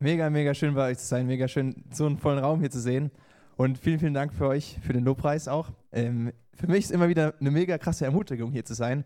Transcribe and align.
Mega, 0.00 0.30
mega 0.30 0.54
schön 0.54 0.74
bei 0.74 0.90
euch 0.90 0.98
zu 0.98 1.06
sein, 1.06 1.26
mega 1.26 1.48
schön, 1.48 1.74
so 1.90 2.06
einen 2.06 2.18
vollen 2.18 2.38
Raum 2.38 2.60
hier 2.60 2.70
zu 2.70 2.78
sehen. 2.78 3.10
Und 3.56 3.78
vielen, 3.78 3.98
vielen 3.98 4.14
Dank 4.14 4.32
für 4.32 4.46
euch, 4.46 4.78
für 4.80 4.92
den 4.92 5.04
Lobpreis 5.04 5.48
auch. 5.48 5.72
Ähm, 5.90 6.32
für 6.54 6.68
mich 6.68 6.84
ist 6.84 6.92
immer 6.92 7.08
wieder 7.08 7.34
eine 7.40 7.50
mega 7.50 7.78
krasse 7.78 8.04
Ermutigung, 8.04 8.52
hier 8.52 8.64
zu 8.64 8.74
sein, 8.74 9.04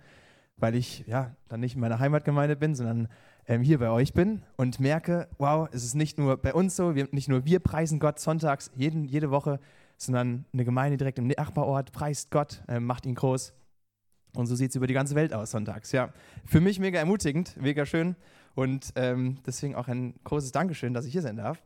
weil 0.58 0.74
ich 0.74 1.06
ja 1.06 1.34
dann 1.48 1.60
nicht 1.60 1.76
in 1.76 1.80
meiner 1.80 1.98
Heimatgemeinde 1.98 2.56
bin, 2.56 2.74
sondern 2.74 3.08
ähm, 3.48 3.62
hier 3.62 3.78
bei 3.78 3.88
euch 3.88 4.12
bin 4.12 4.42
und 4.56 4.80
merke, 4.80 5.28
wow, 5.38 5.66
es 5.72 5.82
ist 5.82 5.94
nicht 5.94 6.18
nur 6.18 6.36
bei 6.36 6.52
uns 6.52 6.76
so, 6.76 6.95
wir, 6.95 7.09
nicht 7.11 7.30
nur 7.30 7.46
wir 7.46 7.61
preisen 7.61 7.98
Gott 7.98 8.18
sonntags 8.18 8.70
jeden, 8.77 9.06
jede 9.06 9.30
Woche, 9.30 9.61
sondern 9.96 10.45
eine 10.52 10.66
Gemeinde 10.66 10.98
direkt 10.98 11.18
im 11.18 11.29
Nachbarort 11.29 11.93
preist 11.93 12.30
Gott, 12.30 12.62
äh, 12.68 12.80
macht 12.80 13.06
ihn 13.06 13.14
groß. 13.14 13.54
Und 14.36 14.45
so 14.45 14.56
sieht 14.56 14.72
es 14.72 14.77
über 14.77 14.86
die 14.86 14.95
ganze 14.95 15.14
Welt 15.14 15.32
aus 15.32 15.52
sonntags. 15.52 15.90
Ja, 15.93 16.12
für 16.45 16.61
mich 16.61 16.79
mega 16.79 16.98
ermutigend, 16.98 17.56
mega 17.59 17.86
schön. 17.86 18.14
Und 18.55 18.93
ähm, 18.96 19.39
deswegen 19.46 19.75
auch 19.75 19.89
ein 19.89 20.14
großes 20.25 20.52
Dankeschön, 20.52 20.95
dass 20.95 21.07
ich 21.07 21.12
hier 21.12 21.23
sein 21.23 21.37
darf, 21.37 21.62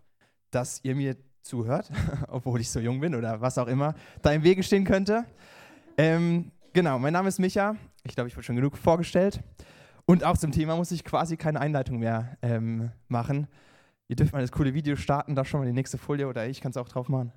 dass 0.51 0.81
ihr 0.85 0.95
mir 0.95 1.17
zuhört, 1.43 1.91
obwohl 2.29 2.61
ich 2.61 2.71
so 2.71 2.81
jung 2.81 3.01
bin 3.01 3.15
oder 3.15 3.41
was 3.41 3.59
auch 3.59 3.67
immer 3.67 3.95
da 4.23 4.33
im 4.33 4.43
Wege 4.43 4.63
stehen 4.63 4.85
könnte. 4.85 5.25
Ähm, 5.97 6.53
genau, 6.73 6.99
mein 6.99 7.13
Name 7.13 7.29
ist 7.29 7.39
Micha. 7.39 7.77
Ich 8.05 8.15
glaube, 8.15 8.29
ich 8.29 8.37
wurde 8.37 8.45
schon 8.45 8.57
genug 8.57 8.77
vorgestellt. 8.77 9.43
Und 10.05 10.23
auch 10.23 10.37
zum 10.37 10.53
Thema 10.53 10.77
muss 10.77 10.93
ich 10.93 11.03
quasi 11.03 11.37
keine 11.37 11.61
Einleitung 11.61 11.99
mehr 11.99 12.37
ähm, 12.43 12.93
machen. 13.09 13.49
Ihr 14.09 14.15
dürft 14.15 14.33
mal 14.33 14.41
das 14.41 14.53
coole 14.53 14.73
Video 14.73 14.95
starten, 14.95 15.35
da 15.35 15.45
schon 15.45 15.61
mal 15.61 15.67
die 15.67 15.73
nächste 15.73 15.99
Folie 15.99 16.29
oder 16.29 16.47
ich 16.47 16.61
kann 16.61 16.71
es 16.71 16.77
auch 16.77 16.89
drauf 16.89 17.09
machen. 17.09 17.33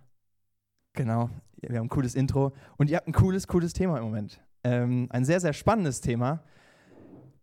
Genau, 0.94 1.32
wir 1.62 1.80
haben 1.80 1.86
ein 1.86 1.90
cooles 1.90 2.14
Intro 2.14 2.54
und 2.78 2.90
ihr 2.90 2.98
habt 2.98 3.08
ein 3.08 3.14
cooles, 3.14 3.48
cooles 3.48 3.74
Thema 3.74 3.98
im 3.98 4.04
Moment. 4.04 4.40
Ähm, 4.64 5.08
ein 5.10 5.26
sehr, 5.26 5.40
sehr 5.40 5.54
spannendes 5.54 6.02
Thema, 6.02 6.44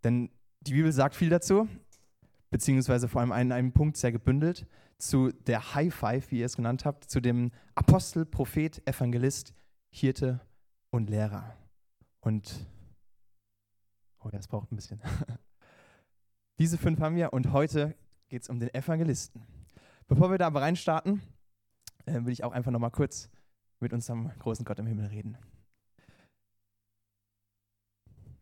denn 0.05 0.31
die 0.61 0.75
Bibel 0.75 0.93
sagt 0.93 1.17
viel 1.17 1.31
dazu 1.31 1.69
beziehungsweise 2.51 3.09
vor 3.09 3.21
allem 3.21 3.33
einen, 3.33 3.53
einen 3.53 3.73
Punkt 3.73 3.97
sehr 3.97 4.13
gebündelt, 4.13 4.67
zu 4.99 5.31
der 5.31 5.75
High 5.75 5.95
Five, 5.95 6.31
wie 6.31 6.41
ihr 6.41 6.47
es 6.47 6.57
genannt 6.57 6.85
habt, 6.85 7.05
zu 7.05 7.21
dem 7.21 7.53
Apostel, 7.75 8.25
Prophet, 8.25 8.87
Evangelist, 8.87 9.55
Hirte 9.91 10.41
und 10.91 11.11
Lehrer. 11.11 11.57
Und, 12.21 12.67
oh, 14.21 14.31
das 14.31 14.49
braucht 14.49 14.73
ein 14.73 14.77
bisschen. 14.77 15.01
Diese 16.59 16.79
fünf 16.79 17.01
haben 17.01 17.17
wir 17.17 17.33
und 17.33 17.53
heute 17.53 17.95
geht 18.29 18.43
es 18.43 18.49
um 18.49 18.59
den 18.59 18.73
Evangelisten. 18.75 19.43
Bevor 20.09 20.31
wir 20.31 20.39
da 20.39 20.47
aber 20.47 20.63
reinstarten, 20.63 21.21
äh, 22.07 22.25
will 22.25 22.33
ich 22.33 22.45
auch 22.45 22.53
einfach 22.53 22.71
nochmal 22.71 22.91
kurz 22.91 23.29
mit 23.81 23.93
unserem 23.93 24.31
großen 24.39 24.65
Gott 24.65 24.79
im 24.79 24.87
Himmel 24.87 25.07
reden. 25.07 25.37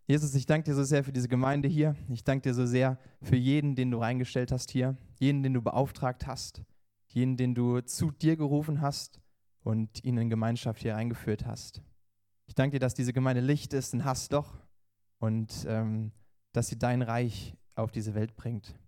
Jesus, 0.06 0.34
ich 0.34 0.44
danke 0.44 0.70
dir 0.70 0.74
so 0.74 0.84
sehr 0.84 1.02
für 1.02 1.12
diese 1.12 1.28
Gemeinde 1.28 1.66
hier. 1.66 1.96
Ich 2.10 2.24
danke 2.24 2.42
dir 2.42 2.54
so 2.54 2.66
sehr 2.66 2.98
für 3.22 3.36
jeden, 3.36 3.74
den 3.74 3.90
du 3.90 3.98
reingestellt 3.98 4.52
hast 4.52 4.70
hier, 4.70 4.98
jeden, 5.18 5.42
den 5.42 5.54
du 5.54 5.62
beauftragt 5.62 6.26
hast, 6.26 6.62
jeden, 7.08 7.38
den 7.38 7.54
du 7.54 7.80
zu 7.80 8.10
dir 8.10 8.36
gerufen 8.36 8.82
hast 8.82 9.18
und 9.62 10.04
ihn 10.04 10.18
in 10.18 10.28
Gemeinschaft 10.28 10.82
hier 10.82 10.94
eingeführt 10.94 11.46
hast. 11.46 11.80
Ich 12.44 12.54
danke 12.54 12.76
dir, 12.76 12.80
dass 12.80 12.92
diese 12.92 13.14
Gemeinde 13.14 13.40
Licht 13.40 13.72
ist, 13.72 13.94
ein 13.94 14.04
Hassloch 14.04 14.52
und 15.20 15.64
ähm, 15.66 16.12
dass 16.52 16.68
sie 16.68 16.78
dein 16.78 17.00
Reich 17.00 17.56
auf 17.74 17.90
diese 17.90 18.14
Welt 18.14 18.36
bringt. 18.36 18.78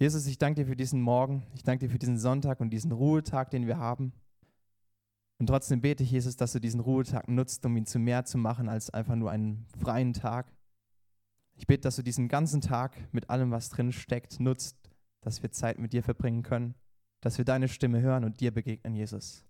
Jesus, 0.00 0.26
ich 0.26 0.38
danke 0.38 0.62
dir 0.62 0.66
für 0.66 0.76
diesen 0.76 1.00
Morgen, 1.00 1.46
ich 1.54 1.62
danke 1.62 1.86
dir 1.86 1.92
für 1.92 2.00
diesen 2.00 2.18
Sonntag 2.18 2.58
und 2.58 2.70
diesen 2.70 2.90
Ruhetag, 2.90 3.50
den 3.50 3.68
wir 3.68 3.78
haben. 3.78 4.12
Und 5.38 5.48
trotzdem 5.48 5.82
bete 5.82 6.02
ich, 6.02 6.10
Jesus, 6.10 6.36
dass 6.36 6.52
du 6.52 6.60
diesen 6.60 6.80
Ruhetag 6.80 7.28
nutzt, 7.28 7.64
um 7.66 7.76
ihn 7.76 7.86
zu 7.86 7.98
mehr 7.98 8.24
zu 8.24 8.38
machen 8.38 8.68
als 8.68 8.90
einfach 8.90 9.16
nur 9.16 9.30
einen 9.30 9.66
freien 9.78 10.14
Tag. 10.14 10.50
Ich 11.56 11.66
bete, 11.66 11.82
dass 11.82 11.96
du 11.96 12.02
diesen 12.02 12.28
ganzen 12.28 12.60
Tag 12.60 12.96
mit 13.12 13.28
allem, 13.28 13.50
was 13.50 13.68
drin 13.68 13.92
steckt, 13.92 14.40
nutzt, 14.40 14.76
dass 15.20 15.42
wir 15.42 15.50
Zeit 15.50 15.78
mit 15.78 15.92
dir 15.92 16.02
verbringen 16.02 16.42
können, 16.42 16.74
dass 17.20 17.36
wir 17.36 17.44
deine 17.44 17.68
Stimme 17.68 18.00
hören 18.00 18.24
und 18.24 18.40
dir 18.40 18.50
begegnen, 18.50 18.94
Jesus. 18.94 19.44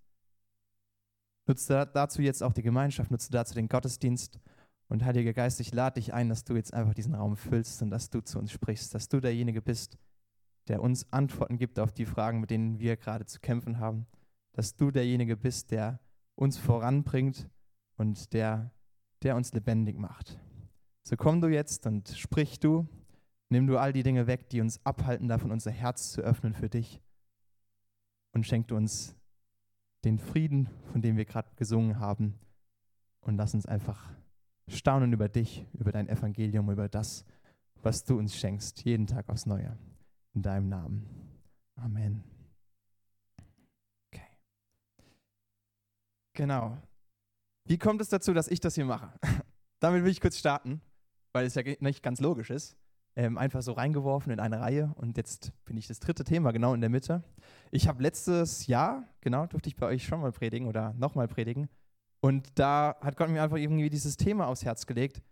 Nutze 1.46 1.88
dazu 1.92 2.20
jetzt 2.20 2.42
auch 2.42 2.52
die 2.52 2.62
Gemeinschaft, 2.62 3.12
nutze 3.12 3.30
dazu 3.30 3.54
den 3.54 3.68
Gottesdienst. 3.68 4.40
Und 4.88 5.04
Heiliger 5.04 5.32
Geist, 5.32 5.60
ich 5.60 5.72
lade 5.72 6.00
dich 6.00 6.12
ein, 6.12 6.28
dass 6.28 6.44
du 6.44 6.54
jetzt 6.54 6.74
einfach 6.74 6.94
diesen 6.94 7.14
Raum 7.14 7.36
füllst 7.36 7.82
und 7.82 7.90
dass 7.90 8.10
du 8.10 8.20
zu 8.20 8.38
uns 8.38 8.50
sprichst, 8.50 8.94
dass 8.94 9.08
du 9.08 9.20
derjenige 9.20 9.62
bist, 9.62 9.98
der 10.68 10.82
uns 10.82 11.12
Antworten 11.12 11.58
gibt 11.58 11.78
auf 11.78 11.92
die 11.92 12.06
Fragen, 12.06 12.40
mit 12.40 12.50
denen 12.50 12.80
wir 12.80 12.96
gerade 12.96 13.26
zu 13.26 13.40
kämpfen 13.40 13.78
haben 13.78 14.06
dass 14.56 14.74
du 14.74 14.90
derjenige 14.90 15.36
bist, 15.36 15.70
der 15.70 16.00
uns 16.34 16.56
voranbringt 16.56 17.48
und 17.96 18.32
der, 18.32 18.70
der 19.22 19.36
uns 19.36 19.52
lebendig 19.52 19.98
macht. 19.98 20.40
So 21.02 21.16
komm 21.16 21.42
du 21.42 21.48
jetzt 21.48 21.86
und 21.86 22.08
sprich 22.08 22.58
du, 22.58 22.88
nimm 23.50 23.66
du 23.66 23.76
all 23.76 23.92
die 23.92 24.02
Dinge 24.02 24.26
weg, 24.26 24.48
die 24.48 24.62
uns 24.62 24.84
abhalten 24.84 25.28
davon, 25.28 25.52
unser 25.52 25.70
Herz 25.70 26.10
zu 26.10 26.22
öffnen 26.22 26.54
für 26.54 26.70
dich 26.70 27.02
und 28.32 28.46
schenk 28.46 28.68
du 28.68 28.76
uns 28.76 29.14
den 30.04 30.18
Frieden, 30.18 30.70
von 30.90 31.02
dem 31.02 31.18
wir 31.18 31.26
gerade 31.26 31.50
gesungen 31.56 32.00
haben 32.00 32.38
und 33.20 33.36
lass 33.36 33.52
uns 33.52 33.66
einfach 33.66 34.10
staunen 34.68 35.12
über 35.12 35.28
dich, 35.28 35.66
über 35.74 35.92
dein 35.92 36.08
Evangelium, 36.08 36.70
über 36.70 36.88
das, 36.88 37.26
was 37.82 38.04
du 38.04 38.18
uns 38.18 38.34
schenkst, 38.34 38.82
jeden 38.84 39.06
Tag 39.06 39.28
aufs 39.28 39.44
Neue. 39.44 39.76
In 40.32 40.42
deinem 40.42 40.68
Namen. 40.70 41.06
Amen. 41.76 42.35
Genau. 46.36 46.76
Wie 47.64 47.78
kommt 47.78 48.00
es 48.02 48.10
dazu, 48.10 48.34
dass 48.34 48.46
ich 48.46 48.60
das 48.60 48.74
hier 48.74 48.84
mache? 48.84 49.10
Damit 49.80 50.04
will 50.04 50.10
ich 50.10 50.20
kurz 50.20 50.38
starten, 50.38 50.82
weil 51.32 51.46
es 51.46 51.54
ja 51.54 51.62
nicht 51.80 52.02
ganz 52.02 52.20
logisch 52.20 52.50
ist. 52.50 52.76
Ähm, 53.16 53.38
einfach 53.38 53.62
so 53.62 53.72
reingeworfen 53.72 54.30
in 54.30 54.38
eine 54.38 54.60
Reihe 54.60 54.92
und 54.96 55.16
jetzt 55.16 55.52
bin 55.64 55.78
ich 55.78 55.86
das 55.86 55.98
dritte 55.98 56.22
Thema 56.22 56.52
genau 56.52 56.74
in 56.74 56.82
der 56.82 56.90
Mitte. 56.90 57.24
Ich 57.70 57.88
habe 57.88 58.02
letztes 58.02 58.66
Jahr, 58.66 59.08
genau, 59.22 59.46
durfte 59.46 59.70
ich 59.70 59.76
bei 59.76 59.86
euch 59.86 60.04
schon 60.04 60.20
mal 60.20 60.32
predigen 60.32 60.68
oder 60.68 60.92
nochmal 60.92 61.26
predigen 61.26 61.70
und 62.20 62.50
da 62.58 62.96
hat 63.00 63.16
Gott 63.16 63.30
mir 63.30 63.42
einfach 63.42 63.56
irgendwie 63.56 63.88
dieses 63.88 64.18
Thema 64.18 64.46
aufs 64.48 64.66
Herz 64.66 64.84
gelegt, 64.84 65.22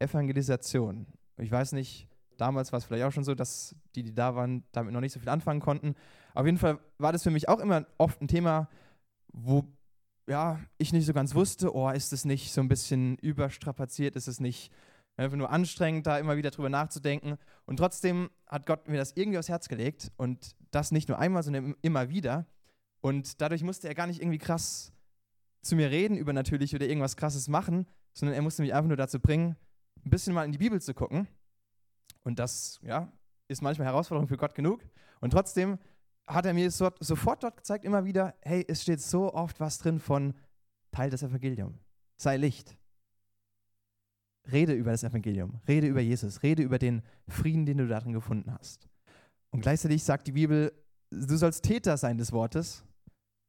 Evangelisation. 0.00 1.06
Ich 1.36 1.52
weiß 1.52 1.72
nicht, 1.72 2.08
damals 2.36 2.72
war 2.72 2.78
es 2.78 2.86
vielleicht 2.86 3.04
auch 3.04 3.12
schon 3.12 3.22
so, 3.22 3.36
dass 3.36 3.76
die, 3.94 4.02
die 4.02 4.14
da 4.14 4.34
waren, 4.34 4.64
damit 4.72 4.92
noch 4.92 5.00
nicht 5.00 5.12
so 5.12 5.20
viel 5.20 5.28
anfangen 5.28 5.60
konnten. 5.60 5.94
Auf 6.34 6.44
jeden 6.44 6.58
Fall 6.58 6.80
war 6.98 7.12
das 7.12 7.22
für 7.22 7.30
mich 7.30 7.48
auch 7.48 7.60
immer 7.60 7.86
oft 7.98 8.20
ein 8.20 8.26
Thema, 8.26 8.68
wo 9.32 9.64
ja, 10.28 10.60
ich 10.76 10.92
nicht 10.92 11.06
so 11.06 11.12
ganz 11.12 11.34
wusste, 11.34 11.74
oh, 11.74 11.90
ist 11.90 12.12
es 12.12 12.24
nicht 12.24 12.52
so 12.52 12.60
ein 12.60 12.68
bisschen 12.68 13.16
überstrapaziert, 13.18 14.14
ist 14.14 14.28
es 14.28 14.40
nicht 14.40 14.70
einfach 15.16 15.36
nur 15.36 15.50
anstrengend, 15.50 16.06
da 16.06 16.18
immer 16.18 16.36
wieder 16.36 16.50
drüber 16.50 16.68
nachzudenken. 16.68 17.38
Und 17.66 17.78
trotzdem 17.78 18.30
hat 18.46 18.66
Gott 18.66 18.88
mir 18.88 18.98
das 18.98 19.12
irgendwie 19.16 19.38
aufs 19.38 19.48
Herz 19.48 19.68
gelegt 19.68 20.12
und 20.16 20.54
das 20.70 20.92
nicht 20.92 21.08
nur 21.08 21.18
einmal, 21.18 21.42
sondern 21.42 21.74
immer 21.82 22.10
wieder. 22.10 22.46
Und 23.00 23.40
dadurch 23.40 23.62
musste 23.62 23.88
er 23.88 23.94
gar 23.94 24.06
nicht 24.06 24.20
irgendwie 24.20 24.38
krass 24.38 24.92
zu 25.62 25.76
mir 25.76 25.90
reden 25.90 26.16
über 26.16 26.32
natürlich 26.32 26.74
oder 26.74 26.86
irgendwas 26.86 27.16
krasses 27.16 27.48
machen, 27.48 27.86
sondern 28.12 28.34
er 28.34 28.42
musste 28.42 28.62
mich 28.62 28.74
einfach 28.74 28.88
nur 28.88 28.96
dazu 28.96 29.18
bringen, 29.18 29.56
ein 30.04 30.10
bisschen 30.10 30.34
mal 30.34 30.44
in 30.44 30.52
die 30.52 30.58
Bibel 30.58 30.80
zu 30.80 30.94
gucken. 30.94 31.26
Und 32.22 32.38
das, 32.38 32.78
ja, 32.82 33.10
ist 33.48 33.62
manchmal 33.62 33.88
Herausforderung 33.88 34.28
für 34.28 34.36
Gott 34.36 34.54
genug. 34.54 34.82
Und 35.20 35.30
trotzdem 35.30 35.78
hat 36.28 36.46
er 36.46 36.54
mir 36.54 36.70
so, 36.70 36.90
sofort 37.00 37.42
dort 37.42 37.56
gezeigt, 37.56 37.84
immer 37.84 38.04
wieder, 38.04 38.34
hey, 38.42 38.64
es 38.68 38.82
steht 38.82 39.00
so 39.00 39.32
oft 39.32 39.58
was 39.60 39.78
drin 39.78 39.98
von 39.98 40.34
Teil 40.92 41.10
des 41.10 41.22
Evangeliums. 41.22 41.78
Sei 42.16 42.36
Licht. 42.36 42.76
Rede 44.50 44.72
über 44.72 44.92
das 44.92 45.04
Evangelium, 45.04 45.60
rede 45.66 45.86
über 45.86 46.00
Jesus, 46.00 46.42
rede 46.42 46.62
über 46.62 46.78
den 46.78 47.02
Frieden, 47.28 47.66
den 47.66 47.78
du 47.78 47.86
darin 47.86 48.12
gefunden 48.12 48.52
hast. 48.52 48.88
Und 49.50 49.60
gleichzeitig 49.60 50.02
sagt 50.04 50.26
die 50.26 50.32
Bibel, 50.32 50.72
du 51.10 51.36
sollst 51.36 51.64
Täter 51.64 51.96
sein 51.96 52.16
des 52.16 52.32
Wortes, 52.32 52.84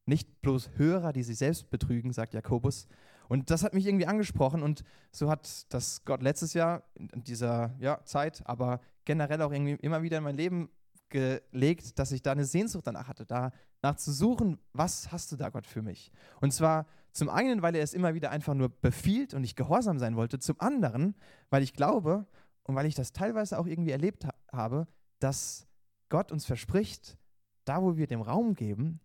nicht 0.06 0.42
bloß 0.42 0.72
Hörer, 0.76 1.14
die 1.14 1.24
sich 1.24 1.38
selbst 1.38 1.70
betrügen, 1.70 2.12
sagt 2.12 2.34
Jakobus. 2.34 2.88
Und 3.30 3.50
das 3.52 3.64
hat 3.64 3.74
mich 3.74 3.86
irgendwie 3.86 4.08
angesprochen 4.08 4.64
und 4.64 4.84
so 5.12 5.30
hat 5.30 5.72
das 5.72 6.04
Gott 6.04 6.22
letztes 6.22 6.54
Jahr 6.54 6.84
in 6.96 7.24
dieser 7.24 7.76
ja, 7.80 8.04
Zeit, 8.04 8.42
aber 8.46 8.82
generell 9.06 9.42
auch 9.42 9.52
irgendwie 9.52 9.76
immer 9.76 10.02
wieder 10.02 10.18
in 10.18 10.24
mein 10.24 10.36
Leben 10.36 10.70
gelegt, 11.10 12.00
dass 12.00 12.12
ich 12.12 12.22
da 12.22 12.32
eine 12.32 12.46
Sehnsucht 12.46 12.88
danach 12.88 13.08
hatte, 13.08 13.26
danach 13.26 13.96
zu 13.98 14.12
suchen, 14.12 14.60
was 14.74 15.12
hast 15.12 15.32
du 15.32 15.36
da, 15.36 15.50
Gott, 15.50 15.66
für 15.66 15.82
mich? 15.82 16.12
Und 16.42 16.54
zwar 16.54 16.86
zum 17.12 17.30
einen, 17.30 17.62
weil 17.62 17.76
er 17.76 17.84
es 17.84 17.94
immer 17.94 18.14
wieder 18.14 18.32
einfach 18.32 18.54
nur 18.54 18.70
befiehlt 18.70 19.34
und 19.34 19.44
ich 19.44 19.56
gehorsam 19.56 20.00
sein 20.00 20.16
wollte, 20.16 20.40
zum 20.40 20.60
anderen, 20.60 21.16
weil 21.50 21.64
ich 21.64 21.74
glaube 21.74 22.28
und 22.64 22.76
weil 22.76 22.86
ich 22.86 22.96
das 22.96 23.12
teilweise 23.12 23.58
auch 23.58 23.66
irgendwie 23.66 23.92
erlebt 23.92 24.26
ha 24.26 24.34
habe, 24.52 24.88
dass 25.20 25.68
Gott 26.10 26.32
uns 26.32 26.46
verspricht, 26.46 27.18
da 27.66 27.82
wo 27.82 27.98
wir 27.98 28.08
dem 28.08 28.22
Raum 28.22 28.56
geben, 28.56 29.00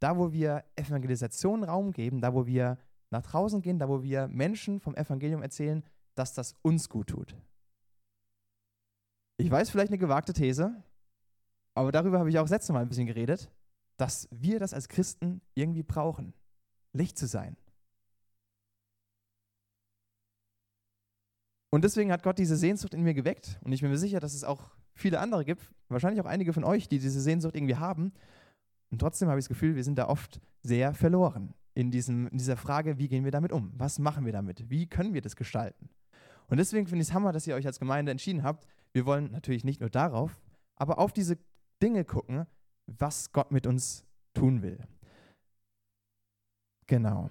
da 0.00 0.16
wo 0.16 0.32
wir 0.32 0.64
Evangelisation 0.76 1.64
Raum 1.64 1.92
geben, 1.92 2.20
da 2.20 2.34
wo 2.34 2.46
wir 2.46 2.78
nach 3.10 3.22
draußen 3.22 3.62
gehen, 3.62 3.78
da 3.78 3.88
wo 3.88 4.02
wir 4.02 4.28
Menschen 4.28 4.80
vom 4.80 4.94
Evangelium 4.94 5.42
erzählen, 5.42 5.82
dass 6.14 6.34
das 6.34 6.54
uns 6.62 6.88
gut 6.88 7.08
tut. 7.08 7.34
Ich 9.38 9.50
weiß 9.50 9.70
vielleicht 9.70 9.90
eine 9.90 9.98
gewagte 9.98 10.32
These, 10.32 10.82
aber 11.76 11.92
darüber 11.92 12.18
habe 12.18 12.30
ich 12.30 12.38
auch 12.38 12.44
das 12.44 12.50
letzte 12.50 12.72
Mal 12.72 12.80
ein 12.80 12.88
bisschen 12.88 13.06
geredet, 13.06 13.50
dass 13.98 14.28
wir 14.30 14.58
das 14.58 14.72
als 14.72 14.88
Christen 14.88 15.42
irgendwie 15.54 15.82
brauchen, 15.82 16.32
Licht 16.92 17.18
zu 17.18 17.26
sein. 17.26 17.56
Und 21.70 21.84
deswegen 21.84 22.10
hat 22.10 22.22
Gott 22.22 22.38
diese 22.38 22.56
Sehnsucht 22.56 22.94
in 22.94 23.02
mir 23.02 23.12
geweckt 23.12 23.58
und 23.62 23.72
ich 23.72 23.82
bin 23.82 23.90
mir 23.90 23.98
sicher, 23.98 24.20
dass 24.20 24.32
es 24.32 24.44
auch 24.44 24.70
viele 24.94 25.20
andere 25.20 25.44
gibt, 25.44 25.74
wahrscheinlich 25.88 26.22
auch 26.22 26.26
einige 26.26 26.54
von 26.54 26.64
euch, 26.64 26.88
die 26.88 26.98
diese 26.98 27.20
Sehnsucht 27.20 27.54
irgendwie 27.54 27.76
haben. 27.76 28.14
Und 28.90 28.98
trotzdem 28.98 29.28
habe 29.28 29.38
ich 29.38 29.44
das 29.44 29.50
Gefühl, 29.50 29.76
wir 29.76 29.84
sind 29.84 29.98
da 29.98 30.08
oft 30.08 30.40
sehr 30.62 30.94
verloren 30.94 31.52
in, 31.74 31.90
diesem, 31.90 32.28
in 32.28 32.38
dieser 32.38 32.56
Frage, 32.56 32.96
wie 32.96 33.08
gehen 33.08 33.24
wir 33.24 33.32
damit 33.32 33.52
um? 33.52 33.72
Was 33.76 33.98
machen 33.98 34.24
wir 34.24 34.32
damit? 34.32 34.70
Wie 34.70 34.86
können 34.86 35.12
wir 35.12 35.20
das 35.20 35.36
gestalten? 35.36 35.90
Und 36.46 36.56
deswegen 36.56 36.86
finde 36.86 37.02
ich 37.02 37.08
es 37.08 37.14
Hammer, 37.14 37.32
dass 37.32 37.46
ihr 37.46 37.54
euch 37.54 37.66
als 37.66 37.78
Gemeinde 37.78 38.12
entschieden 38.12 38.42
habt. 38.42 38.66
Wir 38.92 39.04
wollen 39.04 39.30
natürlich 39.32 39.64
nicht 39.64 39.80
nur 39.80 39.90
darauf, 39.90 40.40
aber 40.76 40.98
auf 40.98 41.12
diese 41.12 41.36
Dinge 41.82 42.04
gucken, 42.04 42.46
was 42.86 43.32
Gott 43.32 43.50
mit 43.50 43.66
uns 43.66 44.04
tun 44.34 44.62
will. 44.62 44.78
Genau. 46.86 47.30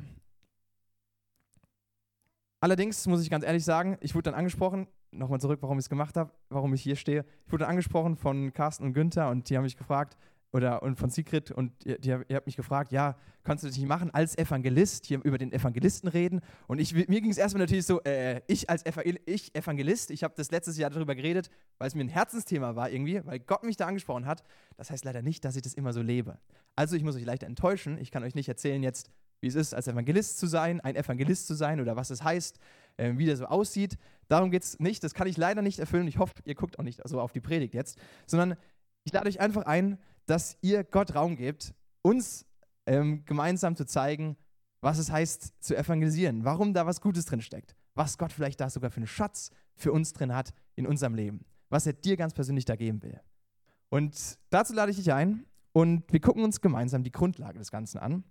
Allerdings 2.59 3.05
muss 3.07 3.21
ich 3.21 3.29
ganz 3.29 3.45
ehrlich 3.45 3.63
sagen, 3.63 3.97
ich 4.01 4.15
wurde 4.15 4.23
dann 4.23 4.33
angesprochen, 4.33 4.87
nochmal 5.11 5.39
zurück, 5.39 5.59
warum 5.61 5.77
ich 5.77 5.85
es 5.85 5.89
gemacht 5.89 6.17
habe, 6.17 6.31
warum 6.49 6.73
ich 6.73 6.81
hier 6.81 6.95
stehe. 6.95 7.25
Ich 7.45 7.53
wurde 7.53 7.67
angesprochen 7.67 8.15
von 8.15 8.51
Carsten 8.53 8.85
und 8.85 8.93
Günther 8.93 9.29
und 9.29 9.49
die 9.49 9.55
haben 9.55 9.63
mich 9.63 9.77
gefragt, 9.77 10.17
oder 10.55 10.81
und 10.83 10.97
von 10.97 11.09
Secret 11.09 11.51
und 11.51 11.73
ihr, 11.85 11.99
ihr 12.01 12.35
habt 12.35 12.45
mich 12.45 12.55
gefragt, 12.55 12.93
ja, 12.93 13.17
kannst 13.43 13.65
du 13.65 13.67
das 13.67 13.75
nicht 13.75 13.89
machen 13.89 14.09
als 14.11 14.37
Evangelist, 14.37 15.05
hier 15.05 15.19
über 15.21 15.37
den 15.37 15.51
Evangelisten 15.51 16.07
reden? 16.07 16.39
Und 16.67 16.79
ich, 16.79 16.93
mir 16.93 17.19
ging 17.19 17.29
es 17.29 17.37
erstmal 17.37 17.59
natürlich 17.59 17.85
so, 17.85 18.01
äh, 18.03 18.39
ich 18.47 18.69
als 18.69 18.85
Evangel 18.85 19.19
ich 19.25 19.53
Evangelist, 19.53 20.11
ich 20.11 20.23
habe 20.23 20.33
das 20.37 20.51
letztes 20.51 20.77
Jahr 20.77 20.89
darüber 20.89 21.13
geredet, 21.13 21.49
weil 21.77 21.89
es 21.89 21.95
mir 21.95 22.05
ein 22.05 22.09
Herzensthema 22.09 22.77
war 22.77 22.89
irgendwie, 22.89 23.19
weil 23.25 23.39
Gott 23.39 23.65
mich 23.65 23.75
da 23.75 23.85
angesprochen 23.85 24.25
hat. 24.25 24.43
Das 24.77 24.89
heißt 24.89 25.03
leider 25.03 25.21
nicht, 25.21 25.43
dass 25.43 25.57
ich 25.57 25.61
das 25.61 25.73
immer 25.73 25.91
so 25.91 26.01
lebe. 26.01 26.39
Also 26.77 26.95
ich 26.95 27.03
muss 27.03 27.17
euch 27.17 27.25
leicht 27.25 27.43
enttäuschen, 27.43 27.97
ich 27.97 28.09
kann 28.09 28.23
euch 28.23 28.33
nicht 28.33 28.47
erzählen 28.47 28.81
jetzt, 28.81 29.11
wie 29.41 29.47
es 29.47 29.55
ist, 29.55 29.73
als 29.73 29.89
Evangelist 29.89 30.39
zu 30.39 30.47
sein, 30.47 30.79
ein 30.79 30.95
Evangelist 30.95 31.47
zu 31.47 31.53
sein 31.53 31.81
oder 31.81 31.97
was 31.97 32.11
es 32.11 32.23
heißt, 32.23 32.59
äh, 32.95 33.11
wie 33.17 33.25
der 33.25 33.35
so 33.35 33.47
aussieht. 33.47 33.97
Darum 34.29 34.51
geht 34.51 34.63
es 34.63 34.79
nicht, 34.79 35.03
das 35.03 35.13
kann 35.13 35.27
ich 35.27 35.35
leider 35.35 35.61
nicht 35.61 35.79
erfüllen. 35.79 36.07
Ich 36.07 36.17
hoffe, 36.17 36.33
ihr 36.45 36.55
guckt 36.55 36.79
auch 36.79 36.83
nicht 36.83 37.01
so 37.03 37.19
auf 37.19 37.33
die 37.33 37.41
Predigt 37.41 37.73
jetzt, 37.73 37.99
sondern 38.25 38.55
ich 39.03 39.13
lade 39.13 39.27
euch 39.27 39.39
einfach 39.39 39.63
ein, 39.63 39.99
dass 40.25 40.57
ihr 40.61 40.83
Gott 40.83 41.15
Raum 41.15 41.35
gebt, 41.35 41.73
uns 42.01 42.45
ähm, 42.85 43.25
gemeinsam 43.25 43.75
zu 43.75 43.85
zeigen, 43.85 44.37
was 44.81 44.97
es 44.99 45.11
heißt 45.11 45.53
zu 45.59 45.75
evangelisieren, 45.75 46.45
warum 46.45 46.73
da 46.73 46.85
was 46.85 47.01
Gutes 47.01 47.25
drin 47.25 47.41
steckt, 47.41 47.75
was 47.95 48.17
Gott 48.17 48.31
vielleicht 48.31 48.61
da 48.61 48.69
sogar 48.69 48.91
für 48.91 48.97
einen 48.97 49.07
Schatz 49.07 49.49
für 49.75 49.91
uns 49.91 50.13
drin 50.13 50.33
hat 50.33 50.53
in 50.75 50.85
unserem 50.85 51.15
Leben, 51.15 51.45
was 51.69 51.87
er 51.87 51.93
dir 51.93 52.17
ganz 52.17 52.33
persönlich 52.33 52.65
da 52.65 52.75
geben 52.75 53.01
will. 53.01 53.19
Und 53.89 54.37
dazu 54.49 54.73
lade 54.73 54.91
ich 54.91 54.97
dich 54.97 55.11
ein 55.11 55.45
und 55.71 56.11
wir 56.11 56.19
gucken 56.19 56.43
uns 56.43 56.61
gemeinsam 56.61 57.03
die 57.03 57.11
Grundlage 57.11 57.57
des 57.57 57.71
Ganzen 57.71 57.97
an 57.97 58.23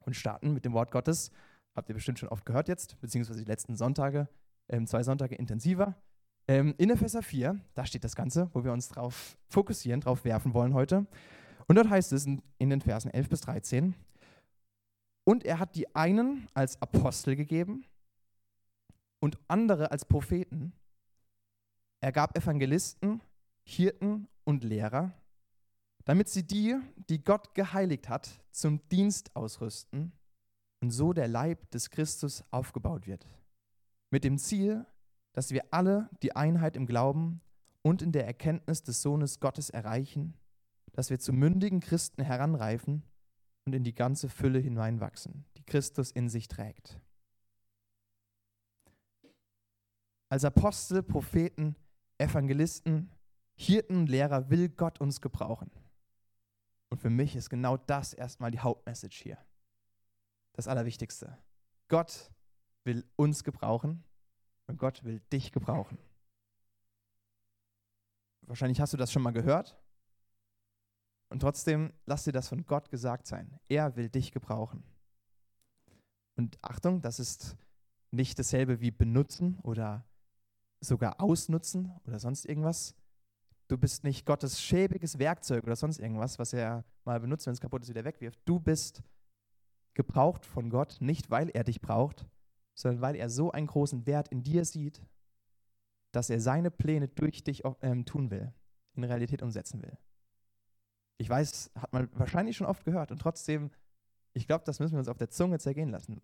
und 0.00 0.14
starten 0.14 0.52
mit 0.52 0.64
dem 0.64 0.72
Wort 0.72 0.90
Gottes. 0.90 1.30
Habt 1.74 1.88
ihr 1.88 1.94
bestimmt 1.94 2.18
schon 2.18 2.28
oft 2.28 2.44
gehört 2.44 2.68
jetzt, 2.68 3.00
beziehungsweise 3.00 3.40
die 3.40 3.50
letzten 3.50 3.76
Sonntage, 3.76 4.28
ähm, 4.68 4.86
zwei 4.86 5.02
Sonntage 5.02 5.34
intensiver. 5.34 5.96
Ähm, 6.48 6.74
in 6.78 6.90
Epheser 6.90 7.22
4, 7.22 7.60
da 7.74 7.86
steht 7.86 8.04
das 8.04 8.16
Ganze, 8.16 8.50
wo 8.52 8.64
wir 8.64 8.72
uns 8.72 8.88
darauf 8.88 9.36
fokussieren, 9.48 10.00
darauf 10.00 10.24
werfen 10.24 10.54
wollen 10.54 10.74
heute. 10.74 11.06
Und 11.68 11.76
dort 11.76 11.88
heißt 11.88 12.12
es 12.12 12.26
in, 12.26 12.42
in 12.58 12.70
den 12.70 12.80
Versen 12.80 13.10
11 13.12 13.28
bis 13.28 13.40
13, 13.42 13.94
und 15.24 15.44
er 15.44 15.58
hat 15.58 15.76
die 15.76 15.94
einen 15.94 16.48
als 16.54 16.80
Apostel 16.82 17.36
gegeben 17.36 17.84
und 19.20 19.38
andere 19.48 19.90
als 19.90 20.04
Propheten. 20.04 20.72
Er 22.00 22.10
gab 22.10 22.36
Evangelisten, 22.36 23.22
Hirten 23.64 24.26
und 24.44 24.64
Lehrer, 24.64 25.12
damit 26.04 26.28
sie 26.28 26.44
die, 26.44 26.76
die 27.08 27.22
Gott 27.22 27.54
geheiligt 27.54 28.08
hat, 28.08 28.30
zum 28.50 28.86
Dienst 28.88 29.36
ausrüsten 29.36 30.12
und 30.80 30.90
so 30.90 31.12
der 31.12 31.28
Leib 31.28 31.70
des 31.70 31.90
Christus 31.90 32.42
aufgebaut 32.50 33.06
wird. 33.06 33.24
Mit 34.10 34.24
dem 34.24 34.38
Ziel, 34.38 34.84
dass 35.32 35.50
wir 35.50 35.64
alle 35.70 36.08
die 36.22 36.36
Einheit 36.36 36.76
im 36.76 36.86
Glauben 36.86 37.40
und 37.82 38.02
in 38.02 38.12
der 38.12 38.26
Erkenntnis 38.26 38.82
des 38.82 39.02
Sohnes 39.02 39.40
Gottes 39.40 39.70
erreichen, 39.70 40.34
dass 40.92 41.10
wir 41.10 41.18
zu 41.18 41.32
mündigen 41.32 41.80
Christen 41.80 42.22
heranreifen 42.22 43.02
und 43.64 43.74
in 43.74 43.84
die 43.84 43.94
ganze 43.94 44.28
Fülle 44.28 44.58
hineinwachsen, 44.58 45.44
die 45.56 45.64
Christus 45.64 46.10
in 46.10 46.28
sich 46.28 46.48
trägt. 46.48 47.00
Als 50.28 50.44
Apostel, 50.44 51.02
Propheten, 51.02 51.76
Evangelisten, 52.18 53.10
Hirten 53.54 53.96
und 53.96 54.08
Lehrer 54.08 54.50
will 54.50 54.68
Gott 54.68 55.00
uns 55.00 55.20
gebrauchen. 55.20 55.70
Und 56.88 57.00
für 57.00 57.10
mich 57.10 57.36
ist 57.36 57.50
genau 57.50 57.76
das 57.76 58.12
erstmal 58.12 58.50
die 58.50 58.60
Hauptmessage 58.60 59.22
hier. 59.22 59.38
Das 60.52 60.68
Allerwichtigste. 60.68 61.38
Gott 61.88 62.30
will 62.84 63.04
uns 63.16 63.44
gebrauchen 63.44 64.04
und 64.66 64.78
Gott 64.78 65.04
will 65.04 65.20
dich 65.32 65.52
gebrauchen. 65.52 65.98
Wahrscheinlich 68.46 68.80
hast 68.80 68.92
du 68.92 68.96
das 68.96 69.12
schon 69.12 69.22
mal 69.22 69.32
gehört. 69.32 69.78
Und 71.28 71.40
trotzdem 71.40 71.92
lass 72.04 72.24
dir 72.24 72.32
das 72.32 72.48
von 72.48 72.66
Gott 72.66 72.90
gesagt 72.90 73.26
sein. 73.26 73.58
Er 73.68 73.96
will 73.96 74.10
dich 74.10 74.32
gebrauchen. 74.32 74.84
Und 76.36 76.58
Achtung, 76.62 77.00
das 77.00 77.18
ist 77.18 77.56
nicht 78.10 78.38
dasselbe 78.38 78.80
wie 78.80 78.90
benutzen 78.90 79.58
oder 79.62 80.04
sogar 80.80 81.20
ausnutzen 81.20 81.92
oder 82.04 82.18
sonst 82.18 82.44
irgendwas. 82.44 82.94
Du 83.68 83.78
bist 83.78 84.04
nicht 84.04 84.26
Gottes 84.26 84.60
schäbiges 84.60 85.18
Werkzeug 85.18 85.64
oder 85.64 85.76
sonst 85.76 85.98
irgendwas, 85.98 86.38
was 86.38 86.52
er 86.52 86.84
mal 87.04 87.20
benutzt, 87.20 87.46
wenn 87.46 87.54
es 87.54 87.60
kaputt 87.60 87.82
ist, 87.82 87.88
wieder 87.88 88.04
wegwirft. 88.04 88.38
Du 88.44 88.60
bist 88.60 89.02
gebraucht 89.94 90.44
von 90.44 90.68
Gott, 90.68 90.98
nicht 91.00 91.30
weil 91.30 91.48
er 91.50 91.64
dich 91.64 91.80
braucht, 91.80 92.26
sondern 92.74 93.00
weil 93.00 93.16
er 93.16 93.28
so 93.28 93.52
einen 93.52 93.66
großen 93.66 94.06
Wert 94.06 94.28
in 94.28 94.42
dir 94.42 94.64
sieht, 94.64 95.02
dass 96.12 96.30
er 96.30 96.40
seine 96.40 96.70
Pläne 96.70 97.08
durch 97.08 97.42
dich 97.42 97.62
ähm, 97.80 98.04
tun 98.04 98.30
will, 98.30 98.52
in 98.94 99.04
Realität 99.04 99.42
umsetzen 99.42 99.82
will. 99.82 99.96
Ich 101.18 101.28
weiß, 101.28 101.70
hat 101.76 101.92
man 101.92 102.08
wahrscheinlich 102.12 102.56
schon 102.56 102.66
oft 102.66 102.84
gehört 102.84 103.10
und 103.10 103.18
trotzdem, 103.20 103.70
ich 104.32 104.46
glaube, 104.46 104.64
das 104.64 104.80
müssen 104.80 104.92
wir 104.94 104.98
uns 104.98 105.08
auf 105.08 105.18
der 105.18 105.30
Zunge 105.30 105.58
zergehen 105.58 105.90
lassen. 105.90 106.20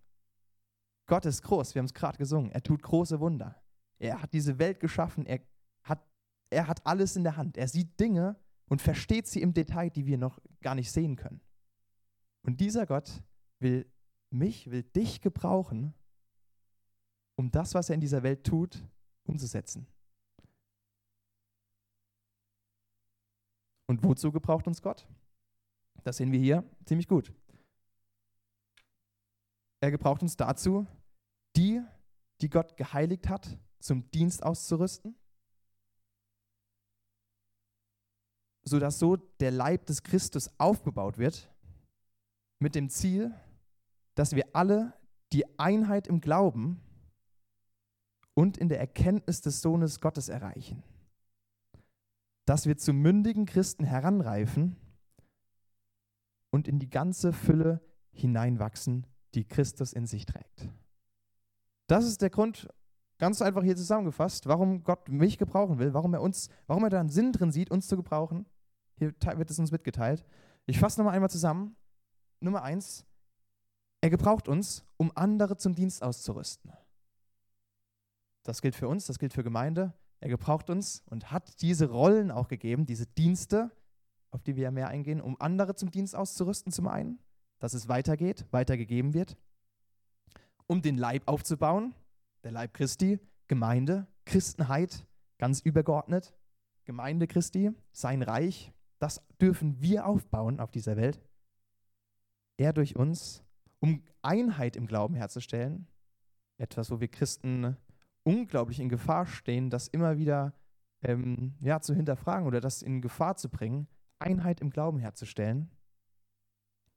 Gott 1.06 1.24
ist 1.24 1.42
groß, 1.42 1.74
wir 1.74 1.80
haben 1.80 1.86
es 1.86 1.94
gerade 1.94 2.18
gesungen, 2.18 2.50
er 2.50 2.62
tut 2.62 2.82
große 2.82 3.20
Wunder. 3.20 3.60
Er 3.98 4.22
hat 4.22 4.32
diese 4.32 4.58
Welt 4.58 4.80
geschaffen, 4.80 5.26
er 5.26 5.40
hat, 5.82 6.06
er 6.50 6.68
hat 6.68 6.86
alles 6.86 7.16
in 7.16 7.24
der 7.24 7.36
Hand. 7.36 7.56
Er 7.56 7.68
sieht 7.68 7.98
Dinge 7.98 8.36
und 8.68 8.82
versteht 8.82 9.26
sie 9.26 9.42
im 9.42 9.54
Detail, 9.54 9.90
die 9.90 10.06
wir 10.06 10.18
noch 10.18 10.38
gar 10.60 10.74
nicht 10.74 10.92
sehen 10.92 11.16
können. 11.16 11.40
Und 12.42 12.60
dieser 12.60 12.86
Gott 12.86 13.22
will 13.58 13.90
mich, 14.30 14.70
will 14.70 14.82
dich 14.82 15.20
gebrauchen, 15.20 15.94
um 17.38 17.52
das, 17.52 17.72
was 17.74 17.88
er 17.88 17.94
in 17.94 18.00
dieser 18.00 18.24
Welt 18.24 18.44
tut, 18.44 18.84
umzusetzen. 19.22 19.86
Und 23.86 24.02
wozu 24.02 24.32
gebraucht 24.32 24.66
uns 24.66 24.82
Gott? 24.82 25.06
Das 26.02 26.16
sehen 26.16 26.32
wir 26.32 26.40
hier 26.40 26.68
ziemlich 26.84 27.06
gut. 27.06 27.32
Er 29.80 29.92
gebraucht 29.92 30.22
uns 30.22 30.36
dazu, 30.36 30.86
die, 31.56 31.80
die 32.40 32.50
Gott 32.50 32.76
geheiligt 32.76 33.28
hat, 33.28 33.56
zum 33.78 34.10
Dienst 34.10 34.42
auszurüsten, 34.42 35.14
sodass 38.64 38.98
so 38.98 39.16
der 39.16 39.52
Leib 39.52 39.86
des 39.86 40.02
Christus 40.02 40.50
aufgebaut 40.58 41.18
wird, 41.18 41.48
mit 42.58 42.74
dem 42.74 42.90
Ziel, 42.90 43.32
dass 44.16 44.34
wir 44.34 44.56
alle 44.56 44.92
die 45.32 45.58
Einheit 45.60 46.08
im 46.08 46.20
Glauben 46.20 46.82
und 48.38 48.56
in 48.56 48.68
der 48.68 48.78
Erkenntnis 48.78 49.40
des 49.40 49.62
Sohnes 49.62 50.00
Gottes 50.00 50.28
erreichen. 50.28 50.84
Dass 52.46 52.66
wir 52.66 52.76
zu 52.76 52.92
mündigen 52.92 53.46
Christen 53.46 53.82
heranreifen 53.82 54.76
und 56.50 56.68
in 56.68 56.78
die 56.78 56.88
ganze 56.88 57.32
Fülle 57.32 57.80
hineinwachsen, 58.12 59.08
die 59.34 59.44
Christus 59.44 59.92
in 59.92 60.06
sich 60.06 60.24
trägt. 60.24 60.68
Das 61.88 62.06
ist 62.06 62.22
der 62.22 62.30
Grund, 62.30 62.68
ganz 63.18 63.42
einfach 63.42 63.64
hier 63.64 63.74
zusammengefasst, 63.74 64.46
warum 64.46 64.84
Gott 64.84 65.08
mich 65.08 65.36
gebrauchen 65.36 65.80
will, 65.80 65.92
warum 65.92 66.14
er 66.14 66.22
uns, 66.22 66.48
warum 66.68 66.84
er 66.84 66.90
da 66.90 67.00
einen 67.00 67.08
Sinn 67.08 67.32
drin 67.32 67.50
sieht, 67.50 67.72
uns 67.72 67.88
zu 67.88 67.96
gebrauchen. 67.96 68.46
Hier 68.98 69.12
wird 69.34 69.50
es 69.50 69.58
uns 69.58 69.72
mitgeteilt. 69.72 70.24
Ich 70.66 70.78
fasse 70.78 71.00
nochmal 71.00 71.14
einmal 71.16 71.30
zusammen. 71.30 71.74
Nummer 72.38 72.62
eins, 72.62 73.04
er 74.00 74.10
gebraucht 74.10 74.46
uns, 74.46 74.84
um 74.96 75.10
andere 75.16 75.56
zum 75.56 75.74
Dienst 75.74 76.04
auszurüsten. 76.04 76.72
Das 78.48 78.62
gilt 78.62 78.74
für 78.74 78.88
uns, 78.88 79.04
das 79.04 79.18
gilt 79.18 79.34
für 79.34 79.44
Gemeinde. 79.44 79.92
Er 80.20 80.30
gebraucht 80.30 80.70
uns 80.70 81.02
und 81.10 81.30
hat 81.30 81.60
diese 81.60 81.90
Rollen 81.90 82.30
auch 82.30 82.48
gegeben, 82.48 82.86
diese 82.86 83.04
Dienste, 83.06 83.70
auf 84.30 84.42
die 84.42 84.56
wir 84.56 84.62
ja 84.62 84.70
mehr 84.70 84.88
eingehen, 84.88 85.20
um 85.20 85.38
andere 85.38 85.74
zum 85.74 85.90
Dienst 85.90 86.16
auszurüsten, 86.16 86.72
zum 86.72 86.88
einen, 86.88 87.18
dass 87.58 87.74
es 87.74 87.88
weitergeht, 87.88 88.46
weitergegeben 88.50 89.12
wird, 89.12 89.36
um 90.66 90.80
den 90.80 90.96
Leib 90.96 91.24
aufzubauen, 91.26 91.94
der 92.42 92.52
Leib 92.52 92.72
Christi, 92.72 93.20
Gemeinde, 93.48 94.06
Christenheit, 94.24 95.06
ganz 95.36 95.60
übergeordnet, 95.60 96.34
Gemeinde 96.86 97.26
Christi, 97.26 97.72
sein 97.92 98.22
Reich, 98.22 98.72
das 98.98 99.20
dürfen 99.42 99.82
wir 99.82 100.06
aufbauen 100.06 100.58
auf 100.58 100.70
dieser 100.70 100.96
Welt. 100.96 101.20
Er 102.56 102.72
durch 102.72 102.96
uns, 102.96 103.44
um 103.80 104.02
Einheit 104.22 104.74
im 104.74 104.86
Glauben 104.86 105.16
herzustellen, 105.16 105.86
etwas, 106.56 106.90
wo 106.90 106.98
wir 106.98 107.08
Christen 107.08 107.76
unglaublich 108.28 108.78
in 108.78 108.90
Gefahr 108.90 109.24
stehen, 109.24 109.70
das 109.70 109.88
immer 109.88 110.18
wieder 110.18 110.52
ähm, 111.00 111.54
ja, 111.60 111.80
zu 111.80 111.94
hinterfragen 111.94 112.46
oder 112.46 112.60
das 112.60 112.82
in 112.82 113.00
Gefahr 113.00 113.36
zu 113.36 113.48
bringen, 113.48 113.88
Einheit 114.18 114.60
im 114.60 114.68
Glauben 114.68 114.98
herzustellen, 114.98 115.70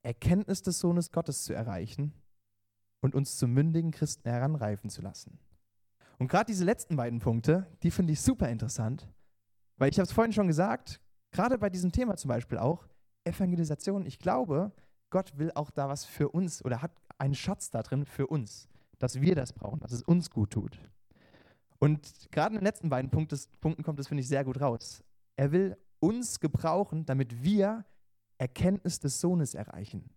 Erkenntnis 0.04 0.62
des 0.62 0.80
Sohnes 0.80 1.12
Gottes 1.12 1.44
zu 1.44 1.54
erreichen 1.54 2.14
und 3.00 3.16
uns 3.16 3.38
zu 3.38 3.48
mündigen 3.48 3.92
Christen 3.92 4.30
heranreifen 4.30 4.90
zu 4.90 5.02
lassen. 5.02 5.40
Und 6.20 6.28
gerade 6.28 6.46
diese 6.46 6.66
letzten 6.66 6.98
beiden 6.98 7.20
Punkte, 7.20 7.66
die 7.82 7.92
finde 7.92 8.12
ich 8.12 8.20
super 8.20 8.50
interessant, 8.50 9.08
weil 9.78 9.90
ich 9.90 10.00
habe 10.00 10.06
es 10.06 10.12
vorhin 10.12 10.34
schon 10.34 10.48
gesagt, 10.48 11.00
gerade 11.32 11.58
bei 11.58 11.70
diesem 11.70 11.94
Thema 11.94 12.18
zum 12.18 12.28
Beispiel 12.28 12.58
auch, 12.58 12.86
Evangelisation, 13.24 14.06
ich 14.06 14.20
glaube, 14.20 14.74
Gott 15.10 15.38
will 15.38 15.52
auch 15.56 15.72
da 15.72 15.88
was 15.88 16.04
für 16.04 16.28
uns 16.30 16.64
oder 16.66 16.82
hat 16.82 16.92
einen 17.18 17.36
Schatz 17.36 17.70
da 17.70 17.84
drin 17.84 18.06
für 18.06 18.28
uns, 18.28 18.68
dass 19.00 19.22
wir 19.22 19.36
das 19.36 19.54
brauchen, 19.54 19.80
dass 19.80 19.94
es 19.94 20.04
uns 20.04 20.30
gut 20.30 20.52
tut. 20.52 20.78
Und 21.82 22.30
gerade 22.32 22.54
in 22.54 22.60
den 22.60 22.66
letzten 22.66 22.90
beiden 22.90 23.10
Punkten 23.10 23.84
kommt 23.84 24.00
es, 24.00 24.08
finde 24.08 24.22
ich, 24.22 24.28
sehr 24.28 24.44
gut 24.44 24.62
raus. 24.62 25.04
Er 25.36 25.52
will 25.52 25.76
uns 26.00 26.40
gebrauchen, 26.40 27.06
damit 27.08 27.44
wir 27.44 27.86
Erkenntnis 28.38 29.00
des 29.00 29.20
Sohnes 29.20 29.56
erreichen. 29.56 30.12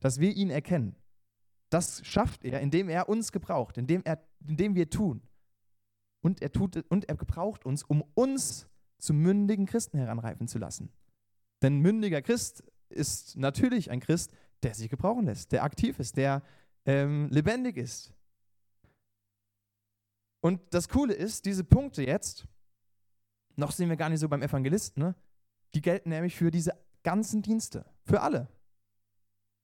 Dass 0.00 0.20
wir 0.20 0.36
ihn 0.36 0.50
erkennen. 0.50 0.94
Das 1.70 2.04
schafft 2.04 2.44
er, 2.44 2.60
indem 2.60 2.90
er 2.90 3.08
uns 3.08 3.32
gebraucht, 3.32 3.78
indem, 3.78 4.02
er, 4.04 4.22
indem 4.46 4.74
wir 4.74 4.90
tun. 4.90 5.22
Und 6.20 6.42
er, 6.42 6.52
tut, 6.52 6.76
und 6.90 7.08
er 7.08 7.16
gebraucht 7.16 7.64
uns, 7.64 7.82
um 7.82 8.02
uns 8.14 8.68
zu 8.98 9.14
mündigen 9.14 9.64
Christen 9.64 9.96
heranreifen 9.96 10.48
zu 10.48 10.58
lassen. 10.58 10.90
Denn 11.62 11.78
mündiger 11.78 12.20
Christ 12.20 12.62
ist 12.90 13.38
natürlich 13.38 13.90
ein 13.90 14.00
Christ, 14.00 14.32
der 14.62 14.74
sich 14.74 14.90
gebrauchen 14.90 15.24
lässt, 15.24 15.52
der 15.52 15.62
aktiv 15.64 15.98
ist, 15.98 16.18
der 16.18 16.42
ähm, 16.84 17.28
lebendig 17.30 17.78
ist. 17.78 18.12
Und 20.40 20.60
das 20.72 20.88
Coole 20.88 21.14
ist, 21.14 21.44
diese 21.44 21.64
Punkte 21.64 22.04
jetzt, 22.04 22.46
noch 23.56 23.72
sind 23.72 23.88
wir 23.88 23.96
gar 23.96 24.08
nicht 24.08 24.20
so 24.20 24.28
beim 24.28 24.42
Evangelisten, 24.42 25.02
ne? 25.02 25.14
die 25.74 25.82
gelten 25.82 26.08
nämlich 26.08 26.36
für 26.36 26.50
diese 26.50 26.72
ganzen 27.02 27.42
Dienste, 27.42 27.84
für 28.04 28.20
alle. 28.20 28.48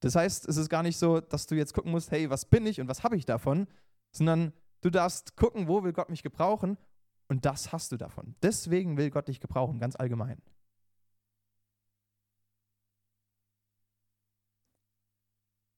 Das 0.01 0.15
heißt, 0.15 0.47
es 0.47 0.57
ist 0.57 0.69
gar 0.69 0.83
nicht 0.83 0.99
so, 0.99 1.21
dass 1.21 1.47
du 1.47 1.55
jetzt 1.55 1.73
gucken 1.73 1.91
musst, 1.91 2.11
hey, 2.11 2.29
was 2.29 2.45
bin 2.45 2.67
ich 2.67 2.81
und 2.81 2.89
was 2.89 3.03
habe 3.03 3.17
ich 3.17 3.25
davon, 3.25 3.67
sondern 4.13 4.53
du 4.83 4.91
darfst 4.91 5.37
gucken, 5.37 5.69
wo 5.69 5.83
will 5.83 5.93
Gott 5.93 6.11
mich 6.11 6.23
gebrauchen 6.23 6.77
und 7.29 7.45
das 7.45 7.73
hast 7.73 7.93
du 7.93 7.97
davon. 7.97 8.37
Deswegen 8.43 8.97
will 8.97 9.11
Gott 9.11 9.29
dich 9.29 9.41
gebrauchen, 9.41 9.79
ganz 9.79 9.97
allgemein. 9.97 10.41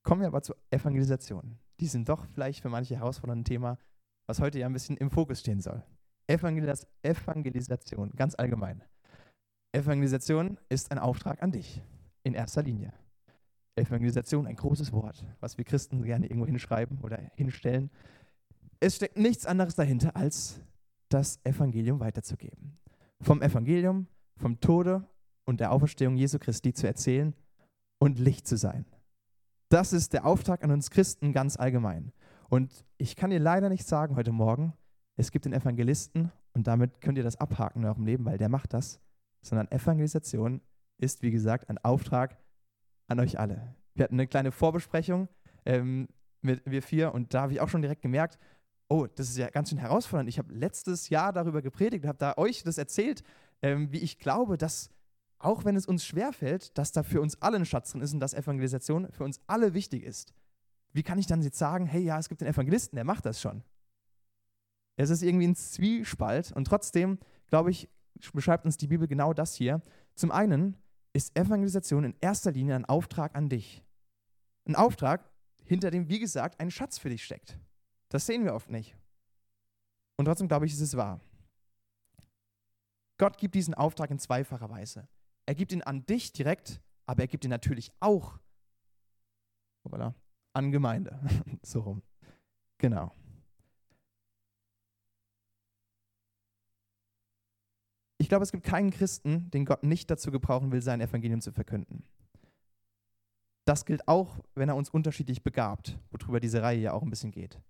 Kommen 0.02 0.22
wir 0.22 0.28
aber 0.28 0.42
zur 0.42 0.56
Evangelisation. 0.70 1.58
Die 1.80 1.86
sind 1.86 2.08
doch 2.08 2.26
vielleicht 2.32 2.62
für 2.62 2.70
manche 2.70 2.96
herausfordernde 2.96 3.44
Thema, 3.44 3.78
was 4.28 4.40
heute 4.40 4.58
ja 4.58 4.66
ein 4.66 4.72
bisschen 4.72 4.96
im 4.98 5.10
Fokus 5.10 5.40
stehen 5.40 5.60
soll. 5.60 5.82
Evangelis 6.28 6.86
Evangelisation, 7.02 8.12
ganz 8.14 8.34
allgemein. 8.34 8.84
Evangelisation 9.72 10.58
ist 10.68 10.92
ein 10.92 10.98
Auftrag 10.98 11.42
an 11.42 11.50
dich, 11.50 11.82
in 12.22 12.34
erster 12.34 12.62
Linie. 12.62 12.92
Evangelisation, 13.74 14.46
ein 14.46 14.56
großes 14.56 14.92
Wort, 14.92 15.24
was 15.40 15.56
wir 15.56 15.64
Christen 15.64 16.02
gerne 16.02 16.26
irgendwo 16.26 16.46
hinschreiben 16.46 16.98
oder 17.00 17.18
hinstellen. 17.36 17.90
Es 18.80 18.96
steckt 18.96 19.16
nichts 19.16 19.46
anderes 19.46 19.74
dahinter, 19.74 20.14
als 20.14 20.60
das 21.08 21.40
Evangelium 21.44 21.98
weiterzugeben. 22.00 22.78
Vom 23.22 23.40
Evangelium, 23.40 24.08
vom 24.36 24.60
Tode 24.60 25.08
und 25.46 25.60
der 25.60 25.72
Auferstehung 25.72 26.16
Jesu 26.16 26.38
Christi 26.38 26.74
zu 26.74 26.86
erzählen 26.86 27.34
und 27.98 28.18
Licht 28.18 28.46
zu 28.46 28.56
sein. 28.58 28.84
Das 29.70 29.92
ist 29.92 30.12
der 30.12 30.26
Auftrag 30.26 30.62
an 30.62 30.70
uns 30.70 30.90
Christen 30.90 31.32
ganz 31.32 31.56
allgemein. 31.56 32.12
Und 32.48 32.84
ich 32.96 33.14
kann 33.14 33.30
dir 33.30 33.40
leider 33.40 33.68
nicht 33.68 33.86
sagen 33.86 34.16
heute 34.16 34.32
Morgen, 34.32 34.72
es 35.16 35.30
gibt 35.30 35.44
den 35.44 35.52
Evangelisten 35.52 36.32
und 36.54 36.66
damit 36.66 37.00
könnt 37.00 37.18
ihr 37.18 37.24
das 37.24 37.36
abhaken 37.36 37.82
in 37.82 37.88
eurem 37.88 38.06
Leben, 38.06 38.24
weil 38.24 38.38
der 38.38 38.48
macht 38.48 38.72
das, 38.72 39.00
sondern 39.42 39.70
Evangelisation 39.70 40.62
ist, 40.96 41.22
wie 41.22 41.30
gesagt, 41.30 41.68
ein 41.68 41.78
Auftrag 41.78 42.38
an 43.06 43.20
euch 43.20 43.38
alle. 43.38 43.74
Wir 43.94 44.04
hatten 44.04 44.14
eine 44.14 44.26
kleine 44.26 44.50
Vorbesprechung 44.50 45.28
ähm, 45.66 46.08
mit 46.40 46.62
wir 46.64 46.82
vier 46.82 47.12
und 47.12 47.34
da 47.34 47.42
habe 47.42 47.52
ich 47.52 47.60
auch 47.60 47.68
schon 47.68 47.82
direkt 47.82 48.02
gemerkt, 48.02 48.38
oh, 48.88 49.06
das 49.06 49.28
ist 49.28 49.36
ja 49.36 49.50
ganz 49.50 49.68
schön 49.68 49.78
herausfordernd. 49.78 50.28
Ich 50.28 50.38
habe 50.38 50.54
letztes 50.54 51.10
Jahr 51.10 51.32
darüber 51.32 51.60
gepredigt 51.60 52.06
habe 52.06 52.18
da 52.18 52.34
euch 52.36 52.62
das 52.62 52.78
erzählt, 52.78 53.22
ähm, 53.60 53.92
wie 53.92 53.98
ich 53.98 54.18
glaube, 54.18 54.56
dass 54.56 54.90
auch 55.38 55.64
wenn 55.64 55.76
es 55.76 55.86
uns 55.86 56.04
schwerfällt, 56.04 56.76
dass 56.78 56.92
da 56.92 57.02
für 57.02 57.20
uns 57.20 57.40
alle 57.42 57.58
ein 57.58 57.66
Schatz 57.66 57.92
drin 57.92 58.00
ist 58.00 58.14
und 58.14 58.20
dass 58.20 58.34
Evangelisation 58.34 59.12
für 59.12 59.24
uns 59.24 59.40
alle 59.46 59.74
wichtig 59.74 60.02
ist. 60.02 60.34
Wie 60.98 61.04
kann 61.04 61.16
ich 61.20 61.28
dann 61.28 61.42
jetzt 61.42 61.58
sagen, 61.58 61.86
hey, 61.86 62.02
ja, 62.02 62.18
es 62.18 62.28
gibt 62.28 62.40
den 62.40 62.48
Evangelisten, 62.48 62.96
der 62.96 63.04
macht 63.04 63.24
das 63.24 63.40
schon? 63.40 63.62
Es 64.96 65.10
ist 65.10 65.22
irgendwie 65.22 65.46
ein 65.46 65.54
Zwiespalt 65.54 66.50
und 66.50 66.64
trotzdem, 66.64 67.20
glaube 67.46 67.70
ich, 67.70 67.88
beschreibt 68.32 68.64
uns 68.64 68.78
die 68.78 68.88
Bibel 68.88 69.06
genau 69.06 69.32
das 69.32 69.54
hier. 69.54 69.80
Zum 70.16 70.32
einen 70.32 70.76
ist 71.12 71.38
Evangelisation 71.38 72.02
in 72.02 72.16
erster 72.20 72.50
Linie 72.50 72.74
ein 72.74 72.84
Auftrag 72.84 73.36
an 73.36 73.48
dich. 73.48 73.84
Ein 74.66 74.74
Auftrag, 74.74 75.30
hinter 75.62 75.92
dem, 75.92 76.08
wie 76.08 76.18
gesagt, 76.18 76.58
ein 76.58 76.72
Schatz 76.72 76.98
für 76.98 77.10
dich 77.10 77.24
steckt. 77.24 77.56
Das 78.08 78.26
sehen 78.26 78.44
wir 78.44 78.54
oft 78.54 78.68
nicht. 78.68 78.96
Und 80.16 80.24
trotzdem 80.24 80.48
glaube 80.48 80.66
ich, 80.66 80.72
ist 80.72 80.80
es 80.80 80.96
wahr. 80.96 81.20
Gott 83.18 83.38
gibt 83.38 83.54
diesen 83.54 83.74
Auftrag 83.74 84.10
in 84.10 84.18
zweifacher 84.18 84.68
Weise. 84.68 85.06
Er 85.46 85.54
gibt 85.54 85.70
ihn 85.70 85.82
an 85.82 86.04
dich 86.06 86.32
direkt, 86.32 86.80
aber 87.06 87.20
er 87.20 87.28
gibt 87.28 87.44
ihn 87.44 87.50
natürlich 87.50 87.92
auch 88.00 88.40
voilà, 89.86 90.12
an 90.58 90.72
Gemeinde. 90.72 91.18
so 91.62 91.80
rum. 91.80 92.02
Genau. 92.78 93.12
Ich 98.18 98.28
glaube, 98.28 98.42
es 98.42 98.52
gibt 98.52 98.64
keinen 98.64 98.90
Christen, 98.90 99.50
den 99.52 99.64
Gott 99.64 99.84
nicht 99.84 100.10
dazu 100.10 100.30
gebrauchen 100.30 100.72
will, 100.72 100.82
sein 100.82 101.00
Evangelium 101.00 101.40
zu 101.40 101.52
verkünden. 101.52 102.02
Das 103.64 103.86
gilt 103.86 104.08
auch, 104.08 104.40
wenn 104.54 104.68
er 104.68 104.76
uns 104.76 104.90
unterschiedlich 104.90 105.42
begabt, 105.42 105.98
worüber 106.10 106.40
diese 106.40 106.62
Reihe 106.62 106.80
ja 106.80 106.92
auch 106.92 107.02
ein 107.02 107.10
bisschen 107.10 107.30
geht. 107.30 107.60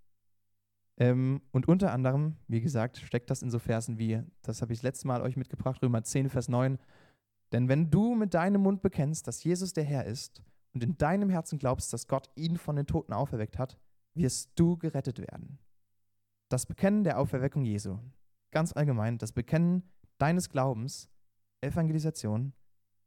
Ähm, 0.97 1.43
und 1.53 1.69
unter 1.69 1.93
anderem, 1.93 2.37
wie 2.49 2.61
gesagt, 2.61 2.99
steckt 2.99 3.31
das 3.31 3.43
in 3.43 3.51
so 3.51 3.59
Versen 3.59 3.99
wie, 3.99 4.23
das 4.43 4.63
habe 4.63 4.73
ich 4.73 4.79
das 4.79 4.85
letzte 4.85 5.07
Mal 5.07 5.23
euch 5.23 5.37
mitgebracht, 5.37 5.83
Römer 5.83 6.03
10, 6.03 6.31
Vers 6.31 6.49
9. 6.49 6.79
Denn 7.53 7.69
wenn 7.69 7.91
du 7.91 8.15
mit 8.15 8.35
deinem 8.35 8.63
Mund 8.63 8.83
bekennst, 8.83 9.29
dass 9.29 9.45
Jesus 9.45 9.73
der 9.73 9.85
Herr 9.85 10.05
ist 10.05 10.43
und 10.79 10.85
in 10.85 10.97
deinem 10.97 11.29
Herzen 11.29 11.59
glaubst, 11.59 11.93
dass 11.93 12.07
Gott 12.07 12.31
ihn 12.37 12.57
von 12.57 12.77
den 12.77 12.87
Toten 12.87 13.13
auferweckt 13.13 13.59
hat, 13.59 13.81
wirst 14.15 14.53
du 14.55 14.77
gerettet 14.77 15.19
werden. 15.19 15.59
Das 16.49 16.67
Bekennen 16.67 17.03
der 17.03 17.19
Auferweckung 17.19 17.65
Jesu, 17.65 17.99
ganz 18.53 18.73
allgemein, 18.73 19.19
das 19.19 19.33
Bekennen 19.33 19.83
deines 20.19 20.51
Glaubens, 20.51 21.09
Evangelisation, 21.63 22.53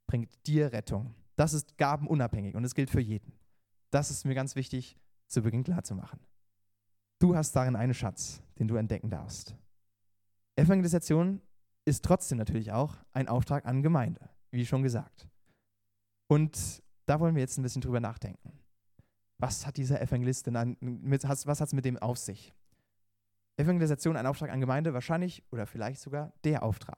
bringt 0.06 0.46
dir 0.46 0.74
Rettung. 0.74 1.16
Das 1.38 1.54
ist 1.54 1.78
gabenunabhängig 1.78 2.56
und 2.56 2.66
es 2.66 2.76
gilt 2.76 2.90
für 2.90 3.00
jeden. 3.00 3.40
Das 3.90 4.12
ist 4.12 4.26
mir 4.26 4.36
ganz 4.36 4.58
wichtig 4.58 4.98
zu 5.28 5.42
Beginn 5.42 5.64
klarzumachen. 5.64 6.20
Du 7.20 7.38
hast 7.38 7.54
darin 7.54 7.78
einen 7.78 7.94
Schatz, 7.94 8.44
den 8.60 8.68
du 8.68 8.76
entdecken 8.76 9.10
darfst. 9.10 9.56
Evangelisation 10.58 11.42
ist 11.86 12.04
trotzdem 12.04 12.38
natürlich 12.38 12.74
auch 12.74 12.98
ein 13.14 13.30
Auftrag 13.30 13.66
an 13.66 13.82
Gemeinde, 13.82 14.30
wie 14.52 14.66
schon 14.66 14.84
gesagt. 14.84 15.30
Und 16.28 16.84
da 17.12 17.20
wollen 17.20 17.36
wir 17.36 17.42
jetzt 17.42 17.58
ein 17.58 17.64
bisschen 17.64 17.82
drüber 17.82 18.00
nachdenken. 18.00 18.54
Was 19.38 19.68
hat 19.68 19.76
dieser 19.76 20.02
Evangelist 20.02 20.48
denn 20.48 20.56
an, 20.56 20.78
mit, 20.80 21.24
was 21.26 21.60
hat 21.60 21.68
es 21.68 21.74
mit 21.74 21.84
dem 21.84 21.98
auf 21.98 22.18
sich? 22.18 22.54
Evangelisation, 23.58 24.16
ein 24.16 24.26
Auftrag 24.26 24.50
an 24.50 24.62
Gemeinde, 24.62 24.94
wahrscheinlich 24.94 25.44
oder 25.52 25.68
vielleicht 25.68 26.00
sogar 26.00 26.32
der 26.46 26.64
Auftrag. 26.64 26.98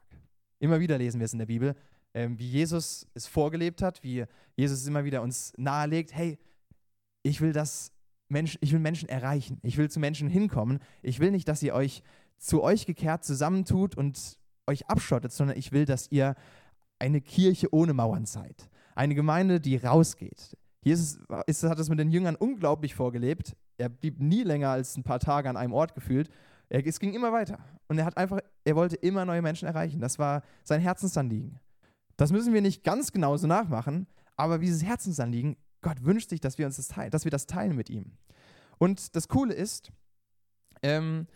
Immer 0.59 0.79
wieder 0.79 0.99
lesen 0.99 1.19
wir 1.19 1.25
es 1.25 1.33
in 1.33 1.39
der 1.39 1.47
Bibel, 1.47 1.75
ähm, 2.13 2.37
wie 2.37 2.47
Jesus 2.47 3.07
es 3.15 3.25
vorgelebt 3.25 3.81
hat, 3.81 4.03
wie 4.03 4.25
Jesus 4.55 4.81
es 4.81 4.87
immer 4.87 5.03
wieder 5.03 5.23
uns 5.23 5.51
nahelegt, 5.57 6.13
hey, 6.13 6.37
ich 7.23 7.41
will 7.41 7.51
das 7.51 7.91
Menschen, 8.29 8.59
ich 8.61 8.71
will 8.71 8.79
Menschen 8.79 9.09
erreichen, 9.09 9.59
ich 9.63 9.79
will 9.79 9.89
zu 9.89 9.99
Menschen 9.99 10.29
hinkommen, 10.29 10.77
ich 11.01 11.19
will 11.19 11.31
nicht, 11.31 11.47
dass 11.47 11.63
ihr 11.63 11.73
euch 11.73 12.03
zu 12.37 12.61
euch 12.61 12.85
gekehrt 12.85 13.23
zusammentut 13.23 13.97
und 13.97 14.37
euch 14.67 14.87
abschottet, 14.87 15.31
sondern 15.31 15.57
ich 15.57 15.71
will, 15.71 15.85
dass 15.85 16.11
ihr 16.11 16.35
eine 16.99 17.19
Kirche 17.19 17.73
ohne 17.73 17.95
Mauern 17.95 18.27
seid. 18.27 18.69
Eine 18.95 19.15
Gemeinde, 19.15 19.59
die 19.59 19.77
rausgeht. 19.77 20.57
Jesus 20.83 21.19
ist, 21.47 21.63
hat 21.63 21.79
es 21.79 21.89
mit 21.89 21.99
den 21.99 22.11
Jüngern 22.11 22.35
unglaublich 22.35 22.93
vorgelebt. 22.95 23.55
Er 23.77 23.89
blieb 23.89 24.19
nie 24.19 24.43
länger 24.43 24.69
als 24.69 24.97
ein 24.97 25.03
paar 25.03 25.19
Tage 25.19 25.49
an 25.49 25.57
einem 25.57 25.73
Ort 25.73 25.95
gefühlt. 25.95 26.29
Er, 26.69 26.85
es 26.85 26.99
ging 26.99 27.13
immer 27.13 27.31
weiter. 27.31 27.59
Und 27.87 27.97
er 27.97 28.05
hat 28.05 28.17
einfach, 28.17 28.39
er 28.63 28.75
wollte 28.75 28.95
immer 28.97 29.25
neue 29.25 29.41
Menschen 29.41 29.67
erreichen. 29.67 30.01
Das 30.01 30.19
war 30.19 30.43
sein 30.63 30.81
Herzensanliegen. 30.81 31.59
Das 32.17 32.31
müssen 32.31 32.53
wir 32.53 32.61
nicht 32.61 32.83
ganz 32.83 33.11
genauso 33.11 33.47
nachmachen, 33.47 34.07
aber 34.35 34.59
dieses 34.59 34.83
Herzensanliegen, 34.83 35.57
Gott 35.81 36.03
wünscht 36.03 36.29
sich, 36.29 36.39
dass 36.39 36.57
wir 36.57 36.65
uns 36.65 36.77
das 36.77 36.87
teilen, 36.87 37.11
dass 37.11 37.25
wir 37.25 37.31
das 37.31 37.47
teilen 37.47 37.75
mit 37.75 37.89
ihm. 37.89 38.13
Und 38.77 39.15
das 39.15 39.27
Coole 39.27 39.53
ist, 39.53 39.91
ähm, 40.81 41.27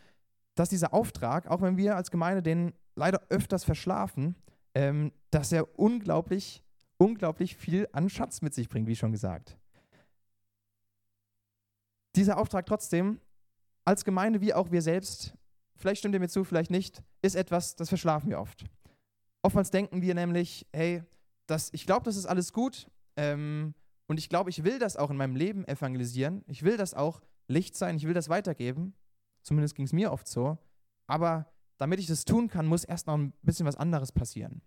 dass 0.56 0.70
dieser 0.70 0.94
Auftrag, 0.94 1.48
auch 1.48 1.62
wenn 1.62 1.78
wir 1.78 1.96
als 1.96 2.12
Gemeinde 2.12 2.42
den 2.42 2.74
leider 2.96 3.22
öfters 3.30 3.64
verschlafen, 3.64 4.36
ähm, 4.74 5.12
dass 5.32 5.52
er 5.52 5.80
unglaublich, 5.80 6.64
unglaublich 6.98 7.56
viel 7.56 7.88
an 7.92 8.10
Schatz 8.10 8.42
mit 8.42 8.54
sich 8.54 8.70
bringt, 8.70 8.88
wie 8.88 8.96
schon 8.96 9.12
gesagt. 9.12 9.58
Dieser 12.16 12.38
Auftrag 12.38 12.66
trotzdem, 12.66 13.20
als 13.86 14.04
Gemeinde 14.04 14.42
wie 14.42 14.54
auch 14.54 14.72
wir 14.72 14.82
selbst, 14.82 15.34
vielleicht 15.76 16.00
stimmt 16.00 16.16
ihr 16.16 16.20
mir 16.20 16.30
zu, 16.30 16.44
vielleicht 16.44 16.72
nicht, 16.72 17.04
ist 17.22 17.36
etwas, 17.36 17.76
das 17.76 17.90
verschlafen 17.90 18.30
wir 18.30 18.40
oft. 18.40 18.66
Oftmals 19.44 19.72
denken 19.72 20.02
wir 20.02 20.16
nämlich, 20.16 20.66
hey, 20.74 21.04
das, 21.46 21.72
ich 21.74 21.86
glaube, 21.86 22.06
das 22.06 22.18
ist 22.18 22.26
alles 22.26 22.52
gut 22.52 22.90
ähm, 23.16 23.76
und 24.08 24.18
ich 24.18 24.30
glaube, 24.30 24.50
ich 24.50 24.64
will 24.64 24.80
das 24.80 24.98
auch 24.98 25.12
in 25.12 25.18
meinem 25.18 25.36
Leben 25.36 25.68
evangelisieren. 25.68 26.44
Ich 26.48 26.64
will 26.64 26.78
das 26.78 26.94
auch 26.94 27.22
Licht 27.48 27.76
sein, 27.76 27.98
ich 27.98 28.06
will 28.06 28.14
das 28.14 28.30
weitergeben. 28.30 28.94
Zumindest 29.42 29.76
ging 29.76 29.86
es 29.86 29.94
mir 29.94 30.12
oft 30.12 30.28
so. 30.28 30.58
Aber 31.08 31.52
damit 31.78 32.00
ich 32.00 32.08
das 32.08 32.26
tun 32.26 32.50
kann, 32.50 32.66
muss 32.66 32.84
erst 32.84 33.08
noch 33.08 33.18
ein 33.18 33.34
bisschen 33.42 33.66
was 33.66 33.76
anderes 33.76 34.12
passieren. 34.12 34.62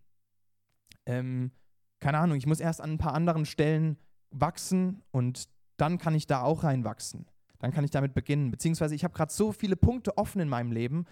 Ähm, 1.06 1.50
keine 2.00 2.18
Ahnung, 2.18 2.36
ich 2.36 2.46
muss 2.46 2.60
erst 2.60 2.80
an 2.80 2.92
ein 2.92 2.98
paar 2.98 3.14
anderen 3.14 3.44
Stellen 3.46 3.98
wachsen 4.30 5.02
und 5.10 5.48
dann 5.76 5.98
kann 5.98 6.14
ich 6.14 6.26
da 6.26 6.42
auch 6.42 6.64
reinwachsen. 6.64 7.26
Dann 7.58 7.72
kann 7.72 7.84
ich 7.84 7.90
damit 7.90 8.14
beginnen. 8.14 8.50
Beziehungsweise 8.50 8.94
ich 8.94 9.04
habe 9.04 9.14
gerade 9.14 9.32
so 9.32 9.52
viele 9.52 9.76
Punkte 9.76 10.16
offen 10.16 10.40
in 10.40 10.48
meinem 10.48 10.72
Leben, 10.72 11.04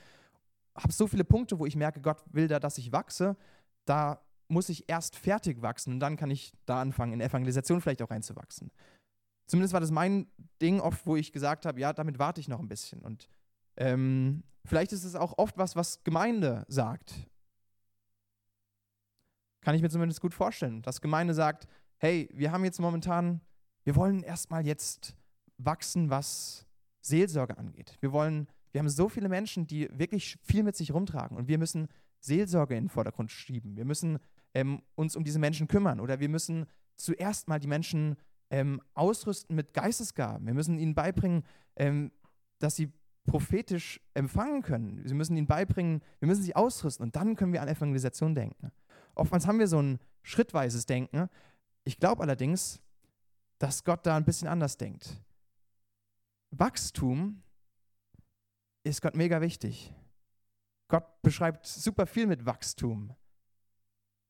habe 0.75 0.93
so 0.93 1.07
viele 1.07 1.25
Punkte, 1.25 1.59
wo 1.59 1.67
ich 1.67 1.77
merke, 1.77 2.01
Gott 2.01 2.23
will 2.33 2.49
da, 2.49 2.59
dass 2.59 2.79
ich 2.79 2.93
wachse. 2.93 3.37
Da 3.85 4.21
muss 4.49 4.69
ich 4.69 4.89
erst 4.89 5.17
fertig 5.17 5.61
wachsen 5.61 5.95
und 5.95 6.01
dann 6.01 6.17
kann 6.17 6.31
ich 6.31 6.55
da 6.65 6.81
anfangen, 6.81 7.13
in 7.13 7.21
Evangelisation 7.21 7.81
vielleicht 7.81 8.03
auch 8.03 8.11
reinzuwachsen. 8.11 8.71
Zumindest 9.47 9.73
war 9.73 9.81
das 9.81 9.91
mein 9.91 10.27
Ding 10.61 10.81
oft, 10.81 11.07
wo 11.07 11.17
ich 11.17 11.33
gesagt 11.33 11.67
habe, 11.67 11.81
ja, 11.81 11.93
damit 11.93 12.19
warte 12.19 12.41
ich 12.41 12.49
noch 12.49 12.61
ein 12.61 12.69
bisschen. 12.69 13.01
Und 13.01 13.29
ähm, 13.77 14.43
vielleicht 14.65 14.93
ist 14.93 15.05
es 15.05 15.15
auch 15.15 15.37
oft 15.39 15.57
was, 15.59 15.77
was 15.77 16.03
Gemeinde 16.05 16.65
sagt. 16.69 17.15
Kann 19.61 19.75
ich 19.75 19.83
mir 19.83 19.91
zumindest 19.91 20.21
gut 20.21 20.35
vorstellen, 20.35 20.83
dass 20.83 21.01
Gemeinde 21.01 21.35
sagt, 21.35 21.67
hey, 21.99 22.29
wir 22.33 22.53
haben 22.53 22.65
jetzt 22.65 22.81
momentan, 22.81 23.41
wir 23.85 23.97
wollen 23.97 24.23
erstmal 24.23 24.67
jetzt 24.67 25.17
wachsen, 25.57 26.11
was 26.11 26.67
Seelsorge 27.01 27.59
angeht. 27.59 27.97
Wir 28.01 28.13
wollen, 28.13 28.49
wir 28.73 28.81
haben 28.81 28.89
so 28.89 29.09
viele 29.09 29.29
Menschen, 29.29 29.67
die 29.67 29.89
wirklich 29.93 30.39
viel 30.43 30.63
mit 30.63 30.77
sich 30.77 30.93
rumtragen 30.93 31.37
und 31.37 31.49
wir 31.49 31.59
müssen 31.59 31.89
Seelsorge 32.21 32.77
in 32.77 32.85
den 32.85 32.91
Vordergrund 32.91 33.31
schieben. 33.31 33.77
Wir 33.77 33.85
müssen 33.85 34.19
ähm, 34.55 34.83
uns 34.95 35.17
um 35.17 35.25
diese 35.25 35.39
Menschen 35.39 35.69
kümmern 35.69 36.01
oder 36.01 36.21
wir 36.21 36.29
müssen 36.29 36.67
zuerst 36.97 37.49
mal 37.49 37.59
die 37.59 37.69
Menschen 37.69 38.17
ähm, 38.51 38.81
ausrüsten 38.95 39.55
mit 39.55 39.75
Geistesgaben. 39.75 40.47
Wir 40.47 40.55
müssen 40.55 40.79
ihnen 40.79 40.95
beibringen, 40.95 41.45
ähm, 41.77 42.11
dass 42.59 42.77
sie 42.77 42.93
prophetisch 43.27 44.01
empfangen 44.15 44.63
können. 44.63 45.05
Wir 45.05 45.15
müssen 45.15 45.37
ihnen 45.37 45.47
beibringen, 45.47 46.03
wir 46.19 46.29
müssen 46.29 46.43
sie 46.43 46.57
ausrüsten 46.57 47.05
und 47.05 47.15
dann 47.15 47.37
können 47.37 47.53
wir 47.53 47.63
an 47.63 47.69
Evangelisation 47.69 48.35
denken. 48.35 48.73
Oftmals 49.19 49.47
haben 49.47 49.59
wir 49.59 49.69
so 49.69 49.83
ein 49.83 49.99
schrittweises 50.23 50.87
Denken. 50.87 51.29
Ich 51.85 51.99
glaube 51.99 52.23
allerdings, 52.23 52.81
dass 53.59 53.85
Gott 53.85 54.07
da 54.07 54.17
ein 54.17 54.25
bisschen 54.25 54.49
anders 54.49 54.77
denkt. 54.77 55.21
Wachstum 56.51 57.43
ist 58.85 59.03
Gott 59.03 59.17
mega 59.17 59.41
wichtig. 59.41 59.93
Gott 60.87 61.05
beschreibt 61.23 61.67
super 61.67 62.07
viel 62.07 62.27
mit 62.27 62.47
Wachstum. 62.47 63.15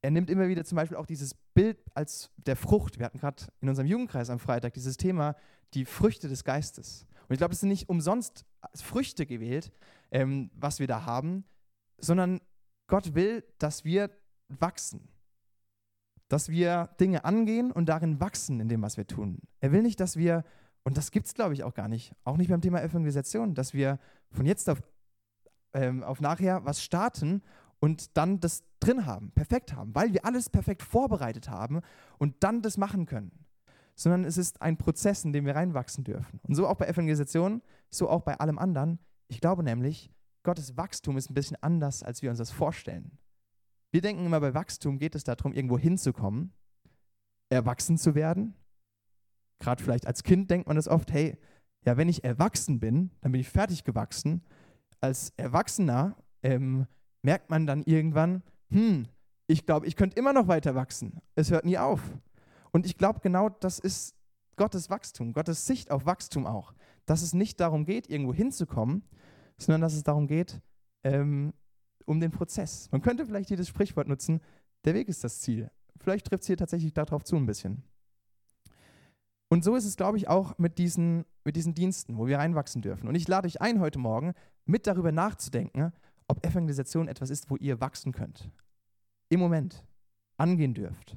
Er 0.00 0.10
nimmt 0.10 0.30
immer 0.30 0.48
wieder 0.48 0.64
zum 0.64 0.76
Beispiel 0.76 0.96
auch 0.96 1.06
dieses 1.06 1.34
Bild 1.54 1.78
als 1.94 2.30
der 2.36 2.56
Frucht. 2.56 2.98
Wir 2.98 3.06
hatten 3.06 3.18
gerade 3.18 3.44
in 3.60 3.68
unserem 3.68 3.86
Jugendkreis 3.86 4.30
am 4.30 4.38
Freitag 4.38 4.72
dieses 4.72 4.96
Thema, 4.96 5.36
die 5.74 5.84
Früchte 5.84 6.28
des 6.28 6.44
Geistes. 6.44 7.06
Und 7.28 7.34
ich 7.34 7.38
glaube, 7.38 7.52
es 7.52 7.60
sind 7.60 7.68
nicht 7.68 7.88
umsonst 7.88 8.46
Früchte 8.74 9.26
gewählt, 9.26 9.70
ähm, 10.10 10.50
was 10.54 10.80
wir 10.80 10.86
da 10.86 11.04
haben, 11.04 11.44
sondern 11.98 12.40
Gott 12.86 13.14
will, 13.14 13.44
dass 13.58 13.84
wir 13.84 14.10
wachsen. 14.48 15.08
Dass 16.28 16.50
wir 16.50 16.90
Dinge 17.00 17.24
angehen 17.24 17.72
und 17.72 17.88
darin 17.88 18.20
wachsen 18.20 18.60
in 18.60 18.68
dem, 18.68 18.82
was 18.82 18.96
wir 18.96 19.06
tun. 19.06 19.40
Er 19.60 19.72
will 19.72 19.82
nicht, 19.82 20.00
dass 20.00 20.16
wir 20.16 20.44
und 20.88 20.96
das 20.96 21.10
gibt 21.10 21.26
es, 21.26 21.34
glaube 21.34 21.52
ich, 21.52 21.64
auch 21.64 21.74
gar 21.74 21.86
nicht. 21.86 22.14
Auch 22.24 22.38
nicht 22.38 22.48
beim 22.48 22.62
Thema 22.62 22.82
Evangelisation, 22.82 23.54
dass 23.54 23.74
wir 23.74 23.98
von 24.30 24.46
jetzt 24.46 24.70
auf, 24.70 24.82
ähm, 25.74 26.02
auf 26.02 26.22
nachher 26.22 26.64
was 26.64 26.82
starten 26.82 27.42
und 27.78 28.16
dann 28.16 28.40
das 28.40 28.64
drin 28.80 29.04
haben, 29.04 29.30
perfekt 29.32 29.74
haben, 29.74 29.94
weil 29.94 30.14
wir 30.14 30.24
alles 30.24 30.48
perfekt 30.48 30.82
vorbereitet 30.82 31.50
haben 31.50 31.82
und 32.16 32.36
dann 32.40 32.62
das 32.62 32.78
machen 32.78 33.04
können. 33.04 33.32
Sondern 33.96 34.24
es 34.24 34.38
ist 34.38 34.62
ein 34.62 34.78
Prozess, 34.78 35.26
in 35.26 35.34
dem 35.34 35.44
wir 35.44 35.56
reinwachsen 35.56 36.04
dürfen. 36.04 36.40
Und 36.44 36.54
so 36.54 36.66
auch 36.66 36.76
bei 36.76 36.86
Evangelisation, 36.86 37.60
so 37.90 38.08
auch 38.08 38.22
bei 38.22 38.38
allem 38.38 38.58
anderen. 38.58 38.98
Ich 39.26 39.42
glaube 39.42 39.62
nämlich, 39.62 40.10
Gottes 40.42 40.78
Wachstum 40.78 41.18
ist 41.18 41.28
ein 41.28 41.34
bisschen 41.34 41.58
anders, 41.60 42.02
als 42.02 42.22
wir 42.22 42.30
uns 42.30 42.38
das 42.38 42.50
vorstellen. 42.50 43.18
Wir 43.90 44.00
denken 44.00 44.26
immer, 44.26 44.40
bei 44.40 44.54
Wachstum 44.54 44.98
geht 44.98 45.14
es 45.14 45.24
darum, 45.24 45.52
irgendwo 45.52 45.78
hinzukommen, 45.78 46.52
erwachsen 47.48 47.96
zu 47.96 48.14
werden, 48.14 48.54
Gerade 49.58 49.82
vielleicht 49.82 50.06
als 50.06 50.22
Kind 50.22 50.50
denkt 50.50 50.66
man 50.66 50.76
das 50.76 50.88
oft, 50.88 51.12
hey, 51.12 51.36
ja, 51.84 51.96
wenn 51.96 52.08
ich 52.08 52.24
erwachsen 52.24 52.80
bin, 52.80 53.10
dann 53.20 53.32
bin 53.32 53.40
ich 53.40 53.48
fertig 53.48 53.84
gewachsen. 53.84 54.42
Als 55.00 55.32
Erwachsener 55.36 56.16
ähm, 56.42 56.86
merkt 57.22 57.50
man 57.50 57.66
dann 57.66 57.82
irgendwann, 57.82 58.42
hm, 58.70 59.06
ich 59.46 59.64
glaube, 59.66 59.86
ich 59.86 59.96
könnte 59.96 60.18
immer 60.18 60.32
noch 60.32 60.48
weiter 60.48 60.74
wachsen. 60.74 61.20
Es 61.34 61.50
hört 61.50 61.64
nie 61.64 61.78
auf. 61.78 62.00
Und 62.72 62.84
ich 62.84 62.98
glaube, 62.98 63.20
genau 63.20 63.48
das 63.48 63.78
ist 63.78 64.14
Gottes 64.56 64.90
Wachstum, 64.90 65.32
Gottes 65.32 65.66
Sicht 65.66 65.90
auf 65.90 66.04
Wachstum 66.04 66.46
auch. 66.46 66.74
Dass 67.06 67.22
es 67.22 67.32
nicht 67.32 67.58
darum 67.60 67.84
geht, 67.84 68.10
irgendwo 68.10 68.34
hinzukommen, 68.34 69.02
sondern 69.56 69.80
dass 69.80 69.94
es 69.94 70.02
darum 70.02 70.26
geht, 70.26 70.60
ähm, 71.04 71.54
um 72.08 72.20
den 72.20 72.30
Prozess. 72.30 72.88
Man 72.90 73.02
könnte 73.02 73.26
vielleicht 73.26 73.50
dieses 73.50 73.68
Sprichwort 73.68 74.08
nutzen, 74.08 74.40
der 74.84 74.94
Weg 74.94 75.08
ist 75.08 75.22
das 75.24 75.40
Ziel. 75.40 75.70
Vielleicht 76.00 76.26
trifft 76.26 76.42
es 76.42 76.46
hier 76.46 76.56
tatsächlich 76.56 76.94
darauf 76.94 77.22
zu 77.22 77.36
ein 77.36 77.46
bisschen. 77.46 77.82
Und 79.48 79.64
so 79.64 79.76
ist 79.76 79.84
es, 79.84 79.96
glaube 79.96 80.16
ich, 80.16 80.28
auch 80.28 80.56
mit 80.58 80.78
diesen, 80.78 81.24
mit 81.44 81.56
diesen 81.56 81.74
Diensten, 81.74 82.18
wo 82.18 82.26
wir 82.26 82.38
reinwachsen 82.38 82.82
dürfen. 82.82 83.08
Und 83.08 83.14
ich 83.14 83.28
lade 83.28 83.46
euch 83.46 83.60
ein, 83.60 83.80
heute 83.80 83.98
Morgen 83.98 84.32
mit 84.64 84.86
darüber 84.86 85.12
nachzudenken, 85.12 85.92
ob 86.28 86.44
Evangelisation 86.44 87.08
etwas 87.08 87.30
ist, 87.30 87.50
wo 87.50 87.56
ihr 87.56 87.80
wachsen 87.80 88.12
könnt. 88.12 88.50
Im 89.28 89.40
Moment 89.40 89.84
angehen 90.36 90.74
dürft. 90.74 91.16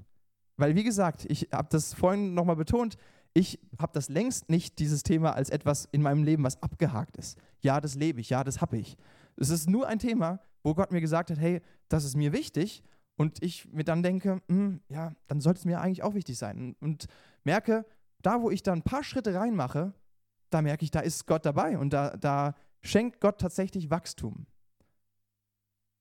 Weil, 0.57 0.75
wie 0.75 0.83
gesagt, 0.83 1.25
ich 1.29 1.49
habe 1.51 1.67
das 1.69 1.93
vorhin 1.93 2.33
nochmal 2.33 2.55
betont, 2.55 2.97
ich 3.33 3.59
habe 3.79 3.93
das 3.93 4.09
längst 4.09 4.49
nicht, 4.49 4.79
dieses 4.79 5.03
Thema, 5.03 5.31
als 5.35 5.49
etwas 5.49 5.87
in 5.91 6.01
meinem 6.01 6.23
Leben, 6.23 6.43
was 6.43 6.61
abgehakt 6.61 7.17
ist. 7.17 7.37
Ja, 7.61 7.79
das 7.79 7.95
lebe 7.95 8.19
ich, 8.19 8.29
ja, 8.29 8.43
das 8.43 8.59
habe 8.59 8.77
ich. 8.77 8.97
Es 9.37 9.49
ist 9.49 9.69
nur 9.69 9.87
ein 9.87 9.99
Thema, 9.99 10.39
wo 10.63 10.73
Gott 10.73 10.91
mir 10.91 11.01
gesagt 11.01 11.31
hat, 11.31 11.39
hey, 11.39 11.61
das 11.89 12.03
ist 12.03 12.15
mir 12.15 12.33
wichtig. 12.33 12.83
Und 13.17 13.43
ich 13.43 13.71
mir 13.71 13.83
dann 13.83 14.03
denke, 14.03 14.41
hm, 14.47 14.81
ja, 14.87 15.13
dann 15.27 15.41
sollte 15.41 15.59
es 15.59 15.65
mir 15.65 15.81
eigentlich 15.81 16.03
auch 16.03 16.13
wichtig 16.13 16.37
sein. 16.37 16.75
Und 16.79 17.05
merke, 17.43 17.85
da, 18.21 18.41
wo 18.41 18.49
ich 18.49 18.63
da 18.63 18.73
ein 18.73 18.83
paar 18.83 19.03
Schritte 19.03 19.33
reinmache, 19.35 19.93
da 20.49 20.61
merke 20.61 20.83
ich, 20.83 20.91
da 20.91 20.99
ist 20.99 21.27
Gott 21.27 21.45
dabei 21.45 21.77
und 21.77 21.93
da, 21.93 22.17
da 22.17 22.55
schenkt 22.81 23.21
Gott 23.21 23.39
tatsächlich 23.39 23.89
Wachstum. 23.89 24.45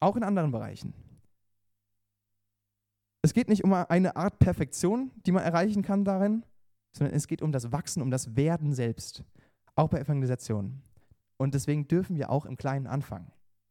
Auch 0.01 0.16
in 0.16 0.23
anderen 0.23 0.51
Bereichen. 0.51 0.94
Es 3.23 3.35
geht 3.35 3.49
nicht 3.49 3.64
um 3.64 3.73
eine 3.75 4.16
Art 4.16 4.38
Perfektion, 4.38 5.11
die 5.27 5.33
man 5.33 5.42
erreichen 5.42 5.83
kann 5.83 6.05
darin, 6.05 6.44
sondern 6.92 7.14
es 7.14 7.27
geht 7.27 7.42
um 7.42 7.53
das 7.53 7.70
Wachsen, 7.70 8.01
um 8.01 8.11
das 8.11 8.35
Werden 8.35 8.73
selbst. 8.73 9.25
Auch 9.75 9.88
bei 9.88 10.01
Evangelisation. 10.01 10.83
Und 11.37 11.55
deswegen 11.55 11.87
dürfen 11.87 12.16
wir 12.16 12.31
auch 12.31 12.46
im 12.46 12.57
Kleinen 12.57 12.87
anfangen 12.87 13.31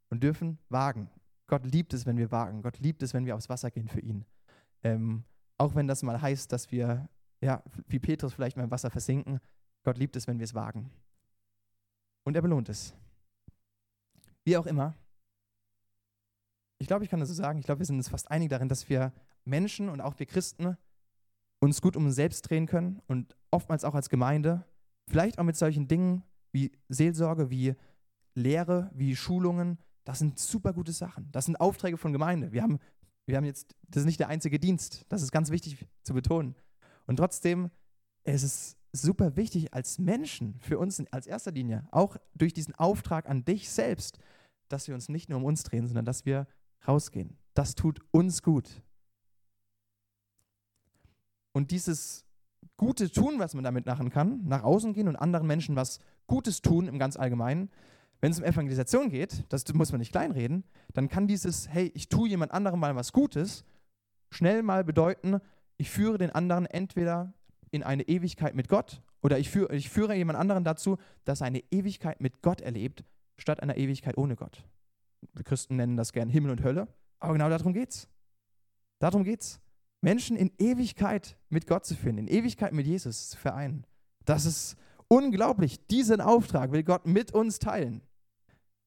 und 0.10 0.24
dürfen 0.24 0.60
wagen. 0.70 1.10
Gott 1.48 1.66
liebt 1.66 1.94
es, 1.94 2.06
wenn 2.06 2.18
wir 2.18 2.32
wagen. 2.32 2.62
Gott 2.62 2.80
liebt 2.80 3.02
es, 3.04 3.14
wenn 3.14 3.26
wir 3.26 3.36
aufs 3.36 3.50
Wasser 3.50 3.72
gehen 3.72 3.88
für 3.88 4.00
ihn. 4.00 4.26
Ähm, 4.84 5.24
auch 5.58 5.76
wenn 5.76 5.88
das 5.88 6.04
mal 6.04 6.22
heißt, 6.22 6.52
dass 6.52 6.72
wir 6.72 7.10
ja, 7.42 7.64
wie 7.88 8.00
Petrus 8.00 8.34
vielleicht 8.34 8.58
mal 8.58 8.64
im 8.64 8.72
Wasser 8.72 8.90
versinken. 8.90 9.40
Gott 9.84 9.98
liebt 9.98 10.16
es, 10.16 10.28
wenn 10.28 10.40
wir 10.40 10.44
es 10.44 10.54
wagen. 10.54 10.92
Und 12.24 12.36
er 12.36 12.42
belohnt 12.42 12.70
es. 12.70 12.94
Wie 14.44 14.58
auch 14.58 14.66
immer. 14.66 14.96
Ich 16.80 16.88
glaube, 16.88 17.04
ich 17.04 17.10
kann 17.10 17.20
das 17.20 17.30
so 17.30 17.36
sagen, 17.36 17.60
ich 17.60 17.66
glaube, 17.66 17.80
wir 17.80 17.86
sind 17.86 17.98
uns 17.98 18.10
fast 18.10 18.30
einig 18.32 18.50
darin, 18.50 18.70
dass 18.70 18.90
wir 18.90 19.14
Menschen 19.46 19.90
und 19.90 20.02
auch 20.02 20.18
wir 20.20 20.26
Christen 20.26 20.78
uns 21.60 21.82
gut 21.82 21.98
um 21.98 22.06
uns 22.06 22.16
selbst 22.16 22.50
drehen 22.50 22.68
können 22.68 23.02
und 23.08 23.36
oftmals 23.52 23.84
auch 23.84 23.96
als 23.96 24.10
Gemeinde, 24.10 24.66
vielleicht 25.08 25.40
auch 25.40 25.44
mit 25.44 25.58
solchen 25.58 25.88
Dingen 25.88 26.24
wie 26.52 26.72
Seelsorge, 26.88 27.50
wie 27.50 27.76
Lehre, 28.34 28.90
wie 28.94 29.16
Schulungen, 29.16 29.78
das 30.10 30.18
sind 30.18 30.40
super 30.40 30.74
gute 30.74 30.92
Sachen. 30.92 31.32
Das 31.32 31.46
sind 31.46 31.58
Aufträge 31.58 31.96
von 31.96 32.12
Gemeinde. 32.12 32.52
Wir 32.52 32.64
haben, 32.64 32.80
wir 33.28 33.38
haben 33.38 33.46
jetzt, 33.46 33.76
das 33.90 34.02
ist 34.02 34.06
nicht 34.08 34.20
der 34.20 34.28
einzige 34.28 34.58
Dienst, 34.58 35.06
das 35.08 35.22
ist 35.22 35.32
ganz 35.32 35.52
wichtig 35.52 35.86
zu 36.02 36.16
betonen. 36.16 36.56
Und 37.06 37.18
trotzdem 37.18 37.70
ist 38.24 38.42
es 38.42 38.76
super 38.92 39.36
wichtig 39.36 39.72
als 39.72 40.00
Menschen, 40.00 40.60
für 40.62 40.80
uns 40.80 41.00
als 41.12 41.28
erster 41.28 41.52
Linie, 41.52 41.88
auch 41.92 42.18
durch 42.34 42.54
diesen 42.54 42.74
Auftrag 42.74 43.30
an 43.30 43.46
dich 43.46 43.70
selbst, 43.70 44.18
dass 44.68 44.88
wir 44.88 44.96
uns 44.96 45.10
nicht 45.10 45.30
nur 45.30 45.38
um 45.38 45.46
uns 45.46 45.62
drehen, 45.62 45.86
sondern 45.86 46.06
dass 46.06 46.26
wir 46.26 46.48
rausgehen. 46.88 47.38
Das 47.54 47.76
tut 47.76 48.00
uns 48.10 48.42
gut. 48.42 48.82
Und 51.52 51.70
dieses 51.70 52.26
gute 52.78 53.12
Tun, 53.12 53.38
was 53.38 53.54
man 53.54 53.64
damit 53.64 53.86
machen 53.86 54.10
kann, 54.10 54.44
nach 54.48 54.64
außen 54.64 54.94
gehen 54.94 55.08
und 55.08 55.18
anderen 55.18 55.46
Menschen 55.46 55.76
was 55.76 56.00
Gutes 56.26 56.64
tun 56.64 56.88
im 56.88 56.98
ganz 56.98 57.16
Allgemeinen, 57.16 57.70
wenn 58.22 58.32
es 58.32 58.40
um 58.40 58.46
Evangelisation 58.46 59.10
geht, 59.10 59.46
das 59.50 59.72
muss 59.74 59.92
man 59.92 60.00
nicht 60.00 60.12
kleinreden, 60.12 60.64
dann 60.94 61.10
kann 61.10 61.28
dieses, 61.28 61.70
hey, 61.70 61.92
ich 61.94 62.10
tue 62.10 62.30
jemand 62.30 62.52
anderem 62.52 62.80
mal 62.80 62.96
was 62.96 63.14
Gutes, 63.14 63.64
schnell 64.30 64.62
mal 64.62 64.84
bedeuten, 64.84 65.40
ich 65.78 65.90
führe 65.90 66.18
den 66.18 66.30
anderen 66.32 66.66
entweder 66.66 67.34
in 67.72 67.84
eine 67.84 68.04
Ewigkeit 68.04 68.56
mit 68.56 68.68
Gott 68.68 69.02
oder 69.22 69.40
ich 69.40 69.50
führe, 69.50 69.74
ich 69.76 69.90
führe 69.90 70.16
jemand 70.16 70.38
anderen 70.38 70.64
dazu, 70.64 70.98
dass 71.24 71.42
er 71.42 71.48
eine 71.48 71.64
Ewigkeit 71.72 72.20
mit 72.20 72.42
Gott 72.42 72.62
erlebt, 72.62 73.06
statt 73.38 73.62
einer 73.62 73.78
Ewigkeit 73.78 74.18
ohne 74.18 74.36
Gott. 74.36 74.66
Wir 75.34 75.44
Christen 75.44 75.78
nennen 75.78 75.98
das 75.98 76.12
gern 76.12 76.30
Himmel 76.30 76.52
und 76.52 76.64
Hölle, 76.64 76.88
aber 77.20 77.34
genau 77.34 77.50
darum 77.50 77.74
geht's. 77.74 78.10
Darum 79.00 79.24
geht's. 79.24 79.62
Menschen 80.02 80.38
in 80.38 80.52
Ewigkeit 80.58 81.38
mit 81.50 81.68
Gott 81.68 81.86
zu 81.86 81.96
führen, 81.96 82.18
in 82.18 82.28
Ewigkeit 82.28 82.74
mit 82.74 82.88
Jesus 82.88 83.30
zu 83.30 83.38
vereinen. 83.38 83.86
Das 84.26 84.46
ist 84.46 84.78
unglaublich. 85.08 85.86
Diesen 85.88 86.22
Auftrag 86.22 86.72
will 86.72 86.84
Gott 86.84 87.06
mit 87.06 87.34
uns 87.34 87.60
teilen. 87.60 88.02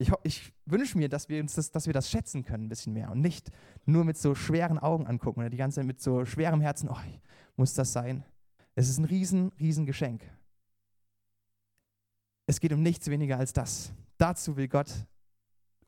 Ich, 0.03 0.11
ich 0.25 0.53
wünsche 0.67 0.99
mir, 0.99 1.09
dass 1.09 1.29
wir, 1.29 1.41
uns 1.41 1.55
das, 1.55 1.71
dass 1.71 1.87
wir 1.87 1.93
das 1.93 2.11
schätzen 2.11 2.45
können 2.45 2.65
ein 2.65 2.69
bisschen 2.69 2.93
mehr 2.93 3.13
und 3.13 3.21
nicht 3.21 3.53
nur 3.87 4.05
mit 4.05 4.19
so 4.19 4.35
schweren 4.35 4.81
Augen 4.81 5.07
angucken 5.07 5.41
oder 5.41 5.51
die 5.51 5.57
ganze 5.57 5.77
Zeit 5.77 5.87
mit 5.87 6.01
so 6.01 6.25
schwerem 6.25 6.61
Herzen, 6.61 6.89
oh, 6.89 6.99
muss 7.55 7.75
das 7.75 7.93
sein? 7.93 8.25
Es 8.75 8.89
ist 8.89 8.99
ein 8.99 9.05
riesen, 9.05 9.53
riesen 9.61 9.87
Geschenk. 9.87 10.29
Es 12.47 12.59
geht 12.59 12.73
um 12.73 12.83
nichts 12.83 13.09
weniger 13.09 13.39
als 13.39 13.53
das. 13.53 13.93
Dazu 14.19 14.57
will 14.57 14.67
Gott 14.67 14.93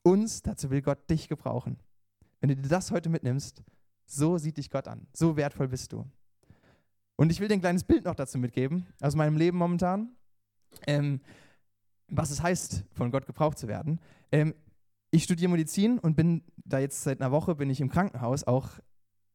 uns, 0.03 0.42
dazu 0.42 0.70
will 0.70 0.81
Gott 0.81 1.11
dich 1.11 1.29
gebrauchen. 1.29 1.77
Wenn 2.40 2.50
du 2.50 2.57
dir 2.57 2.68
das 2.68 2.92
heute 2.92 3.09
mitnimmst, 3.09 3.64
so 4.07 4.38
sieht 4.38 4.59
dich 4.59 4.70
Gott 4.70 4.87
an. 4.87 5.09
So 5.12 5.37
wertvoll 5.37 5.66
bist 5.66 5.92
du. 5.92 6.09
Und 7.16 7.33
ich 7.33 7.40
will 7.40 7.48
dir 7.48 7.55
ein 7.55 7.61
kleines 7.61 7.83
Bild 7.83 8.05
noch 8.05 8.14
dazu 8.14 8.38
mitgeben, 8.38 8.87
aus 9.00 9.16
meinem 9.16 9.37
Leben 9.37 9.59
momentan, 9.59 10.14
ähm, 10.87 11.20
was 12.16 12.31
es 12.31 12.42
heißt, 12.42 12.85
von 12.92 13.11
Gott 13.11 13.27
gebraucht 13.27 13.59
zu 13.59 13.68
werden. 13.68 14.00
Ähm, 14.33 14.55
ich 15.11 15.24
studiere 15.24 15.50
Medizin 15.50 15.98
und 15.98 16.16
bin 16.16 16.42
da 16.57 16.79
jetzt 16.79 17.03
seit 17.03 17.20
einer 17.20 17.31
Woche 17.31 17.55
bin 17.55 17.70
ich 17.70 17.81
im 17.81 17.88
Krankenhaus, 17.88 18.44
auch 18.44 18.70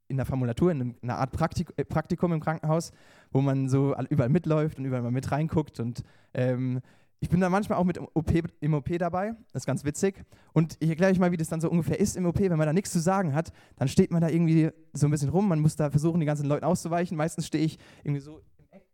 in 0.07 0.17
der 0.17 0.25
Formulatur, 0.25 0.71
in 0.71 0.95
einer 1.01 1.17
Art 1.17 1.31
Praktik 1.31 1.71
äh, 1.77 1.85
Praktikum 1.85 2.33
im 2.33 2.39
Krankenhaus, 2.39 2.91
wo 3.31 3.41
man 3.41 3.69
so 3.69 3.95
überall 4.09 4.29
mitläuft 4.29 4.79
und 4.79 4.85
überall 4.85 5.03
mal 5.03 5.11
mit 5.11 5.31
reinguckt 5.31 5.79
und 5.79 6.03
ähm, 6.33 6.81
ich 7.21 7.29
bin 7.29 7.41
da 7.41 7.49
manchmal 7.49 7.77
auch 7.77 7.83
mit 7.83 7.99
OP, 7.99 8.31
im 8.61 8.73
OP 8.73 8.97
dabei, 8.97 9.35
das 9.51 9.63
ist 9.63 9.65
ganz 9.65 9.83
witzig. 9.83 10.23
Und 10.53 10.77
ich 10.79 10.89
erkläre 10.89 11.11
euch 11.11 11.19
mal, 11.19 11.33
wie 11.33 11.37
das 11.37 11.49
dann 11.49 11.59
so 11.59 11.69
ungefähr 11.69 11.99
ist 11.99 12.15
im 12.15 12.25
OP. 12.25 12.39
Wenn 12.39 12.57
man 12.57 12.65
da 12.65 12.71
nichts 12.71 12.91
zu 12.91 12.99
sagen 12.99 13.33
hat, 13.33 13.51
dann 13.75 13.89
steht 13.89 14.11
man 14.11 14.21
da 14.21 14.29
irgendwie 14.29 14.71
so 14.93 15.07
ein 15.07 15.11
bisschen 15.11 15.27
rum. 15.27 15.49
Man 15.49 15.59
muss 15.59 15.75
da 15.75 15.89
versuchen, 15.89 16.21
die 16.21 16.25
ganzen 16.25 16.45
Leuten 16.45 16.63
auszuweichen. 16.63 17.17
Meistens 17.17 17.45
stehe 17.45 17.65
ich 17.65 17.77
irgendwie 18.03 18.21
so 18.21 18.39
im 18.57 18.65
Eck 18.71 18.85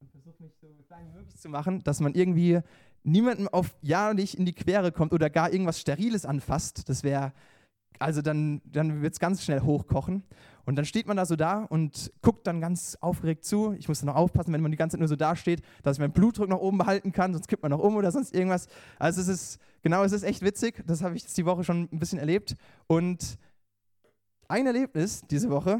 und 0.00 0.10
versuche 0.10 0.42
mich 0.42 0.54
so 0.58 0.68
klein 0.86 1.06
wie 1.08 1.18
möglich 1.18 1.36
zu 1.36 1.50
machen, 1.50 1.82
dass 1.84 2.00
man 2.00 2.14
irgendwie 2.14 2.60
niemandem 3.06 3.48
auf 3.48 3.76
ja 3.82 4.12
nicht 4.12 4.34
in 4.34 4.44
die 4.44 4.52
Quere 4.52 4.92
kommt 4.92 5.12
oder 5.12 5.30
gar 5.30 5.52
irgendwas 5.52 5.80
Steriles 5.80 6.26
anfasst. 6.26 6.88
Das 6.88 7.02
wäre, 7.02 7.32
also 7.98 8.20
dann, 8.20 8.60
dann 8.64 9.00
wird 9.02 9.14
es 9.14 9.20
ganz 9.20 9.44
schnell 9.44 9.60
hochkochen. 9.60 10.24
Und 10.64 10.74
dann 10.74 10.84
steht 10.84 11.06
man 11.06 11.16
da 11.16 11.24
so 11.24 11.36
da 11.36 11.62
und 11.62 12.12
guckt 12.22 12.46
dann 12.46 12.60
ganz 12.60 12.98
aufgeregt 13.00 13.44
zu. 13.44 13.72
Ich 13.78 13.88
muss 13.88 14.00
dann 14.00 14.08
noch 14.08 14.16
aufpassen, 14.16 14.52
wenn 14.52 14.60
man 14.60 14.72
die 14.72 14.76
ganze 14.76 14.94
Zeit 14.94 15.00
nur 15.00 15.08
so 15.08 15.14
da 15.14 15.36
steht, 15.36 15.62
dass 15.84 15.96
ich 15.96 16.00
meinen 16.00 16.12
Blutdruck 16.12 16.48
noch 16.48 16.58
oben 16.58 16.78
behalten 16.78 17.12
kann, 17.12 17.32
sonst 17.32 17.46
kippt 17.46 17.62
man 17.62 17.70
noch 17.70 17.78
um 17.78 17.94
oder 17.94 18.10
sonst 18.10 18.34
irgendwas. 18.34 18.66
Also 18.98 19.20
es 19.20 19.28
ist, 19.28 19.58
genau, 19.82 20.02
es 20.02 20.10
ist 20.10 20.24
echt 20.24 20.42
witzig. 20.42 20.82
Das 20.86 21.02
habe 21.02 21.14
ich 21.14 21.22
jetzt 21.22 21.38
die 21.38 21.46
Woche 21.46 21.62
schon 21.62 21.88
ein 21.92 22.00
bisschen 22.00 22.18
erlebt. 22.18 22.56
Und 22.88 23.38
ein 24.48 24.66
Erlebnis 24.66 25.22
diese 25.30 25.50
Woche, 25.50 25.78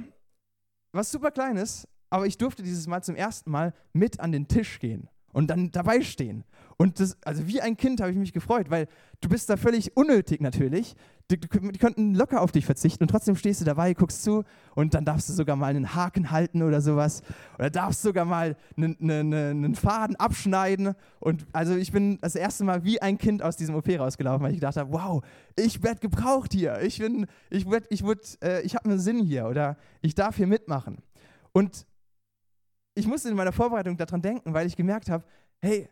was 0.92 1.10
super 1.10 1.32
klein 1.32 1.56
ist, 1.56 1.88
aber 2.08 2.26
ich 2.26 2.38
durfte 2.38 2.62
dieses 2.62 2.86
Mal 2.86 3.02
zum 3.02 3.16
ersten 3.16 3.50
Mal 3.50 3.74
mit 3.92 4.20
an 4.20 4.30
den 4.30 4.46
Tisch 4.46 4.78
gehen 4.78 5.08
und 5.32 5.48
dann 5.48 5.70
dabei 5.70 6.00
stehen. 6.00 6.44
Und 6.78 7.00
das, 7.00 7.16
also 7.24 7.46
wie 7.46 7.60
ein 7.62 7.76
Kind 7.76 8.00
habe 8.00 8.10
ich 8.10 8.18
mich 8.18 8.34
gefreut, 8.34 8.68
weil 8.68 8.86
du 9.22 9.30
bist 9.30 9.48
da 9.48 9.56
völlig 9.56 9.96
unnötig 9.96 10.42
natürlich. 10.42 10.94
Die, 11.30 11.40
die, 11.40 11.48
könnten 11.48 12.14
locker 12.14 12.42
auf 12.42 12.52
dich 12.52 12.66
verzichten 12.66 13.02
und 13.02 13.08
trotzdem 13.08 13.34
stehst 13.34 13.60
du 13.60 13.64
dabei, 13.64 13.94
guckst 13.94 14.22
zu 14.22 14.44
und 14.74 14.94
dann 14.94 15.04
darfst 15.04 15.28
du 15.28 15.32
sogar 15.32 15.56
mal 15.56 15.74
einen 15.74 15.94
Haken 15.94 16.30
halten 16.30 16.62
oder 16.62 16.82
sowas. 16.82 17.22
Oder 17.58 17.70
darfst 17.70 18.02
sogar 18.02 18.26
mal 18.26 18.56
einen, 18.76 18.96
einen, 19.00 19.34
einen 19.34 19.74
Faden 19.74 20.16
abschneiden. 20.16 20.94
Und 21.18 21.46
also 21.52 21.74
ich 21.74 21.92
bin 21.92 22.18
das 22.20 22.36
erste 22.36 22.62
Mal 22.64 22.84
wie 22.84 23.00
ein 23.00 23.16
Kind 23.16 23.42
aus 23.42 23.56
diesem 23.56 23.74
OP 23.74 23.88
rausgelaufen, 23.88 24.44
weil 24.44 24.52
ich 24.52 24.58
gedacht 24.58 24.76
habe, 24.76 24.92
wow, 24.92 25.24
ich 25.56 25.82
werde 25.82 26.00
gebraucht 26.00 26.52
hier. 26.52 26.80
Ich 26.82 26.98
bin, 26.98 27.26
ich 27.48 27.68
werd, 27.68 27.86
ich 27.88 28.04
äh, 28.42 28.60
ich 28.60 28.76
habe 28.76 28.84
einen 28.84 28.98
Sinn 28.98 29.20
hier 29.20 29.46
oder 29.46 29.78
ich 30.02 30.14
darf 30.14 30.36
hier 30.36 30.46
mitmachen. 30.46 30.98
Und 31.52 31.86
ich 32.94 33.06
musste 33.06 33.30
in 33.30 33.36
meiner 33.36 33.52
Vorbereitung 33.52 33.96
daran 33.96 34.20
denken, 34.20 34.52
weil 34.52 34.66
ich 34.66 34.76
gemerkt 34.76 35.10
habe, 35.10 35.24
hey, 35.60 35.88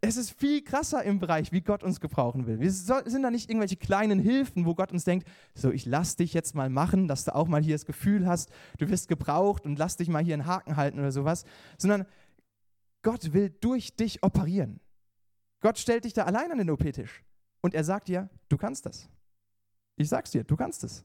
es 0.00 0.16
ist 0.16 0.38
viel 0.38 0.62
krasser 0.62 1.02
im 1.02 1.18
Bereich, 1.18 1.50
wie 1.52 1.62
Gott 1.62 1.82
uns 1.82 2.00
gebrauchen 2.00 2.46
will. 2.46 2.60
Wir 2.60 2.70
sind 2.70 3.22
da 3.22 3.30
nicht 3.30 3.48
irgendwelche 3.48 3.76
kleinen 3.76 4.18
Hilfen, 4.18 4.66
wo 4.66 4.74
Gott 4.74 4.92
uns 4.92 5.04
denkt, 5.04 5.26
so, 5.54 5.70
ich 5.70 5.86
lass 5.86 6.16
dich 6.16 6.34
jetzt 6.34 6.54
mal 6.54 6.68
machen, 6.68 7.08
dass 7.08 7.24
du 7.24 7.34
auch 7.34 7.48
mal 7.48 7.62
hier 7.62 7.74
das 7.74 7.86
Gefühl 7.86 8.26
hast, 8.26 8.50
du 8.78 8.88
wirst 8.88 9.08
gebraucht 9.08 9.64
und 9.64 9.78
lass 9.78 9.96
dich 9.96 10.08
mal 10.08 10.22
hier 10.22 10.34
einen 10.34 10.46
Haken 10.46 10.76
halten 10.76 10.98
oder 10.98 11.12
sowas, 11.12 11.44
sondern 11.78 12.06
Gott 13.02 13.32
will 13.32 13.50
durch 13.60 13.96
dich 13.96 14.22
operieren. 14.22 14.80
Gott 15.60 15.78
stellt 15.78 16.04
dich 16.04 16.12
da 16.12 16.24
allein 16.24 16.52
an 16.52 16.58
den 16.58 16.70
OP-Tisch 16.70 17.22
und 17.62 17.74
er 17.74 17.84
sagt 17.84 18.08
dir, 18.08 18.28
du 18.48 18.58
kannst 18.58 18.84
das. 18.84 19.08
Ich 19.96 20.08
sag's 20.08 20.30
dir, 20.30 20.44
du 20.44 20.56
kannst 20.56 20.84
es. 20.84 21.04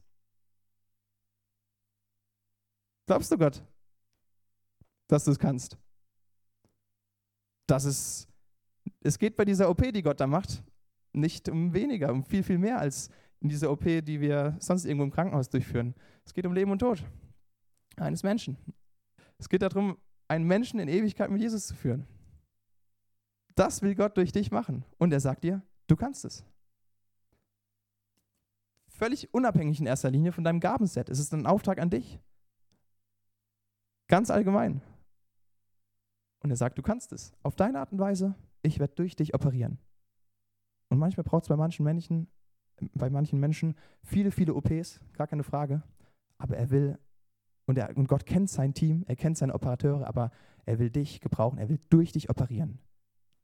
Glaubst 3.06 3.32
du 3.32 3.38
Gott, 3.38 3.64
dass 5.08 5.24
du 5.24 5.32
es 5.32 5.40
kannst? 5.40 5.78
Das 7.66 7.86
ist 7.86 8.29
es 9.02 9.18
geht 9.18 9.36
bei 9.36 9.46
dieser 9.46 9.70
OP, 9.70 9.82
die 9.94 10.02
Gott 10.02 10.20
da 10.20 10.28
macht, 10.28 10.64
nicht 11.14 11.50
um 11.50 11.74
weniger, 11.74 12.12
um 12.12 12.24
viel, 12.24 12.44
viel 12.44 12.58
mehr 12.58 12.80
als 12.80 13.10
in 13.40 13.50
dieser 13.50 13.72
OP, 13.72 13.84
die 13.84 14.20
wir 14.20 14.58
sonst 14.60 14.86
irgendwo 14.86 15.06
im 15.06 15.12
Krankenhaus 15.12 15.50
durchführen. 15.50 15.96
Es 16.26 16.34
geht 16.34 16.46
um 16.46 16.54
Leben 16.54 16.72
und 16.72 16.80
Tod 16.80 17.04
eines 17.96 18.24
Menschen. 18.24 18.58
Es 19.38 19.48
geht 19.48 19.62
darum, 19.62 19.98
einen 20.28 20.46
Menschen 20.46 20.80
in 20.80 20.88
Ewigkeit 20.88 21.30
mit 21.32 21.42
Jesus 21.42 21.68
zu 21.68 21.76
führen. 21.76 22.06
Das 23.56 23.82
will 23.82 23.96
Gott 23.96 24.16
durch 24.18 24.32
dich 24.32 24.52
machen. 24.52 24.86
Und 24.98 25.12
er 25.12 25.20
sagt 25.20 25.44
dir, 25.44 25.62
du 25.88 25.96
kannst 25.96 26.26
es. 26.26 26.46
Völlig 28.88 29.34
unabhängig 29.34 29.80
in 29.80 29.86
erster 29.86 30.12
Linie 30.12 30.32
von 30.32 30.44
deinem 30.44 30.60
Gabenset. 30.60 31.10
Es 31.10 31.20
ist 31.20 31.34
ein 31.34 31.46
Auftrag 31.46 31.80
an 31.80 31.90
dich. 31.90 32.20
Ganz 34.08 34.30
allgemein. 34.30 34.82
Und 36.42 36.50
er 36.50 36.58
sagt, 36.58 36.78
du 36.78 36.82
kannst 36.82 37.14
es. 37.14 37.34
Auf 37.44 37.56
deine 37.56 37.80
Art 37.80 37.92
und 37.92 38.00
Weise, 38.00 38.36
ich 38.70 38.80
werde 38.80 38.96
durch 38.96 39.16
dich 39.16 39.34
operieren. 39.34 39.80
Und 40.90 40.98
manchmal 40.98 41.24
braucht 41.24 41.44
es 41.44 41.50
bei 41.50 41.56
manchen 41.56 41.84
Menschen, 41.84 42.28
bei 42.94 43.10
manchen 43.10 43.40
Menschen 43.40 43.76
viele, 44.04 44.32
viele 44.32 44.56
OPs, 44.56 45.02
gar 45.14 45.28
keine 45.28 45.44
Frage. 45.44 45.84
Aber 46.38 46.58
er 46.58 46.70
will, 46.70 46.98
und, 47.66 47.78
er, 47.78 47.96
und 47.98 48.08
Gott 48.08 48.26
kennt 48.26 48.50
sein 48.50 48.74
Team, 48.74 49.04
er 49.08 49.16
kennt 49.16 49.38
seine 49.38 49.54
Operateure, 49.54 50.08
aber 50.08 50.32
er 50.66 50.80
will 50.80 50.90
dich 50.90 51.20
gebrauchen, 51.20 51.58
er 51.58 51.70
will 51.70 51.80
durch 51.90 52.12
dich 52.12 52.30
operieren. 52.30 52.80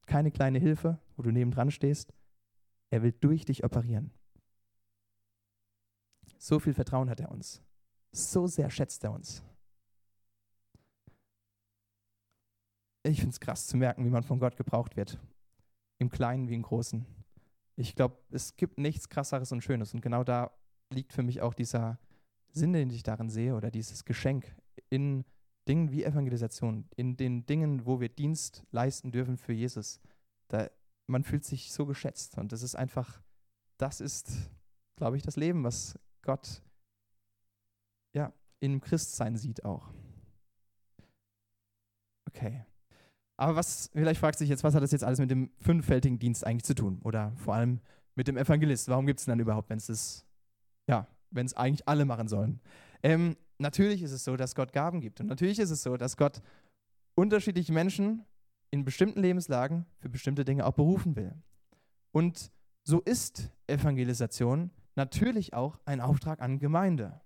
Keine 0.05 0.31
kleine 0.31 0.59
Hilfe, 0.59 0.99
wo 1.17 1.23
du 1.23 1.31
nebendran 1.31 1.71
stehst. 1.71 2.13
Er 2.91 3.01
will 3.01 3.11
durch 3.11 3.45
dich 3.45 3.63
operieren. 3.63 4.11
So 6.37 6.59
viel 6.59 6.73
Vertrauen 6.73 7.09
hat 7.09 7.19
er 7.19 7.31
uns. 7.31 7.63
So 8.11 8.47
sehr 8.47 8.69
schätzt 8.69 9.03
er 9.03 9.11
uns. 9.11 9.43
Ich 13.11 13.19
finde 13.19 13.33
es 13.33 13.39
krass 13.39 13.67
zu 13.67 13.77
merken, 13.77 14.03
wie 14.05 14.09
man 14.09 14.23
von 14.23 14.39
Gott 14.39 14.57
gebraucht 14.57 14.95
wird. 14.95 15.19
Im 15.99 16.09
Kleinen 16.09 16.49
wie 16.49 16.55
im 16.55 16.63
Großen. 16.63 17.05
Ich 17.75 17.95
glaube, 17.95 18.17
es 18.31 18.55
gibt 18.55 18.77
nichts 18.77 19.09
krasseres 19.09 19.51
und 19.51 19.63
Schönes. 19.63 19.93
Und 19.93 20.01
genau 20.01 20.23
da 20.23 20.51
liegt 20.91 21.13
für 21.13 21.23
mich 21.23 21.41
auch 21.41 21.53
dieser 21.53 21.99
Sinn, 22.51 22.73
den 22.73 22.89
ich 22.89 23.03
darin 23.03 23.29
sehe, 23.29 23.55
oder 23.55 23.69
dieses 23.69 24.05
Geschenk 24.05 24.55
in 24.89 25.25
Dingen 25.67 25.91
wie 25.91 26.03
Evangelisation, 26.03 26.87
in 26.95 27.17
den 27.17 27.45
Dingen, 27.45 27.85
wo 27.85 27.99
wir 27.99 28.09
Dienst 28.09 28.63
leisten 28.71 29.11
dürfen 29.11 29.37
für 29.37 29.53
Jesus. 29.53 29.99
Da, 30.47 30.69
man 31.07 31.23
fühlt 31.23 31.43
sich 31.43 31.71
so 31.71 31.85
geschätzt. 31.85 32.37
Und 32.37 32.51
das 32.51 32.61
ist 32.61 32.75
einfach, 32.75 33.21
das 33.77 34.01
ist, 34.01 34.49
glaube 34.95 35.17
ich, 35.17 35.23
das 35.23 35.35
Leben, 35.35 35.63
was 35.63 35.99
Gott 36.21 36.63
ja, 38.13 38.31
im 38.59 38.79
Christsein 38.79 39.35
sieht 39.35 39.65
auch. 39.65 39.89
Okay. 42.27 42.65
Aber 43.37 43.55
was, 43.55 43.89
vielleicht 43.93 44.19
fragt 44.19 44.39
sich 44.39 44.49
jetzt, 44.49 44.63
was 44.63 44.75
hat 44.75 44.83
das 44.83 44.91
jetzt 44.91 45.03
alles 45.03 45.19
mit 45.19 45.29
dem 45.29 45.51
fünffältigen 45.59 46.19
Dienst 46.19 46.45
eigentlich 46.45 46.63
zu 46.63 46.75
tun? 46.75 46.99
Oder 47.03 47.33
vor 47.35 47.55
allem 47.55 47.81
mit 48.15 48.27
dem 48.27 48.37
Evangelist? 48.37 48.87
Warum 48.87 49.05
gibt 49.05 49.19
es 49.19 49.25
dann 49.25 49.39
überhaupt, 49.39 49.69
wenn 49.69 49.77
es 49.77 50.25
ja, 50.87 51.07
wenn 51.31 51.45
es 51.45 51.53
eigentlich 51.53 51.87
alle 51.87 52.05
machen 52.05 52.27
sollen? 52.27 52.61
Ähm, 53.03 53.35
natürlich 53.57 54.01
ist 54.01 54.11
es 54.11 54.23
so, 54.23 54.37
dass 54.37 54.55
Gott 54.55 54.71
Gaben 54.73 55.01
gibt. 55.01 55.19
Und 55.19 55.27
natürlich 55.27 55.59
ist 55.59 55.69
es 55.69 55.83
so, 55.83 55.97
dass 55.97 56.17
Gott 56.17 56.41
unterschiedliche 57.15 57.73
Menschen 57.73 58.23
in 58.71 58.83
bestimmten 58.85 59.21
Lebenslagen 59.21 59.85
für 59.99 60.09
bestimmte 60.09 60.45
Dinge 60.45 60.65
auch 60.65 60.73
berufen 60.73 61.15
will. 61.15 61.33
Und 62.11 62.51
so 62.83 63.01
ist 63.01 63.51
Evangelisation 63.67 64.71
natürlich 64.95 65.53
auch 65.53 65.79
ein 65.85 66.01
Auftrag 66.01 66.41
an 66.41 66.59
Gemeinde. 66.59 67.21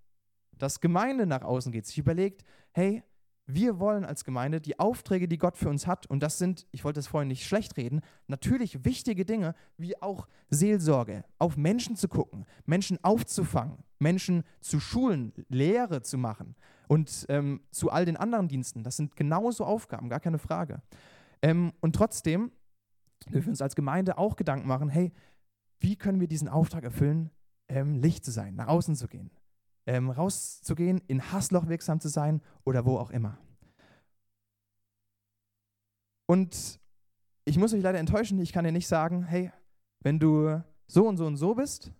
Dass 0.57 0.81
Gemeinde 0.81 1.25
nach 1.25 1.43
außen 1.43 1.71
geht, 1.71 1.85
sich 1.85 1.97
überlegt, 1.97 2.43
hey, 2.71 3.03
wir 3.51 3.79
wollen 3.79 4.05
als 4.05 4.23
Gemeinde 4.23 4.61
die 4.61 4.79
Aufträge, 4.79 5.27
die 5.27 5.39
Gott 5.39 5.57
für 5.57 5.69
uns 5.69 5.87
hat, 5.87 6.05
und 6.05 6.21
das 6.21 6.37
sind, 6.37 6.67
ich 6.71 6.83
wollte 6.83 6.99
es 6.99 7.07
vorhin 7.07 7.29
nicht 7.29 7.45
schlecht 7.45 7.77
reden, 7.77 8.01
natürlich 8.27 8.85
wichtige 8.85 9.25
Dinge, 9.25 9.55
wie 9.77 9.99
auch 10.01 10.27
Seelsorge, 10.49 11.25
auf 11.39 11.57
Menschen 11.57 11.95
zu 11.95 12.07
gucken, 12.07 12.45
Menschen 12.65 13.03
aufzufangen, 13.03 13.79
Menschen 13.97 14.43
zu 14.61 14.79
schulen, 14.79 15.33
Lehre 15.49 16.03
zu 16.03 16.17
machen 16.17 16.55
und 16.87 17.25
ähm, 17.29 17.61
zu 17.71 17.89
all 17.89 18.05
den 18.05 18.17
anderen 18.17 18.47
Diensten. 18.47 18.83
Das 18.83 18.97
sind 18.97 19.15
genauso 19.15 19.65
Aufgaben, 19.65 20.09
gar 20.09 20.19
keine 20.19 20.37
Frage. 20.37 20.81
Ähm, 21.41 21.73
und 21.81 21.95
trotzdem 21.95 22.51
dürfen 23.27 23.47
wir 23.47 23.51
uns 23.51 23.61
als 23.61 23.75
Gemeinde 23.75 24.17
auch 24.17 24.35
Gedanken 24.35 24.67
machen, 24.67 24.89
hey, 24.89 25.11
wie 25.79 25.95
können 25.95 26.19
wir 26.19 26.27
diesen 26.27 26.49
Auftrag 26.49 26.83
erfüllen, 26.83 27.31
ähm, 27.67 27.95
Licht 27.95 28.25
zu 28.25 28.31
sein, 28.31 28.55
nach 28.55 28.67
außen 28.67 28.95
zu 28.95 29.07
gehen, 29.07 29.31
ähm, 29.89 30.11
rauszugehen, 30.11 31.01
in 31.07 31.31
Hassloch 31.31 31.67
wirksam 31.67 31.99
zu 31.99 32.09
sein 32.09 32.41
oder 32.63 32.85
wo 32.85 32.97
auch 32.97 33.09
immer. 33.09 33.39
Und 36.27 36.79
ich 37.43 37.57
muss 37.57 37.73
euch 37.73 37.81
leider 37.81 37.97
enttäuschen, 37.97 38.39
ich 38.39 38.53
kann 38.53 38.63
dir 38.63 38.71
nicht 38.71 38.87
sagen, 38.87 39.23
hey, 39.23 39.51
wenn 40.01 40.19
du 40.19 40.63
so 40.85 41.07
und 41.07 41.17
so 41.17 41.25
und 41.25 41.37
so 41.37 41.55
bist, 41.55 41.91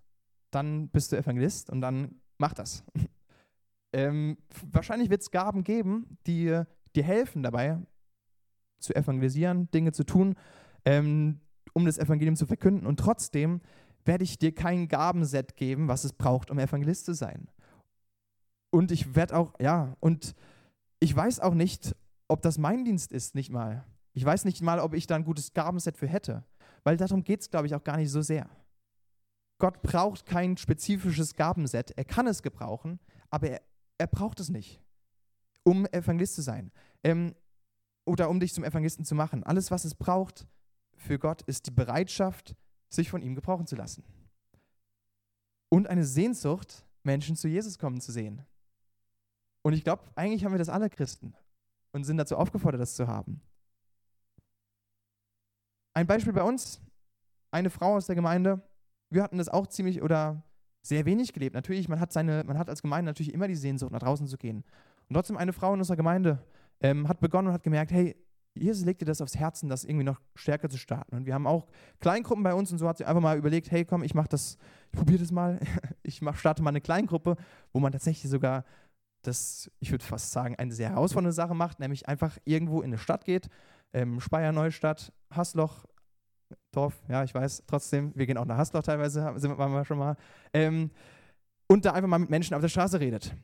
dann 0.52 0.88
bist 0.90 1.10
du 1.10 1.16
Evangelist 1.16 1.68
und 1.68 1.80
dann 1.80 2.20
mach 2.38 2.54
das. 2.54 2.84
ähm, 3.92 4.38
wahrscheinlich 4.70 5.10
wird 5.10 5.22
es 5.22 5.32
Gaben 5.32 5.64
geben, 5.64 6.16
die 6.28 6.62
dir 6.94 7.02
helfen 7.02 7.42
dabei, 7.42 7.78
zu 8.78 8.94
evangelisieren, 8.94 9.68
Dinge 9.72 9.90
zu 9.90 10.04
tun, 10.04 10.36
ähm, 10.84 11.40
um 11.72 11.86
das 11.86 11.98
Evangelium 11.98 12.36
zu 12.36 12.46
verkünden. 12.46 12.86
Und 12.86 13.00
trotzdem 13.00 13.60
werde 14.04 14.22
ich 14.22 14.38
dir 14.38 14.54
kein 14.54 14.86
Gabenset 14.86 15.56
geben, 15.56 15.88
was 15.88 16.04
es 16.04 16.12
braucht, 16.12 16.52
um 16.52 16.60
Evangelist 16.60 17.04
zu 17.04 17.14
sein. 17.14 17.48
Und 18.70 18.92
ich 18.92 19.14
werde 19.14 19.36
auch, 19.36 19.54
ja, 19.60 19.96
und 20.00 20.34
ich 21.00 21.14
weiß 21.14 21.40
auch 21.40 21.54
nicht, 21.54 21.94
ob 22.28 22.42
das 22.42 22.58
mein 22.58 22.84
Dienst 22.84 23.12
ist, 23.12 23.34
nicht 23.34 23.50
mal. 23.50 23.84
Ich 24.12 24.24
weiß 24.24 24.44
nicht 24.44 24.62
mal, 24.62 24.80
ob 24.80 24.94
ich 24.94 25.06
da 25.06 25.16
ein 25.16 25.24
gutes 25.24 25.52
Gabenset 25.52 25.96
für 25.96 26.06
hätte, 26.06 26.44
weil 26.84 26.96
darum 26.96 27.24
geht 27.24 27.40
es, 27.40 27.50
glaube 27.50 27.66
ich, 27.66 27.74
auch 27.74 27.84
gar 27.84 27.96
nicht 27.96 28.10
so 28.10 28.22
sehr. 28.22 28.48
Gott 29.58 29.82
braucht 29.82 30.26
kein 30.26 30.56
spezifisches 30.56 31.34
Gabenset. 31.34 31.92
Er 31.92 32.04
kann 32.04 32.26
es 32.26 32.42
gebrauchen, 32.42 32.98
aber 33.28 33.50
er, 33.50 33.62
er 33.98 34.06
braucht 34.06 34.40
es 34.40 34.48
nicht, 34.48 34.80
um 35.64 35.86
Evangelist 35.86 36.34
zu 36.34 36.42
sein 36.42 36.72
ähm, 37.04 37.34
oder 38.06 38.30
um 38.30 38.40
dich 38.40 38.54
zum 38.54 38.64
Evangelisten 38.64 39.04
zu 39.04 39.14
machen. 39.14 39.44
Alles, 39.44 39.70
was 39.70 39.84
es 39.84 39.94
braucht 39.94 40.46
für 40.96 41.18
Gott, 41.18 41.42
ist 41.42 41.66
die 41.66 41.70
Bereitschaft, 41.72 42.56
sich 42.88 43.10
von 43.10 43.22
ihm 43.22 43.34
gebrauchen 43.34 43.66
zu 43.66 43.76
lassen. 43.76 44.02
Und 45.68 45.86
eine 45.86 46.04
Sehnsucht, 46.04 46.84
Menschen 47.02 47.36
zu 47.36 47.46
Jesus 47.46 47.78
kommen 47.78 48.00
zu 48.00 48.12
sehen. 48.12 48.44
Und 49.62 49.74
ich 49.74 49.84
glaube, 49.84 50.02
eigentlich 50.14 50.44
haben 50.44 50.52
wir 50.52 50.58
das 50.58 50.68
alle 50.68 50.90
Christen 50.90 51.34
und 51.92 52.04
sind 52.04 52.16
dazu 52.16 52.36
aufgefordert, 52.36 52.80
das 52.80 52.94
zu 52.94 53.06
haben. 53.06 53.42
Ein 55.94 56.06
Beispiel 56.06 56.32
bei 56.32 56.42
uns, 56.42 56.80
eine 57.50 57.70
Frau 57.70 57.96
aus 57.96 58.06
der 58.06 58.14
Gemeinde, 58.14 58.62
wir 59.10 59.22
hatten 59.22 59.38
das 59.38 59.48
auch 59.48 59.66
ziemlich 59.66 60.02
oder 60.02 60.42
sehr 60.82 61.04
wenig 61.04 61.32
gelebt. 61.32 61.54
Natürlich, 61.54 61.88
man 61.88 62.00
hat, 62.00 62.12
seine, 62.12 62.44
man 62.44 62.58
hat 62.58 62.68
als 62.68 62.80
Gemeinde 62.80 63.10
natürlich 63.10 63.34
immer 63.34 63.48
die 63.48 63.56
Sehnsucht, 63.56 63.92
nach 63.92 64.00
draußen 64.00 64.26
zu 64.26 64.38
gehen. 64.38 64.64
Und 65.08 65.14
trotzdem 65.14 65.36
eine 65.36 65.52
Frau 65.52 65.74
in 65.74 65.80
unserer 65.80 65.96
Gemeinde 65.96 66.42
ähm, 66.80 67.08
hat 67.08 67.20
begonnen 67.20 67.48
und 67.48 67.54
hat 67.54 67.62
gemerkt, 67.62 67.90
hey, 67.90 68.16
Jesus 68.54 68.84
legt 68.84 69.00
dir 69.00 69.06
das 69.06 69.20
aufs 69.20 69.36
Herzen, 69.36 69.68
das 69.68 69.84
irgendwie 69.84 70.04
noch 70.04 70.20
stärker 70.34 70.68
zu 70.68 70.78
starten. 70.78 71.16
Und 71.16 71.26
wir 71.26 71.34
haben 71.34 71.46
auch 71.46 71.68
Kleingruppen 72.00 72.42
bei 72.42 72.54
uns 72.54 72.72
und 72.72 72.78
so 72.78 72.88
hat 72.88 72.98
sie 72.98 73.04
einfach 73.04 73.22
mal 73.22 73.36
überlegt, 73.36 73.70
hey, 73.70 73.84
komm, 73.84 74.02
ich 74.02 74.14
mache 74.14 74.28
das, 74.28 74.58
ich 74.92 74.98
probiere 74.98 75.20
das 75.20 75.32
mal. 75.32 75.58
Ich 76.02 76.22
mach, 76.22 76.36
starte 76.36 76.60
mal 76.60 76.70
eine 76.70 76.80
Kleingruppe, 76.80 77.36
wo 77.72 77.78
man 77.78 77.92
tatsächlich 77.92 78.28
sogar 78.28 78.64
das, 79.22 79.70
ich 79.80 79.90
würde 79.90 80.04
fast 80.04 80.32
sagen, 80.32 80.56
eine 80.56 80.72
sehr 80.72 80.90
herausfordernde 80.90 81.32
Sache 81.32 81.54
macht, 81.54 81.80
nämlich 81.80 82.08
einfach 82.08 82.38
irgendwo 82.44 82.80
in 82.80 82.90
eine 82.90 82.98
Stadt 82.98 83.24
geht, 83.24 83.48
ähm, 83.92 84.20
Speyer, 84.20 84.52
Neustadt, 84.52 85.12
Hasloch, 85.30 85.84
Dorf, 86.72 86.94
ja, 87.08 87.22
ich 87.24 87.34
weiß, 87.34 87.64
trotzdem, 87.66 88.12
wir 88.14 88.26
gehen 88.26 88.38
auch 88.38 88.44
nach 88.46 88.58
Hasloch 88.58 88.82
teilweise, 88.82 89.32
sind 89.36 89.56
wir 89.56 89.84
schon 89.84 89.98
mal, 89.98 90.16
ähm, 90.52 90.90
und 91.66 91.84
da 91.84 91.92
einfach 91.92 92.08
mal 92.08 92.18
mit 92.18 92.30
Menschen 92.30 92.54
auf 92.54 92.60
der 92.60 92.68
Straße 92.68 92.98
redet. 92.98 93.34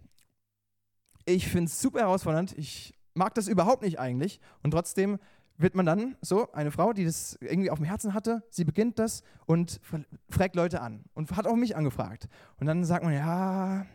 Ich 1.25 1.49
finde 1.49 1.67
es 1.67 1.81
super 1.81 2.01
herausfordernd, 2.01 2.57
ich 2.57 2.95
mag 3.15 3.35
das 3.35 3.49
überhaupt 3.49 3.83
nicht 3.83 3.99
eigentlich. 3.99 4.41
Und 4.62 4.73
trotzdem 4.73 5.19
wird 5.59 5.75
man 5.75 5.87
dann 5.87 6.17
so, 6.21 6.53
eine 6.53 6.71
Frau, 6.71 6.93
die 6.93 7.05
das 7.05 7.39
irgendwie 7.41 7.71
auf 7.71 7.79
dem 7.79 7.87
Herzen 7.87 8.15
hatte, 8.15 8.43
sie 8.51 8.65
beginnt 8.65 8.99
das 8.99 9.23
und 9.47 9.81
fragt 10.29 10.55
Leute 10.55 10.81
an 10.81 11.05
und 11.15 11.35
hat 11.37 11.47
auch 11.47 11.57
mich 11.57 11.77
angefragt. 11.77 12.29
Und 12.59 12.67
dann 12.67 12.85
sagt 12.85 13.05
man, 13.05 13.15
ja, 13.15 13.87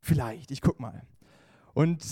vielleicht, 0.00 0.50
ich 0.50 0.60
guck 0.60 0.80
mal. 0.80 1.02
Und 1.74 2.04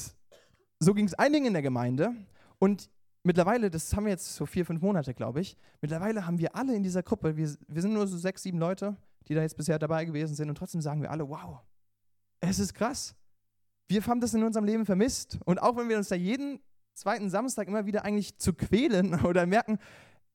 so 0.81 0.95
ging 0.95 1.07
es 1.07 1.15
einigen 1.15 1.47
in 1.47 1.53
der 1.53 1.63
Gemeinde. 1.63 2.15
Und 2.59 2.91
mittlerweile, 3.23 3.71
das 3.71 3.95
haben 3.95 4.05
wir 4.05 4.13
jetzt 4.13 4.35
so 4.35 4.47
vier, 4.47 4.65
fünf 4.65 4.81
Monate, 4.81 5.15
glaube 5.15 5.41
ich, 5.41 5.57
mittlerweile 5.81 6.27
haben 6.27 6.39
wir 6.39 6.55
alle 6.57 6.75
in 6.75 6.83
dieser 6.83 7.03
Gruppe, 7.03 7.37
wir, 7.37 7.55
wir 7.67 7.83
sind 7.83 7.93
nur 7.93 8.07
so 8.07 8.17
sechs, 8.17 8.43
sieben 8.43 8.59
Leute, 8.59 8.97
die 9.29 9.35
da 9.35 9.43
jetzt 9.43 9.57
bisher 9.57 9.79
dabei 9.79 10.05
gewesen 10.05 10.35
sind. 10.35 10.49
Und 10.49 10.57
trotzdem 10.57 10.81
sagen 10.81 11.03
wir 11.03 11.11
alle, 11.11 11.29
wow, 11.29 11.61
es 12.41 12.59
ist 12.59 12.75
krass. 12.75 13.15
Wir 13.89 14.05
haben 14.07 14.21
das 14.21 14.35
in 14.35 14.43
unserem 14.43 14.65
Leben 14.65 14.87
vermisst. 14.87 15.39
Und 15.45 15.61
auch 15.61 15.77
wenn 15.77 15.89
wir 15.89 15.97
uns 15.97 16.09
da 16.09 16.15
jeden 16.15 16.61
zweiten 16.95 17.31
Samstag 17.31 17.69
immer 17.69 17.87
wieder 17.87 18.05
eigentlich 18.05 18.39
zu 18.39 18.53
quälen 18.53 19.21
oder 19.25 19.47
merken, 19.47 19.79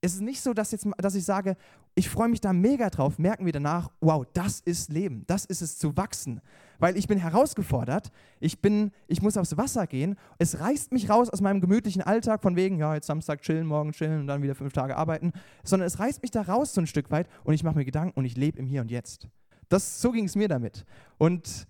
es 0.04 0.14
ist 0.14 0.20
nicht 0.20 0.42
so, 0.42 0.52
dass, 0.52 0.70
jetzt, 0.70 0.86
dass 0.98 1.14
ich 1.14 1.24
sage, 1.24 1.56
ich 1.94 2.10
freue 2.10 2.28
mich 2.28 2.42
da 2.42 2.52
mega 2.52 2.90
drauf, 2.90 3.18
merken 3.18 3.46
wir 3.46 3.52
danach, 3.52 3.90
wow, 4.00 4.26
das 4.34 4.60
ist 4.60 4.92
Leben, 4.92 5.24
das 5.28 5.46
ist 5.46 5.62
es 5.62 5.78
zu 5.78 5.96
wachsen. 5.96 6.42
Weil 6.78 6.98
ich 6.98 7.08
bin 7.08 7.16
herausgefordert, 7.16 8.10
ich, 8.38 8.60
bin, 8.60 8.90
ich 9.06 9.22
muss 9.22 9.38
aufs 9.38 9.56
Wasser 9.56 9.86
gehen, 9.86 10.16
es 10.38 10.60
reißt 10.60 10.92
mich 10.92 11.08
raus 11.08 11.30
aus 11.30 11.40
meinem 11.40 11.62
gemütlichen 11.62 12.02
Alltag, 12.02 12.42
von 12.42 12.54
wegen, 12.54 12.78
ja, 12.78 12.94
jetzt 12.94 13.06
Samstag 13.06 13.40
chillen, 13.40 13.66
morgen 13.66 13.92
chillen 13.92 14.20
und 14.20 14.26
dann 14.26 14.42
wieder 14.42 14.54
fünf 14.54 14.74
Tage 14.74 14.94
arbeiten, 14.94 15.32
sondern 15.62 15.86
es 15.86 15.98
reißt 15.98 16.20
mich 16.20 16.30
da 16.30 16.42
raus 16.42 16.74
so 16.74 16.82
ein 16.82 16.86
Stück 16.86 17.10
weit 17.10 17.26
und 17.44 17.54
ich 17.54 17.64
mache 17.64 17.76
mir 17.76 17.86
Gedanken 17.86 18.18
und 18.18 18.26
ich 18.26 18.36
lebe 18.36 18.58
im 18.58 18.66
Hier 18.66 18.82
und 18.82 18.90
Jetzt. 18.90 19.28
Das, 19.70 20.02
so 20.02 20.12
ging 20.12 20.26
es 20.26 20.36
mir 20.36 20.48
damit. 20.48 20.84
Und 21.16 21.66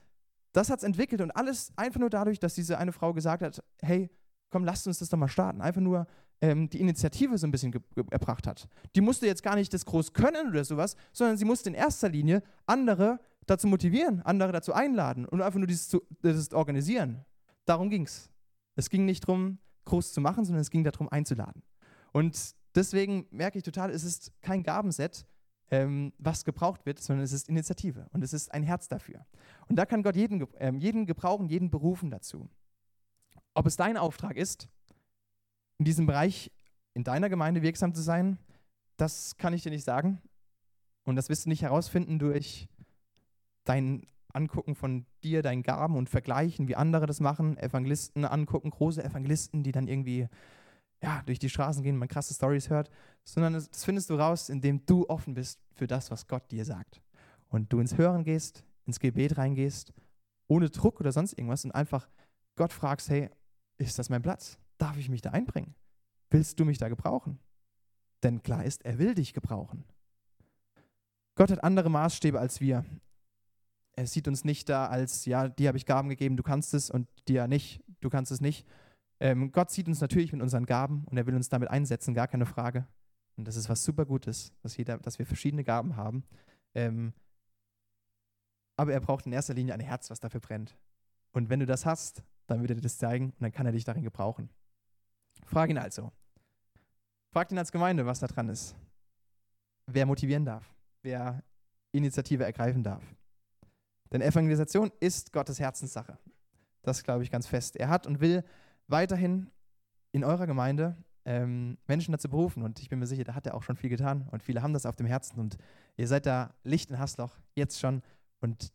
das 0.52 0.70
hat 0.70 0.78
es 0.78 0.84
entwickelt 0.84 1.20
und 1.20 1.30
alles 1.30 1.72
einfach 1.76 2.00
nur 2.00 2.10
dadurch, 2.10 2.40
dass 2.40 2.56
diese 2.56 2.78
eine 2.78 2.90
Frau 2.90 3.12
gesagt 3.12 3.44
hat, 3.44 3.62
hey, 3.80 4.10
komm, 4.50 4.64
lasst 4.64 4.88
uns 4.88 4.98
das 4.98 5.08
doch 5.08 5.18
mal 5.18 5.28
starten. 5.28 5.60
Einfach 5.60 5.80
nur 5.80 6.08
ähm, 6.40 6.68
die 6.68 6.80
Initiative 6.80 7.38
so 7.38 7.46
ein 7.46 7.50
bisschen 7.50 7.74
erbracht 8.10 8.46
hat. 8.46 8.68
Die 8.94 9.00
musste 9.00 9.26
jetzt 9.26 9.42
gar 9.42 9.56
nicht 9.56 9.72
das 9.72 9.84
groß 9.84 10.12
können 10.12 10.48
oder 10.48 10.64
sowas, 10.64 10.96
sondern 11.12 11.36
sie 11.36 11.44
musste 11.44 11.68
in 11.68 11.74
erster 11.74 12.08
Linie 12.08 12.42
andere 12.66 13.20
dazu 13.46 13.66
motivieren, 13.66 14.22
andere 14.22 14.52
dazu 14.52 14.72
einladen 14.72 15.26
und 15.26 15.42
einfach 15.42 15.58
nur 15.58 15.66
dieses, 15.66 15.88
zu, 15.88 16.02
dieses 16.22 16.52
organisieren. 16.52 17.24
Darum 17.64 17.90
ging 17.90 18.04
es. 18.04 18.30
Es 18.76 18.90
ging 18.90 19.04
nicht 19.04 19.28
darum, 19.28 19.58
groß 19.84 20.12
zu 20.12 20.20
machen, 20.20 20.44
sondern 20.44 20.62
es 20.62 20.70
ging 20.70 20.84
darum, 20.84 21.08
einzuladen. 21.08 21.62
Und 22.12 22.54
deswegen 22.74 23.26
merke 23.30 23.58
ich 23.58 23.64
total, 23.64 23.90
es 23.90 24.04
ist 24.04 24.32
kein 24.40 24.62
Gabenset, 24.62 25.26
ähm, 25.70 26.12
was 26.18 26.44
gebraucht 26.44 26.86
wird, 26.86 27.00
sondern 27.00 27.24
es 27.24 27.32
ist 27.32 27.48
Initiative 27.48 28.08
und 28.12 28.22
es 28.22 28.32
ist 28.32 28.52
ein 28.52 28.62
Herz 28.62 28.88
dafür. 28.88 29.26
Und 29.68 29.76
da 29.76 29.86
kann 29.86 30.02
Gott 30.02 30.16
jeden, 30.16 30.46
ähm, 30.58 30.78
jeden 30.78 31.06
gebrauchen, 31.06 31.48
jeden 31.48 31.70
berufen 31.70 32.10
dazu. 32.10 32.48
Ob 33.54 33.66
es 33.66 33.76
dein 33.76 33.96
Auftrag 33.96 34.36
ist, 34.36 34.68
in 35.78 35.84
diesem 35.84 36.06
Bereich 36.06 36.50
in 36.94 37.04
deiner 37.04 37.28
Gemeinde 37.28 37.62
wirksam 37.62 37.94
zu 37.94 38.02
sein, 38.02 38.38
das 38.96 39.36
kann 39.36 39.52
ich 39.52 39.62
dir 39.62 39.70
nicht 39.70 39.84
sagen. 39.84 40.20
Und 41.04 41.16
das 41.16 41.28
wirst 41.28 41.44
du 41.44 41.48
nicht 41.48 41.62
herausfinden 41.62 42.18
durch 42.18 42.68
dein 43.64 44.06
Angucken 44.32 44.74
von 44.74 45.06
dir, 45.22 45.42
deinen 45.42 45.62
Gaben 45.62 45.96
und 45.96 46.10
Vergleichen, 46.10 46.68
wie 46.68 46.76
andere 46.76 47.06
das 47.06 47.20
machen, 47.20 47.56
Evangelisten 47.58 48.24
angucken, 48.24 48.70
große 48.70 49.02
Evangelisten, 49.02 49.62
die 49.62 49.72
dann 49.72 49.88
irgendwie 49.88 50.28
ja, 51.02 51.22
durch 51.26 51.38
die 51.38 51.50
Straßen 51.50 51.82
gehen, 51.82 51.96
man 51.96 52.08
krasse 52.08 52.34
Stories 52.34 52.70
hört, 52.70 52.90
sondern 53.24 53.52
das, 53.52 53.70
das 53.70 53.84
findest 53.84 54.10
du 54.10 54.14
raus, 54.14 54.48
indem 54.48 54.84
du 54.86 55.06
offen 55.08 55.34
bist 55.34 55.60
für 55.74 55.86
das, 55.86 56.10
was 56.10 56.26
Gott 56.26 56.50
dir 56.50 56.64
sagt. 56.64 57.02
Und 57.48 57.72
du 57.72 57.78
ins 57.78 57.98
Hören 57.98 58.24
gehst, 58.24 58.64
ins 58.86 58.98
Gebet 58.98 59.36
reingehst, 59.36 59.92
ohne 60.48 60.70
Druck 60.70 61.00
oder 61.00 61.12
sonst 61.12 61.34
irgendwas 61.34 61.64
und 61.64 61.72
einfach 61.72 62.08
Gott 62.56 62.72
fragst, 62.72 63.10
hey, 63.10 63.30
ist 63.76 63.98
das 63.98 64.08
mein 64.08 64.22
Platz? 64.22 64.58
Darf 64.84 64.98
ich 64.98 65.08
mich 65.08 65.22
da 65.22 65.30
einbringen? 65.30 65.74
Willst 66.28 66.60
du 66.60 66.66
mich 66.66 66.76
da 66.76 66.90
gebrauchen? 66.90 67.38
Denn 68.22 68.42
klar 68.42 68.64
ist, 68.64 68.84
er 68.84 68.98
will 68.98 69.14
dich 69.14 69.32
gebrauchen. 69.32 69.86
Gott 71.36 71.50
hat 71.50 71.64
andere 71.64 71.88
Maßstäbe 71.88 72.38
als 72.38 72.60
wir. 72.60 72.84
Er 73.92 74.06
sieht 74.06 74.28
uns 74.28 74.44
nicht 74.44 74.68
da 74.68 74.88
als, 74.88 75.24
ja, 75.24 75.48
dir 75.48 75.68
habe 75.68 75.78
ich 75.78 75.86
Gaben 75.86 76.10
gegeben, 76.10 76.36
du 76.36 76.42
kannst 76.42 76.74
es 76.74 76.90
und 76.90 77.08
dir 77.28 77.48
nicht, 77.48 77.82
du 78.02 78.10
kannst 78.10 78.30
es 78.30 78.42
nicht. 78.42 78.66
Ähm, 79.20 79.52
Gott 79.52 79.70
sieht 79.70 79.88
uns 79.88 80.02
natürlich 80.02 80.32
mit 80.32 80.42
unseren 80.42 80.66
Gaben 80.66 81.06
und 81.06 81.16
er 81.16 81.26
will 81.26 81.34
uns 81.34 81.48
damit 81.48 81.70
einsetzen, 81.70 82.12
gar 82.12 82.28
keine 82.28 82.44
Frage. 82.44 82.86
Und 83.36 83.48
das 83.48 83.56
ist 83.56 83.70
was 83.70 83.84
super 83.84 84.04
Gutes, 84.04 84.52
dass, 84.60 84.76
jeder, 84.76 84.98
dass 84.98 85.18
wir 85.18 85.24
verschiedene 85.24 85.64
Gaben 85.64 85.96
haben. 85.96 86.24
Ähm, 86.74 87.14
aber 88.76 88.92
er 88.92 89.00
braucht 89.00 89.24
in 89.24 89.32
erster 89.32 89.54
Linie 89.54 89.72
ein 89.72 89.80
Herz, 89.80 90.10
was 90.10 90.20
dafür 90.20 90.40
brennt. 90.40 90.76
Und 91.32 91.48
wenn 91.48 91.60
du 91.60 91.64
das 91.64 91.86
hast, 91.86 92.22
dann 92.48 92.60
wird 92.60 92.72
er 92.72 92.74
dir 92.74 92.82
das 92.82 92.98
zeigen 92.98 93.30
und 93.30 93.40
dann 93.40 93.52
kann 93.52 93.64
er 93.64 93.72
dich 93.72 93.84
darin 93.84 94.02
gebrauchen. 94.02 94.50
Frag 95.46 95.70
ihn 95.70 95.78
also. 95.78 96.12
Frag 97.32 97.50
ihn 97.50 97.58
als 97.58 97.72
Gemeinde, 97.72 98.06
was 98.06 98.20
da 98.20 98.26
dran 98.26 98.48
ist. 98.48 98.76
Wer 99.86 100.06
motivieren 100.06 100.44
darf, 100.44 100.72
wer 101.02 101.42
Initiative 101.92 102.44
ergreifen 102.44 102.82
darf. 102.82 103.02
Denn 104.12 104.20
Evangelisation 104.20 104.92
ist 105.00 105.32
Gottes 105.32 105.58
Herzenssache. 105.58 106.18
Das 106.82 107.02
glaube 107.02 107.22
ich 107.22 107.30
ganz 107.30 107.46
fest. 107.46 107.76
Er 107.76 107.88
hat 107.88 108.06
und 108.06 108.20
will 108.20 108.44
weiterhin 108.86 109.50
in 110.12 110.24
eurer 110.24 110.46
Gemeinde 110.46 110.96
ähm, 111.24 111.78
Menschen 111.86 112.12
dazu 112.12 112.28
berufen. 112.28 112.62
Und 112.62 112.80
ich 112.80 112.88
bin 112.88 112.98
mir 112.98 113.06
sicher, 113.06 113.24
da 113.24 113.34
hat 113.34 113.46
er 113.46 113.54
auch 113.54 113.62
schon 113.62 113.76
viel 113.76 113.90
getan. 113.90 114.28
Und 114.30 114.42
viele 114.42 114.62
haben 114.62 114.72
das 114.72 114.86
auf 114.86 114.96
dem 114.96 115.06
Herzen. 115.06 115.40
Und 115.40 115.56
ihr 115.96 116.06
seid 116.06 116.26
da 116.26 116.54
Licht 116.62 116.90
in 116.90 116.98
Hasloch, 116.98 117.36
jetzt 117.54 117.80
schon. 117.80 118.02
Und 118.40 118.72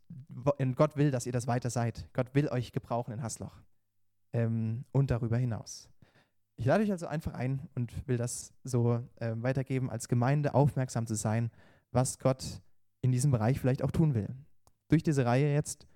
Gott 0.75 0.97
will, 0.97 1.11
dass 1.11 1.25
ihr 1.25 1.31
das 1.31 1.47
weiter 1.47 1.69
seid. 1.69 2.07
Gott 2.13 2.33
will 2.33 2.49
euch 2.49 2.71
gebrauchen 2.71 3.13
in 3.13 3.21
Hasloch. 3.21 3.61
Ähm, 4.33 4.85
und 4.91 5.11
darüber 5.11 5.37
hinaus. 5.37 5.89
Ich 6.59 6.65
lade 6.65 6.83
euch 6.83 6.91
also 6.91 7.07
einfach 7.07 7.35
ein 7.35 7.69
und 7.73 8.05
will 8.05 8.17
das 8.17 8.53
so 8.65 9.01
äh, 9.15 9.33
weitergeben, 9.37 9.89
als 9.89 10.09
Gemeinde 10.09 10.53
aufmerksam 10.53 11.07
zu 11.07 11.15
sein, 11.15 11.51
was 11.91 12.19
Gott 12.19 12.61
in 12.99 13.13
diesem 13.13 13.31
Bereich 13.31 13.61
vielleicht 13.61 13.81
auch 13.81 13.91
tun 13.91 14.13
will. 14.13 14.27
Durch 14.89 15.01
diese 15.01 15.25
Reihe 15.25 15.53
jetzt 15.53 15.87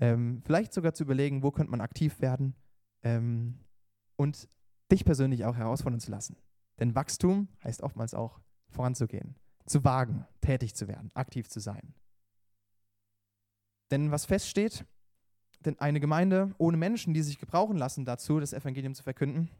ähm, 0.00 0.40
vielleicht 0.46 0.72
sogar 0.72 0.94
zu 0.94 1.04
überlegen, 1.04 1.42
wo 1.42 1.50
könnte 1.50 1.70
man 1.70 1.82
aktiv 1.82 2.18
werden 2.22 2.54
ähm, 3.02 3.58
und 4.16 4.48
dich 4.90 5.04
persönlich 5.04 5.44
auch 5.44 5.54
herausfordern 5.54 6.00
zu 6.00 6.10
lassen. 6.10 6.38
Denn 6.80 6.94
Wachstum 6.94 7.48
heißt 7.62 7.82
oftmals 7.82 8.14
auch 8.14 8.40
voranzugehen, 8.70 9.36
zu 9.66 9.84
wagen, 9.84 10.24
tätig 10.40 10.74
zu 10.74 10.88
werden, 10.88 11.10
aktiv 11.12 11.50
zu 11.50 11.60
sein. 11.60 11.92
Denn 13.90 14.10
was 14.10 14.24
feststeht, 14.24 14.86
denn 15.60 15.78
eine 15.78 16.00
Gemeinde 16.00 16.54
ohne 16.56 16.78
Menschen, 16.78 17.12
die 17.12 17.20
sich 17.20 17.38
gebrauchen 17.38 17.76
lassen 17.76 18.06
dazu, 18.06 18.40
das 18.40 18.54
Evangelium 18.54 18.94
zu 18.94 19.02
verkünden, 19.02 19.50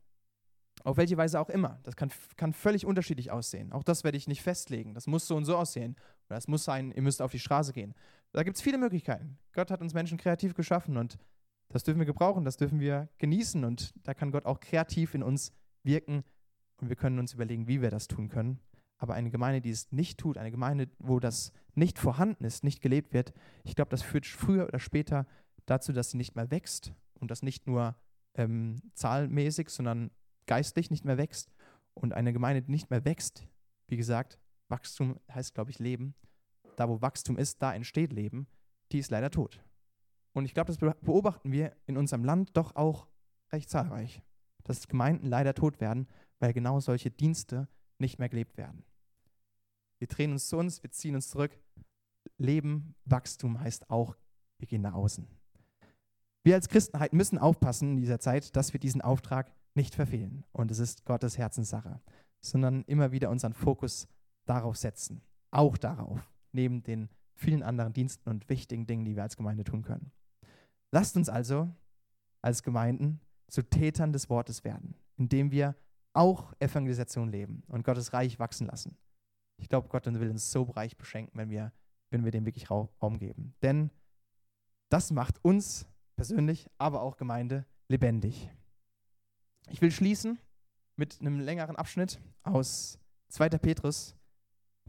auf 0.85 0.97
welche 0.97 1.17
Weise 1.17 1.41
auch 1.41 1.49
immer, 1.49 1.81
das 1.83 1.97
kann, 1.97 2.11
kann 2.37 2.53
völlig 2.53 2.87
unterschiedlich 2.87 3.31
aussehen. 3.31 3.73
Auch 3.73 3.83
das 3.83 4.05
werde 4.05 4.19
ich 4.19 4.29
nicht 4.29 4.43
festlegen. 4.43 4.95
Das 4.95 5.07
muss 5.07 5.27
so 5.27 5.37
und 5.37 5.45
so 5.45 5.57
aussehen. 5.57 5.97
Oder 6.29 6.39
es 6.39 6.49
muss 6.49 6.65
sein, 6.65 6.93
ihr 6.93 7.03
müsst 7.03 7.23
auf 7.23 7.33
die 7.33 7.39
Straße 7.39 7.73
gehen. 7.73 7.95
Da 8.33 8.43
gibt 8.43 8.57
es 8.57 8.63
viele 8.63 8.79
Möglichkeiten. 8.79 9.39
Gott 9.53 9.71
hat 9.71 9.81
uns 9.81 9.95
Menschen 9.95 10.19
kreativ 10.19 10.55
geschaffen 10.55 10.97
und 10.97 11.19
das 11.69 11.83
dürfen 11.83 11.99
wir 11.99 12.07
gebrauchen, 12.07 12.45
das 12.45 12.57
dürfen 12.57 12.81
wir 12.81 13.09
genießen 13.19 13.65
und 13.65 13.95
da 14.07 14.15
kann 14.15 14.31
Gott 14.31 14.45
auch 14.45 14.61
kreativ 14.61 15.15
in 15.15 15.23
uns 15.23 15.53
wirken 15.83 16.23
und 16.81 16.89
wir 16.89 16.97
können 16.97 17.19
uns 17.19 17.33
überlegen, 17.33 17.67
wie 17.67 17.83
wir 17.83 17.91
das 17.91 18.09
tun 18.09 18.29
können. 18.29 18.61
Aber 18.99 19.15
eine 19.15 19.31
Gemeinde, 19.31 19.61
die 19.61 19.71
es 19.71 19.91
nicht 19.93 20.19
tut, 20.19 20.39
eine 20.39 20.51
Gemeinde, 20.51 20.89
wo 20.99 21.19
das 21.19 21.53
nicht 21.75 21.99
vorhanden 21.99 22.45
ist, 22.45 22.65
nicht 22.65 22.81
gelebt 22.81 23.13
wird, 23.13 23.33
ich 23.65 23.75
glaube, 23.75 23.91
das 23.91 24.03
führt 24.03 24.27
früher 24.27 24.67
oder 24.67 24.79
später 24.79 25.27
dazu, 25.67 25.93
dass 25.93 26.11
sie 26.11 26.17
nicht 26.17 26.37
mehr 26.37 26.51
wächst 26.51 26.93
und 27.15 27.31
das 27.31 27.43
nicht 27.43 27.67
nur 27.67 27.97
ähm, 28.35 28.77
zahlmäßig, 28.95 29.71
sondern 29.71 30.11
geistlich 30.47 30.91
nicht 30.91 31.05
mehr 31.05 31.19
wächst. 31.19 31.51
Und 31.95 32.13
eine 32.13 32.33
Gemeinde, 32.33 32.63
die 32.63 32.71
nicht 32.71 32.91
mehr 32.91 33.05
wächst, 33.05 33.47
wie 33.89 33.97
gesagt, 33.97 34.39
Wachstum 34.69 35.19
heißt, 35.33 35.55
glaube 35.55 35.71
ich, 35.71 35.79
Leben. 35.79 36.15
Da, 36.77 36.89
wo 36.89 37.01
Wachstum 37.01 37.39
ist, 37.39 37.63
da 37.63 37.75
entsteht 37.75 38.13
Leben. 38.13 38.47
Die 38.93 38.99
ist 38.99 39.11
leider 39.11 39.31
tot. 39.31 39.63
Und 40.33 40.45
ich 40.45 40.55
glaube, 40.55 40.73
das 40.73 40.79
beobachten 40.79 41.53
wir 41.53 41.75
in 41.87 41.97
unserem 41.97 42.25
Land 42.25 42.57
doch 42.57 42.77
auch 42.77 43.07
recht 43.53 43.71
zahlreich, 43.71 44.23
dass 44.65 44.89
Gemeinden 44.89 45.27
leider 45.27 45.55
tot 45.55 45.81
werden, 45.81 46.09
weil 46.41 46.53
genau 46.53 46.81
solche 46.81 47.11
Dienste 47.11 47.69
nicht 47.99 48.19
mehr 48.19 48.29
gelebt 48.29 48.59
werden. 48.59 48.85
Wir 49.99 50.09
drehen 50.09 50.33
uns 50.33 50.49
zu 50.49 50.59
uns, 50.59 50.83
wir 50.83 50.91
ziehen 50.91 51.15
uns 51.15 51.29
zurück. 51.29 51.59
Leben, 52.37 52.95
Wachstum 53.07 53.59
heißt 53.61 53.89
auch, 53.89 54.17
wir 54.59 54.69
gehen 54.69 54.83
nach 54.83 54.93
außen. 54.93 55.27
Wir 56.45 56.55
als 56.55 56.69
Christenheit 56.69 57.13
müssen 57.13 57.39
aufpassen 57.39 57.93
in 57.93 57.97
dieser 57.97 58.21
Zeit, 58.21 58.55
dass 58.55 58.73
wir 58.73 58.81
diesen 58.81 59.01
Auftrag 59.01 59.51
nicht 59.77 59.95
verfehlen. 59.95 60.45
Und 60.53 60.71
es 60.71 60.79
ist 60.79 61.05
Gottes 61.05 61.39
Herzenssache, 61.39 62.01
sondern 62.41 62.83
immer 62.85 63.13
wieder 63.13 63.31
unseren 63.31 63.53
Fokus 63.53 64.09
darauf 64.47 64.77
setzen. 64.77 65.23
Auch 65.51 65.77
darauf, 65.77 66.33
neben 66.53 66.83
den 66.83 67.09
vielen 67.35 67.63
anderen 67.63 67.93
Diensten 67.93 68.29
und 68.29 68.49
wichtigen 68.49 68.87
Dingen, 68.87 69.05
die 69.05 69.17
wir 69.17 69.23
als 69.23 69.37
Gemeinde 69.37 69.65
tun 69.65 69.83
können. 69.83 70.13
Lasst 70.91 71.17
uns 71.17 71.29
also 71.29 71.71
als 72.43 72.63
Gemeinden 72.63 73.21
zu 73.49 73.63
Tätern 73.63 74.13
des 74.13 74.31
Wortes 74.31 74.65
werden, 74.65 74.95
indem 75.17 75.51
wir 75.51 75.77
auch 76.13 76.55
Evangelisation 76.59 77.31
leben 77.31 77.63
und 77.69 77.85
Gottes 77.85 78.13
Reich 78.13 78.39
wachsen 78.39 78.67
lassen. 78.67 78.97
Ich 79.59 79.69
glaube, 79.69 79.89
Gott 79.89 80.07
will 80.07 80.31
uns 80.31 80.51
so 80.51 80.63
reich 80.63 80.97
beschenken, 80.97 81.39
wenn 81.39 81.51
wir, 81.51 81.73
wenn 82.11 82.25
wir 82.25 82.31
dem 82.33 82.47
wirklich 82.47 82.71
Raum 82.71 83.19
geben. 83.19 83.55
Denn 83.63 83.91
das 84.89 85.11
macht 85.11 85.45
uns 85.45 85.87
persönlich, 86.15 86.69
aber 86.79 87.03
auch 87.03 87.17
Gemeinde 87.17 87.67
lebendig. 87.89 88.51
Ich 89.71 89.81
will 89.81 89.91
schließen 89.91 90.39
mit 90.97 91.21
einem 91.21 91.41
längeren 91.41 91.77
Abschnitt 91.77 92.21
aus 92.43 92.99
2. 93.29 93.51
Petrus, 93.51 94.15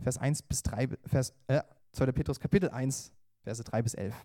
Vers 0.01 0.17
1 0.17 0.43
bis 0.43 0.63
3, 0.63 0.89
Vers, 1.05 1.33
äh, 1.47 1.61
2. 1.93 2.11
Petrus 2.11 2.39
Kapitel 2.39 2.69
1, 2.69 3.11
Verse 3.43 3.63
3 3.63 3.81
bis 3.81 3.93
11. 3.95 4.15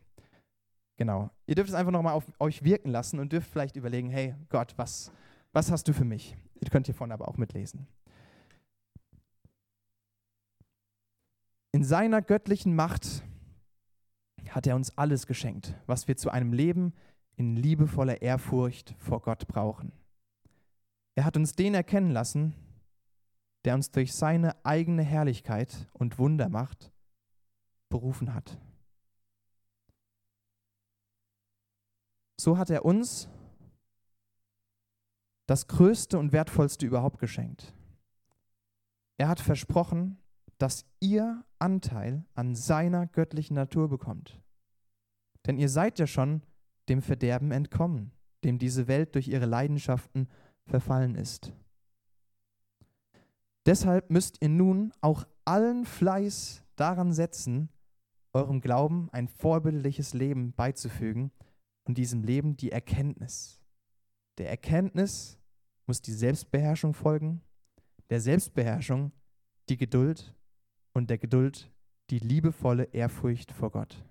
Genau. 0.97 1.31
Ihr 1.47 1.55
dürft 1.55 1.71
es 1.71 1.75
einfach 1.75 1.93
nochmal 1.93 2.15
auf 2.15 2.25
euch 2.39 2.63
wirken 2.63 2.91
lassen 2.91 3.19
und 3.19 3.33
dürft 3.33 3.51
vielleicht 3.51 3.77
überlegen, 3.77 4.11
hey 4.11 4.35
Gott, 4.51 4.75
was, 4.77 5.11
was 5.53 5.71
hast 5.71 5.89
du 5.89 5.95
für 5.95 6.05
mich? 6.05 6.37
Ihr 6.61 6.71
könnt 6.71 6.87
hier 6.87 6.95
vorne 6.95 7.15
aber 7.15 7.29
auch 7.29 7.39
mitlesen. 7.39 7.87
In 11.73 11.85
seiner 11.85 12.21
göttlichen 12.21 12.77
Macht 12.77 13.23
hat 14.51 14.67
er 14.67 14.77
uns 14.77 14.97
alles 14.99 15.27
geschenkt, 15.27 15.75
was 15.87 16.07
wir 16.07 16.17
zu 16.17 16.31
einem 16.31 16.53
Leben 16.53 16.93
in 17.37 17.57
liebevoller 17.57 18.21
Ehrfurcht 18.21 18.95
vor 18.99 19.23
Gott 19.23 19.49
brauchen. 19.49 19.93
Er 21.15 21.25
hat 21.25 21.37
uns 21.37 21.55
den 21.55 21.75
erkennen 21.75 22.11
lassen, 22.11 22.55
der 23.65 23.75
uns 23.75 23.91
durch 23.91 24.15
seine 24.15 24.65
eigene 24.65 25.03
Herrlichkeit 25.03 25.89
und 25.93 26.19
Wundermacht 26.19 26.93
berufen 27.89 28.35
hat. 28.35 28.59
So 32.41 32.59
hat 32.59 32.71
er 32.71 32.85
uns 32.85 33.29
das 35.47 35.69
Größte 35.69 36.19
und 36.19 36.33
Wertvollste 36.33 36.87
überhaupt 36.87 37.19
geschenkt. 37.19 37.75
Er 39.19 39.29
hat 39.29 39.39
versprochen, 39.39 40.19
dass 40.59 40.87
ihr 41.01 41.45
Anteil 41.59 42.25
an 42.35 42.55
seiner 42.55 43.07
göttlichen 43.07 43.55
Natur 43.55 43.89
bekommt. 43.89 44.41
Denn 45.47 45.59
ihr 45.59 45.69
seid 45.69 45.99
ja 45.99 46.07
schon 46.07 46.43
dem 46.89 47.03
Verderben 47.03 47.53
entkommen, 47.53 48.13
dem 48.45 48.59
diese 48.59 48.89
Welt 48.89 49.15
durch 49.15 49.29
ihre 49.29 49.47
Leidenschaften 49.47 50.29
verfallen 50.67 51.15
ist. 51.15 51.53
Deshalb 53.67 54.11
müsst 54.11 54.43
ihr 54.43 54.49
nun 54.49 54.93
auch 55.01 55.27
allen 55.45 55.85
Fleiß 55.85 56.63
daran 56.77 57.13
setzen, 57.13 57.69
eurem 58.33 58.61
Glauben 58.61 59.09
ein 59.13 59.29
vorbildliches 59.29 60.15
Leben 60.15 60.53
beizufügen 60.53 61.31
und 61.85 61.99
diesem 61.99 62.23
Leben 62.23 62.57
die 62.57 62.73
Erkenntnis. 62.73 63.61
Der 64.39 64.49
Erkenntnis 64.51 65.39
muss 65.87 66.01
die 66.01 66.13
Selbstbeherrschung 66.13 66.95
folgen, 66.95 67.43
der 68.11 68.21
Selbstbeherrschung 68.21 69.13
die 69.69 69.77
Geduld 69.77 70.35
und 70.93 71.11
der 71.11 71.19
Geduld 71.19 71.71
die 72.11 72.19
liebevolle 72.19 72.85
Ehrfurcht 72.85 73.53
vor 73.53 73.71
Gott. 73.71 74.05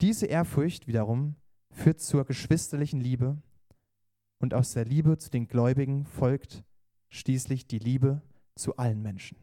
Diese 0.00 0.26
Ehrfurcht 0.26 0.86
wiederum 0.86 1.36
führt 1.70 2.00
zur 2.00 2.24
geschwisterlichen 2.24 3.00
Liebe 3.00 3.40
und 4.38 4.54
aus 4.54 4.72
der 4.72 4.84
Liebe 4.84 5.18
zu 5.18 5.30
den 5.30 5.48
Gläubigen 5.48 6.04
folgt 6.04 6.64
schließlich 7.08 7.66
die 7.66 7.78
Liebe 7.78 8.22
zu 8.54 8.76
allen 8.76 9.02
Menschen. 9.02 9.38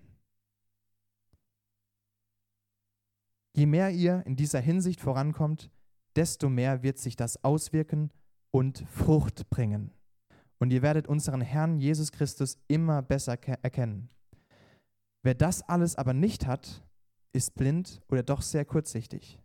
Je 3.56 3.66
mehr 3.66 3.90
ihr 3.90 4.24
in 4.26 4.36
dieser 4.36 4.60
Hinsicht 4.60 5.00
vorankommt, 5.00 5.72
desto 6.16 6.50
mehr 6.50 6.84
wird 6.84 6.98
sich 6.98 7.16
das 7.16 7.44
auswirken 7.44 8.12
und 8.52 8.86
Frucht 8.90 9.50
bringen. 9.50 9.92
Und 10.60 10.72
ihr 10.72 10.82
werdet 10.82 11.08
unseren 11.08 11.42
Herrn 11.42 11.78
Jesus 11.78 12.12
Christus 12.12 12.58
immer 12.68 13.02
besser 13.02 13.38
erkennen. 13.62 14.10
Wer 15.24 15.36
das 15.36 15.62
alles 15.64 15.96
aber 15.96 16.14
nicht 16.14 16.46
hat, 16.46 16.86
ist 17.34 17.56
blind 17.56 18.02
oder 18.10 18.24
doch 18.24 18.42
sehr 18.42 18.64
kurzsichtig. 18.64 19.40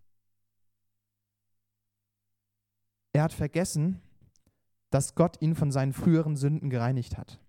Er 3.13 3.25
hat 3.25 3.33
vergessen, 3.33 4.01
dass 4.91 5.15
Gott 5.15 5.41
ihn 5.41 5.55
von 5.55 5.71
seinen 5.71 5.93
früheren 5.93 6.37
Sünden 6.37 6.71
gereinigt 6.71 7.17
hat. 7.17 7.41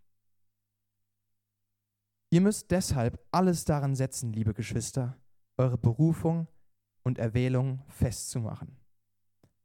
Ihr 2.29 2.41
müsst 2.41 2.71
deshalb 2.71 3.19
alles 3.31 3.65
daran 3.65 3.95
setzen, 3.95 4.31
liebe 4.31 4.53
Geschwister, 4.53 5.17
eure 5.57 5.77
Berufung 5.77 6.47
und 7.03 7.17
Erwählung 7.17 7.83
festzumachen. 7.89 8.77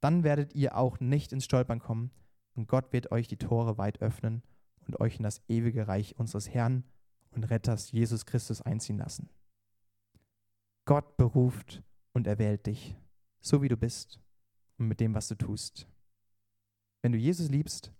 Dann 0.01 0.25
werdet 0.25 0.55
ihr 0.55 0.77
auch 0.77 1.01
nicht 1.01 1.33
ins 1.33 1.45
Stolpern 1.45 1.79
kommen 1.79 2.11
und 2.55 2.69
Gott 2.69 2.93
wird 2.93 3.13
euch 3.13 3.29
die 3.29 3.39
Tore 3.39 3.79
weit 3.79 4.03
öffnen 4.03 4.43
und 4.87 5.01
euch 5.01 5.17
in 5.17 5.23
das 5.23 5.43
ewige 5.49 5.87
Reich 5.87 6.19
unseres 6.19 6.49
Herrn 6.49 6.85
und 7.31 7.45
Retters 7.45 7.93
Jesus 7.93 8.27
Christus 8.27 8.63
einziehen 8.63 8.99
lassen. 8.99 9.29
Gott 10.87 11.17
beruft 11.17 11.83
und 12.13 12.27
erwählt 12.27 12.67
dich, 12.67 12.97
so 13.41 13.63
wie 13.63 13.69
du 13.69 13.77
bist 13.77 14.21
und 14.79 14.89
mit 14.89 15.01
dem, 15.01 15.15
was 15.15 15.29
du 15.29 15.35
tust. 15.35 15.89
Wenn 17.03 17.13
du 17.13 17.19
Jesus 17.19 17.49
liebst, 17.49 17.93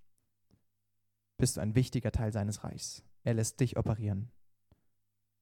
bist 1.39 1.57
du 1.57 1.61
ein 1.61 1.75
wichtiger 1.75 2.13
Teil 2.13 2.33
seines 2.33 2.65
Reichs. 2.65 3.05
Er 3.23 3.35
lässt 3.35 3.61
dich 3.61 3.77
operieren. 3.77 4.31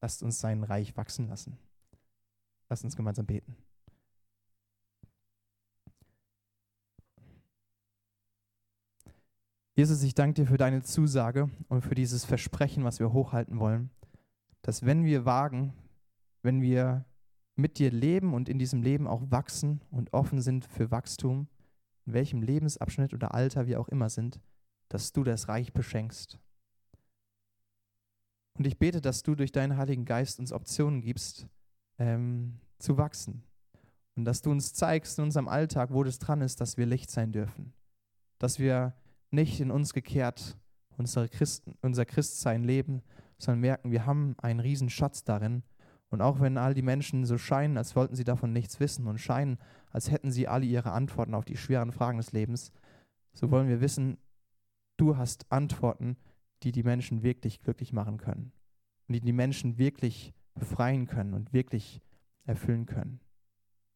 Lasst 0.00 0.22
uns 0.22 0.40
sein 0.40 0.64
Reich 0.64 0.96
wachsen 0.96 1.28
lassen. 1.28 1.56
Lasst 2.68 2.84
uns 2.84 2.96
gemeinsam 2.96 3.26
beten. 3.26 3.56
Jesus, 9.76 10.02
ich 10.04 10.14
danke 10.14 10.42
dir 10.42 10.46
für 10.46 10.56
deine 10.56 10.82
Zusage 10.82 11.50
und 11.68 11.82
für 11.82 11.96
dieses 11.96 12.24
Versprechen, 12.24 12.84
was 12.84 13.00
wir 13.00 13.12
hochhalten 13.12 13.58
wollen, 13.58 13.90
dass 14.62 14.86
wenn 14.86 15.04
wir 15.04 15.24
wagen, 15.24 15.74
wenn 16.42 16.62
wir 16.62 17.04
mit 17.56 17.78
dir 17.78 17.90
leben 17.90 18.34
und 18.34 18.48
in 18.48 18.58
diesem 18.58 18.82
Leben 18.82 19.06
auch 19.06 19.22
wachsen 19.30 19.80
und 19.90 20.12
offen 20.12 20.40
sind 20.40 20.64
für 20.64 20.90
Wachstum, 20.90 21.48
in 22.06 22.12
welchem 22.12 22.42
Lebensabschnitt 22.42 23.14
oder 23.14 23.34
Alter 23.34 23.66
wir 23.66 23.80
auch 23.80 23.88
immer 23.88 24.08
sind, 24.08 24.40
dass 24.88 25.12
du 25.12 25.24
das 25.24 25.48
Reich 25.48 25.72
beschenkst. 25.72 26.38
Und 28.56 28.66
ich 28.66 28.78
bete, 28.78 29.00
dass 29.00 29.22
du 29.22 29.34
durch 29.34 29.52
deinen 29.52 29.76
Heiligen 29.76 30.04
Geist 30.04 30.38
uns 30.38 30.52
Optionen 30.52 31.00
gibst, 31.00 31.48
ähm, 31.98 32.60
zu 32.78 32.98
wachsen. 32.98 33.42
Und 34.16 34.24
dass 34.24 34.42
du 34.42 34.50
uns 34.50 34.74
zeigst 34.74 35.18
in 35.18 35.24
unserem 35.24 35.48
Alltag, 35.48 35.90
wo 35.92 36.04
das 36.04 36.18
dran 36.18 36.40
ist, 36.40 36.60
dass 36.60 36.76
wir 36.76 36.86
Licht 36.86 37.10
sein 37.10 37.32
dürfen. 37.32 37.72
Dass 38.38 38.58
wir 38.58 38.94
nicht 39.30 39.60
in 39.60 39.70
uns 39.70 39.92
gekehrt 39.92 40.56
unsere 40.96 41.28
Christen, 41.28 41.76
unser 41.82 42.04
Christsein 42.04 42.62
leben, 42.62 43.02
sondern 43.38 43.60
merken, 43.60 43.90
wir 43.90 44.06
haben 44.06 44.36
einen 44.38 44.60
riesen 44.60 44.90
Schatz 44.90 45.24
darin. 45.24 45.62
Und 46.10 46.20
auch 46.20 46.40
wenn 46.40 46.58
all 46.58 46.74
die 46.74 46.82
Menschen 46.82 47.24
so 47.24 47.38
scheinen, 47.38 47.76
als 47.76 47.96
wollten 47.96 48.14
sie 48.14 48.24
davon 48.24 48.52
nichts 48.52 48.78
wissen 48.78 49.06
und 49.06 49.18
scheinen, 49.18 49.58
als 49.90 50.10
hätten 50.10 50.30
sie 50.30 50.46
alle 50.46 50.66
ihre 50.66 50.92
Antworten 50.92 51.34
auf 51.34 51.44
die 51.44 51.56
schweren 51.56 51.92
Fragen 51.92 52.18
des 52.18 52.32
Lebens, 52.32 52.72
so 53.32 53.50
wollen 53.50 53.68
wir 53.68 53.80
wissen, 53.80 54.18
du 54.96 55.16
hast 55.16 55.50
Antworten, 55.50 56.16
die 56.62 56.72
die 56.72 56.82
Menschen 56.82 57.22
wirklich 57.22 57.60
glücklich 57.60 57.92
machen 57.92 58.16
können 58.16 58.52
und 59.08 59.14
die 59.14 59.20
die 59.20 59.32
Menschen 59.32 59.76
wirklich 59.76 60.34
befreien 60.54 61.06
können 61.06 61.34
und 61.34 61.52
wirklich 61.52 62.00
erfüllen 62.44 62.86
können. 62.86 63.20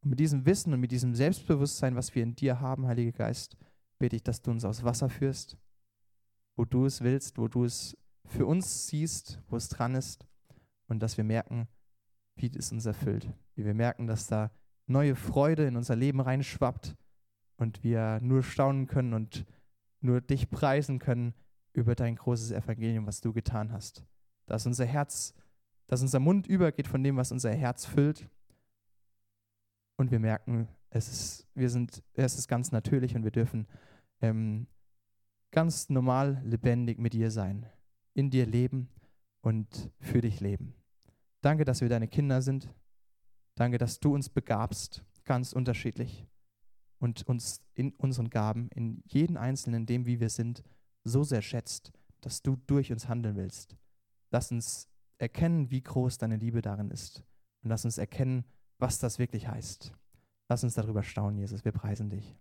Und 0.02 0.10
mit 0.10 0.20
diesem 0.20 0.44
Wissen 0.46 0.72
und 0.72 0.80
mit 0.80 0.90
diesem 0.90 1.14
Selbstbewusstsein, 1.14 1.96
was 1.96 2.14
wir 2.14 2.22
in 2.22 2.34
dir 2.34 2.60
haben, 2.60 2.86
Heiliger 2.86 3.12
Geist, 3.12 3.56
bete 3.98 4.16
ich, 4.16 4.22
dass 4.22 4.42
du 4.42 4.50
uns 4.50 4.64
aus 4.64 4.84
Wasser 4.84 5.08
führst, 5.08 5.56
wo 6.56 6.64
du 6.64 6.84
es 6.84 7.00
willst, 7.00 7.38
wo 7.38 7.48
du 7.48 7.64
es 7.64 7.96
für 8.26 8.46
uns 8.46 8.86
siehst, 8.86 9.40
wo 9.48 9.56
es 9.56 9.68
dran 9.68 9.94
ist 9.94 10.26
und 10.86 11.00
dass 11.00 11.16
wir 11.16 11.24
merken, 11.24 11.68
wie 12.38 12.50
es 12.56 12.72
uns 12.72 12.86
erfüllt, 12.86 13.28
wie 13.54 13.64
wir 13.64 13.74
merken, 13.74 14.06
dass 14.06 14.26
da 14.26 14.50
neue 14.86 15.14
Freude 15.14 15.66
in 15.66 15.76
unser 15.76 15.96
Leben 15.96 16.20
reinschwappt 16.20 16.96
und 17.56 17.84
wir 17.84 18.20
nur 18.20 18.42
staunen 18.42 18.86
können 18.86 19.12
und 19.12 19.44
nur 20.00 20.20
dich 20.20 20.50
preisen 20.50 20.98
können 20.98 21.34
über 21.72 21.94
dein 21.94 22.16
großes 22.16 22.52
Evangelium, 22.52 23.06
was 23.06 23.20
du 23.20 23.32
getan 23.32 23.72
hast. 23.72 24.04
Dass 24.46 24.66
unser 24.66 24.86
Herz, 24.86 25.34
dass 25.86 26.02
unser 26.02 26.20
Mund 26.20 26.46
übergeht 26.46 26.86
von 26.86 27.02
dem, 27.02 27.16
was 27.16 27.32
unser 27.32 27.52
Herz 27.52 27.84
füllt. 27.84 28.28
Und 29.96 30.10
wir 30.10 30.20
merken, 30.20 30.68
es 30.90 31.08
ist, 31.08 31.48
wir 31.54 31.68
sind, 31.68 32.02
es 32.14 32.38
ist 32.38 32.48
ganz 32.48 32.72
natürlich 32.72 33.14
und 33.14 33.24
wir 33.24 33.30
dürfen 33.30 33.66
ähm, 34.20 34.66
ganz 35.50 35.88
normal 35.88 36.40
lebendig 36.44 36.98
mit 36.98 37.12
dir 37.12 37.30
sein, 37.30 37.66
in 38.14 38.30
dir 38.30 38.46
leben 38.46 38.88
und 39.40 39.90
für 40.00 40.20
dich 40.20 40.40
leben. 40.40 40.77
Danke, 41.40 41.64
dass 41.64 41.80
wir 41.80 41.88
deine 41.88 42.08
Kinder 42.08 42.42
sind. 42.42 42.68
Danke, 43.54 43.78
dass 43.78 44.00
du 44.00 44.14
uns 44.14 44.28
begabst, 44.28 45.04
ganz 45.24 45.52
unterschiedlich 45.52 46.26
und 46.98 47.26
uns 47.26 47.62
in 47.74 47.92
unseren 47.92 48.30
Gaben, 48.30 48.68
in 48.74 49.02
jeden 49.06 49.36
Einzelnen, 49.36 49.82
in 49.82 49.86
dem, 49.86 50.06
wie 50.06 50.20
wir 50.20 50.30
sind, 50.30 50.62
so 51.04 51.22
sehr 51.22 51.42
schätzt, 51.42 51.92
dass 52.20 52.42
du 52.42 52.56
durch 52.66 52.92
uns 52.92 53.08
handeln 53.08 53.36
willst. 53.36 53.76
Lass 54.30 54.50
uns 54.50 54.88
erkennen, 55.18 55.70
wie 55.70 55.82
groß 55.82 56.18
deine 56.18 56.36
Liebe 56.36 56.62
darin 56.62 56.90
ist. 56.90 57.24
Und 57.62 57.70
lass 57.70 57.84
uns 57.84 57.98
erkennen, 57.98 58.44
was 58.78 58.98
das 58.98 59.18
wirklich 59.18 59.48
heißt. 59.48 59.92
Lass 60.48 60.64
uns 60.64 60.74
darüber 60.74 61.02
staunen, 61.02 61.38
Jesus. 61.38 61.64
Wir 61.64 61.72
preisen 61.72 62.10
dich. 62.10 62.36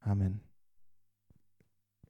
Amen. 0.00 0.47